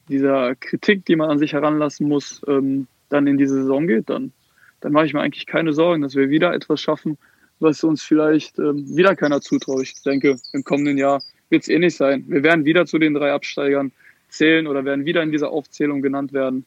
dieser 0.09 0.57
Kritik, 0.57 1.05
die 1.05 1.15
man 1.15 1.31
an 1.31 1.39
sich 1.39 1.53
heranlassen 1.53 2.09
muss, 2.09 2.43
ähm, 2.49 2.89
dann 3.09 3.29
in 3.29 3.39
diese 3.39 3.55
Saison 3.55 3.87
geht, 3.87 4.11
dann, 4.11 4.33
dann 4.81 4.91
mache 4.91 5.07
ich 5.07 5.15
mir 5.15 5.21
eigentlich 5.21 5.47
keine 5.47 5.73
Sorgen, 5.73 6.03
dass 6.03 6.17
wir 6.17 6.29
wieder 6.29 6.53
etwas 6.55 6.81
schaffen, 6.81 7.19
was 7.61 7.83
uns 7.85 8.03
vielleicht 8.03 8.59
ähm, 8.59 8.85
wieder 8.97 9.17
keiner 9.17 9.41
zutraut. 9.41 9.83
Ich 9.83 10.03
denke, 10.03 10.37
im 10.53 10.65
kommenden 10.65 10.99
Jahr 10.99 11.23
wird 11.51 11.63
es 11.63 11.69
eh 11.69 11.79
nicht 11.79 11.97
sein. 11.97 12.25
Wir 12.29 12.43
werden 12.43 12.65
wieder 12.65 12.87
zu 12.87 12.99
den 12.99 13.15
drei 13.15 13.33
Absteigern 13.33 13.93
zählen 14.29 14.67
oder 14.67 14.85
werden 14.85 15.05
wieder 15.05 15.23
in 15.23 15.33
dieser 15.33 15.51
Aufzählung 15.51 16.03
genannt 16.03 16.33
werden. 16.33 16.67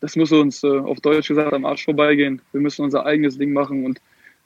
Das 0.00 0.16
muss 0.16 0.32
uns 0.32 0.62
äh, 0.64 0.68
auf 0.68 1.00
Deutsch 1.00 1.28
gesagt 1.28 1.52
am 1.52 1.64
Arsch 1.64 1.84
vorbeigehen. 1.84 2.42
Wir 2.52 2.60
müssen 2.60 2.82
unser 2.82 3.06
eigenes 3.06 3.38
Ding 3.38 3.52
machen 3.52 3.84
und 3.84 4.00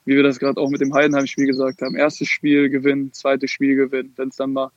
wie 0.05 0.15
wir 0.15 0.23
das 0.23 0.39
gerade 0.39 0.61
auch 0.61 0.71
mit 0.71 0.81
dem 0.81 0.95
Heidenheim-Spiel 0.95 1.47
gesagt 1.47 1.83
haben, 1.83 1.97
erstes 1.97 2.29
Spiel 2.29 2.69
gewinnen, 2.69 3.13
zweites 3.13 3.51
Spiel 3.51 3.75
gewinnen. 3.75 4.13
Wenn 4.17 4.29
es 4.29 4.37
dann 4.37 4.53
mal 4.53 4.71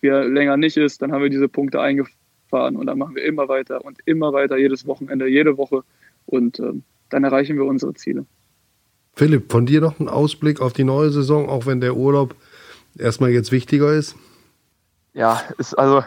wieder 0.00 0.24
länger 0.24 0.56
nicht 0.56 0.76
ist, 0.76 1.02
dann 1.02 1.12
haben 1.12 1.22
wir 1.22 1.30
diese 1.30 1.48
Punkte 1.48 1.80
eingefahren 1.80 2.76
und 2.76 2.86
dann 2.86 2.98
machen 2.98 3.16
wir 3.16 3.24
immer 3.24 3.48
weiter 3.48 3.84
und 3.84 3.98
immer 4.04 4.32
weiter, 4.32 4.56
jedes 4.56 4.86
Wochenende, 4.86 5.26
jede 5.26 5.56
Woche 5.56 5.82
und 6.26 6.60
ähm, 6.60 6.84
dann 7.08 7.24
erreichen 7.24 7.56
wir 7.56 7.64
unsere 7.64 7.94
Ziele. 7.94 8.26
Philipp, 9.16 9.50
von 9.50 9.64
dir 9.64 9.80
noch 9.80 9.98
ein 9.98 10.10
Ausblick 10.10 10.60
auf 10.60 10.74
die 10.74 10.84
neue 10.84 11.10
Saison, 11.10 11.48
auch 11.48 11.64
wenn 11.64 11.80
der 11.80 11.96
Urlaub 11.96 12.34
erstmal 12.98 13.30
jetzt 13.30 13.50
wichtiger 13.50 13.92
ist? 13.92 14.14
Ja, 15.14 15.40
ist 15.56 15.72
also 15.74 16.04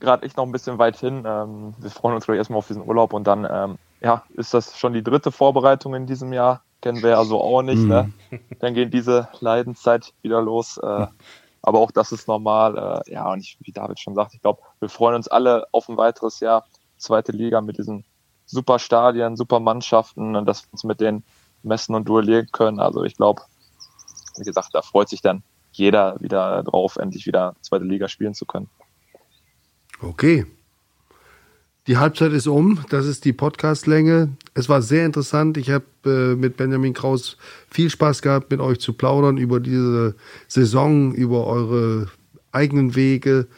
gerade 0.00 0.26
echt 0.26 0.36
noch 0.36 0.44
ein 0.44 0.52
bisschen 0.52 0.78
weit 0.78 0.98
hin. 0.98 1.24
Ähm, 1.26 1.74
wir 1.78 1.90
freuen 1.90 2.14
uns 2.14 2.26
gleich 2.26 2.36
erstmal 2.36 2.58
auf 2.58 2.66
diesen 2.66 2.86
Urlaub 2.86 3.14
und 3.14 3.26
dann 3.26 3.48
ähm, 3.50 3.78
ja, 4.02 4.24
ist 4.34 4.52
das 4.52 4.76
schon 4.78 4.92
die 4.92 5.02
dritte 5.02 5.32
Vorbereitung 5.32 5.94
in 5.94 6.06
diesem 6.06 6.34
Jahr. 6.34 6.62
Kennen 6.82 7.02
wir 7.02 7.16
also 7.16 7.40
auch 7.40 7.62
nicht. 7.62 7.82
Ne? 7.82 8.12
Mhm. 8.30 8.40
Dann 8.58 8.74
geht 8.74 8.92
diese 8.92 9.28
Leidenszeit 9.40 10.12
wieder 10.20 10.42
los. 10.42 10.76
Äh, 10.76 11.06
aber 11.62 11.78
auch 11.78 11.90
das 11.90 12.12
ist 12.12 12.28
normal. 12.28 13.02
Äh, 13.06 13.12
ja, 13.14 13.32
und 13.32 13.40
ich, 13.40 13.56
wie 13.60 13.72
David 13.72 13.98
schon 13.98 14.14
sagt, 14.14 14.34
ich 14.34 14.42
glaube, 14.42 14.60
wir 14.80 14.90
freuen 14.90 15.14
uns 15.14 15.28
alle 15.28 15.66
auf 15.72 15.88
ein 15.88 15.96
weiteres 15.96 16.40
Jahr. 16.40 16.66
Zweite 16.98 17.32
Liga 17.32 17.62
mit 17.62 17.78
diesen 17.78 18.04
super 18.44 18.78
Stadien, 18.78 19.36
super 19.36 19.60
Mannschaften 19.60 20.36
und 20.36 20.44
dass 20.44 20.64
wir 20.64 20.72
uns 20.72 20.84
mit 20.84 21.00
den 21.00 21.22
messen 21.62 21.94
und 21.94 22.08
duellieren 22.08 22.48
können. 22.52 22.80
Also 22.80 23.04
ich 23.04 23.16
glaube, 23.16 23.42
wie 24.36 24.44
gesagt, 24.44 24.70
da 24.72 24.82
freut 24.82 25.08
sich 25.08 25.20
dann 25.20 25.42
jeder 25.72 26.20
wieder 26.20 26.62
drauf, 26.62 26.96
endlich 26.96 27.26
wieder 27.26 27.54
zweite 27.62 27.84
Liga 27.84 28.08
spielen 28.08 28.34
zu 28.34 28.46
können. 28.46 28.68
Okay. 30.00 30.46
Die 31.88 31.96
Halbzeit 31.96 32.32
ist 32.32 32.46
um. 32.46 32.78
Das 32.90 33.06
ist 33.06 33.24
die 33.24 33.32
Podcastlänge. 33.32 34.36
Es 34.54 34.68
war 34.68 34.82
sehr 34.82 35.04
interessant. 35.04 35.56
Ich 35.56 35.70
habe 35.70 35.84
äh, 36.04 36.36
mit 36.36 36.56
Benjamin 36.56 36.94
Kraus 36.94 37.36
viel 37.68 37.90
Spaß 37.90 38.22
gehabt, 38.22 38.50
mit 38.50 38.60
euch 38.60 38.78
zu 38.78 38.92
plaudern 38.92 39.36
über 39.36 39.58
diese 39.58 40.14
Saison, 40.46 41.12
über 41.12 41.46
eure 41.46 42.06
eigenen 42.52 42.94
Wege. 42.94 43.48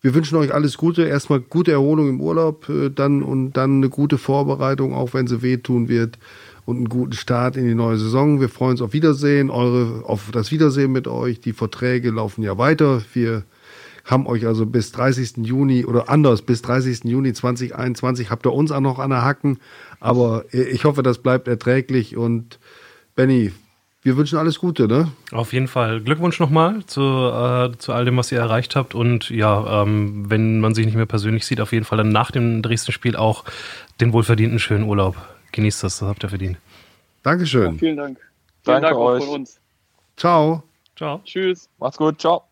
Wir 0.00 0.14
wünschen 0.14 0.38
euch 0.38 0.54
alles 0.54 0.76
Gute. 0.76 1.06
Erstmal 1.06 1.40
gute 1.40 1.72
Erholung 1.72 2.08
im 2.08 2.20
Urlaub, 2.20 2.68
äh, 2.68 2.90
dann 2.90 3.24
und 3.24 3.54
dann 3.54 3.78
eine 3.78 3.88
gute 3.88 4.18
Vorbereitung, 4.18 4.94
auch 4.94 5.14
wenn 5.14 5.26
sie 5.26 5.42
wehtun 5.42 5.88
wird, 5.88 6.18
und 6.66 6.76
einen 6.76 6.88
guten 6.88 7.14
Start 7.14 7.56
in 7.56 7.64
die 7.64 7.74
neue 7.74 7.96
Saison. 7.96 8.40
Wir 8.40 8.50
freuen 8.50 8.72
uns 8.72 8.82
auf 8.82 8.92
Wiedersehen, 8.92 9.50
eure, 9.50 10.04
auf 10.04 10.30
das 10.32 10.50
Wiedersehen 10.50 10.92
mit 10.92 11.08
euch. 11.08 11.40
Die 11.40 11.54
Verträge 11.54 12.10
laufen 12.10 12.42
ja 12.42 12.58
weiter. 12.58 13.00
Wir 13.14 13.44
haben 14.04 14.26
euch 14.26 14.46
also 14.46 14.66
bis 14.66 14.92
30. 14.92 15.38
Juni 15.46 15.84
oder 15.84 16.08
anders 16.08 16.42
bis 16.42 16.62
30. 16.62 17.04
Juni 17.04 17.32
2021 17.32 18.30
habt 18.30 18.46
ihr 18.46 18.52
uns 18.52 18.72
auch 18.72 18.80
noch 18.80 18.98
an 18.98 19.10
der 19.10 19.24
Hacken. 19.24 19.58
Aber 20.00 20.44
ich 20.52 20.84
hoffe, 20.84 21.02
das 21.02 21.18
bleibt 21.18 21.48
erträglich 21.48 22.16
und 22.16 22.58
Benny, 23.14 23.52
wir 24.02 24.16
wünschen 24.16 24.38
alles 24.38 24.58
Gute, 24.58 24.86
ne? 24.86 25.10
Auf 25.32 25.52
jeden 25.52 25.66
Fall. 25.66 26.00
Glückwunsch 26.00 26.38
nochmal 26.38 26.84
zu, 26.86 27.00
äh, 27.00 27.76
zu 27.78 27.92
all 27.92 28.04
dem, 28.04 28.16
was 28.16 28.30
ihr 28.30 28.38
erreicht 28.38 28.76
habt. 28.76 28.94
Und 28.94 29.30
ja, 29.30 29.82
ähm, 29.82 30.30
wenn 30.30 30.60
man 30.60 30.74
sich 30.74 30.86
nicht 30.86 30.94
mehr 30.94 31.06
persönlich 31.06 31.44
sieht, 31.44 31.60
auf 31.60 31.72
jeden 31.72 31.84
Fall 31.84 31.98
dann 31.98 32.10
nach 32.10 32.30
dem 32.30 32.62
Dresden-Spiel 32.62 33.16
auch 33.16 33.44
den 34.00 34.12
wohlverdienten 34.12 34.60
schönen 34.60 34.84
Urlaub. 34.84 35.16
Genießt 35.56 35.84
das, 35.84 36.00
das 36.00 36.06
habt 36.06 36.22
ihr 36.22 36.28
verdient. 36.28 36.58
Dankeschön. 37.22 37.72
Ja, 37.72 37.78
vielen 37.78 37.96
Dank. 37.96 38.18
Vielen 38.18 38.82
Danke 38.82 38.88
Dank 38.88 38.96
euch. 38.98 39.24
von 39.24 39.34
uns. 39.36 39.58
Ciao. 40.18 40.62
Ciao. 40.96 41.22
Tschüss. 41.24 41.70
Macht's 41.78 41.96
gut. 41.96 42.20
Ciao. 42.20 42.44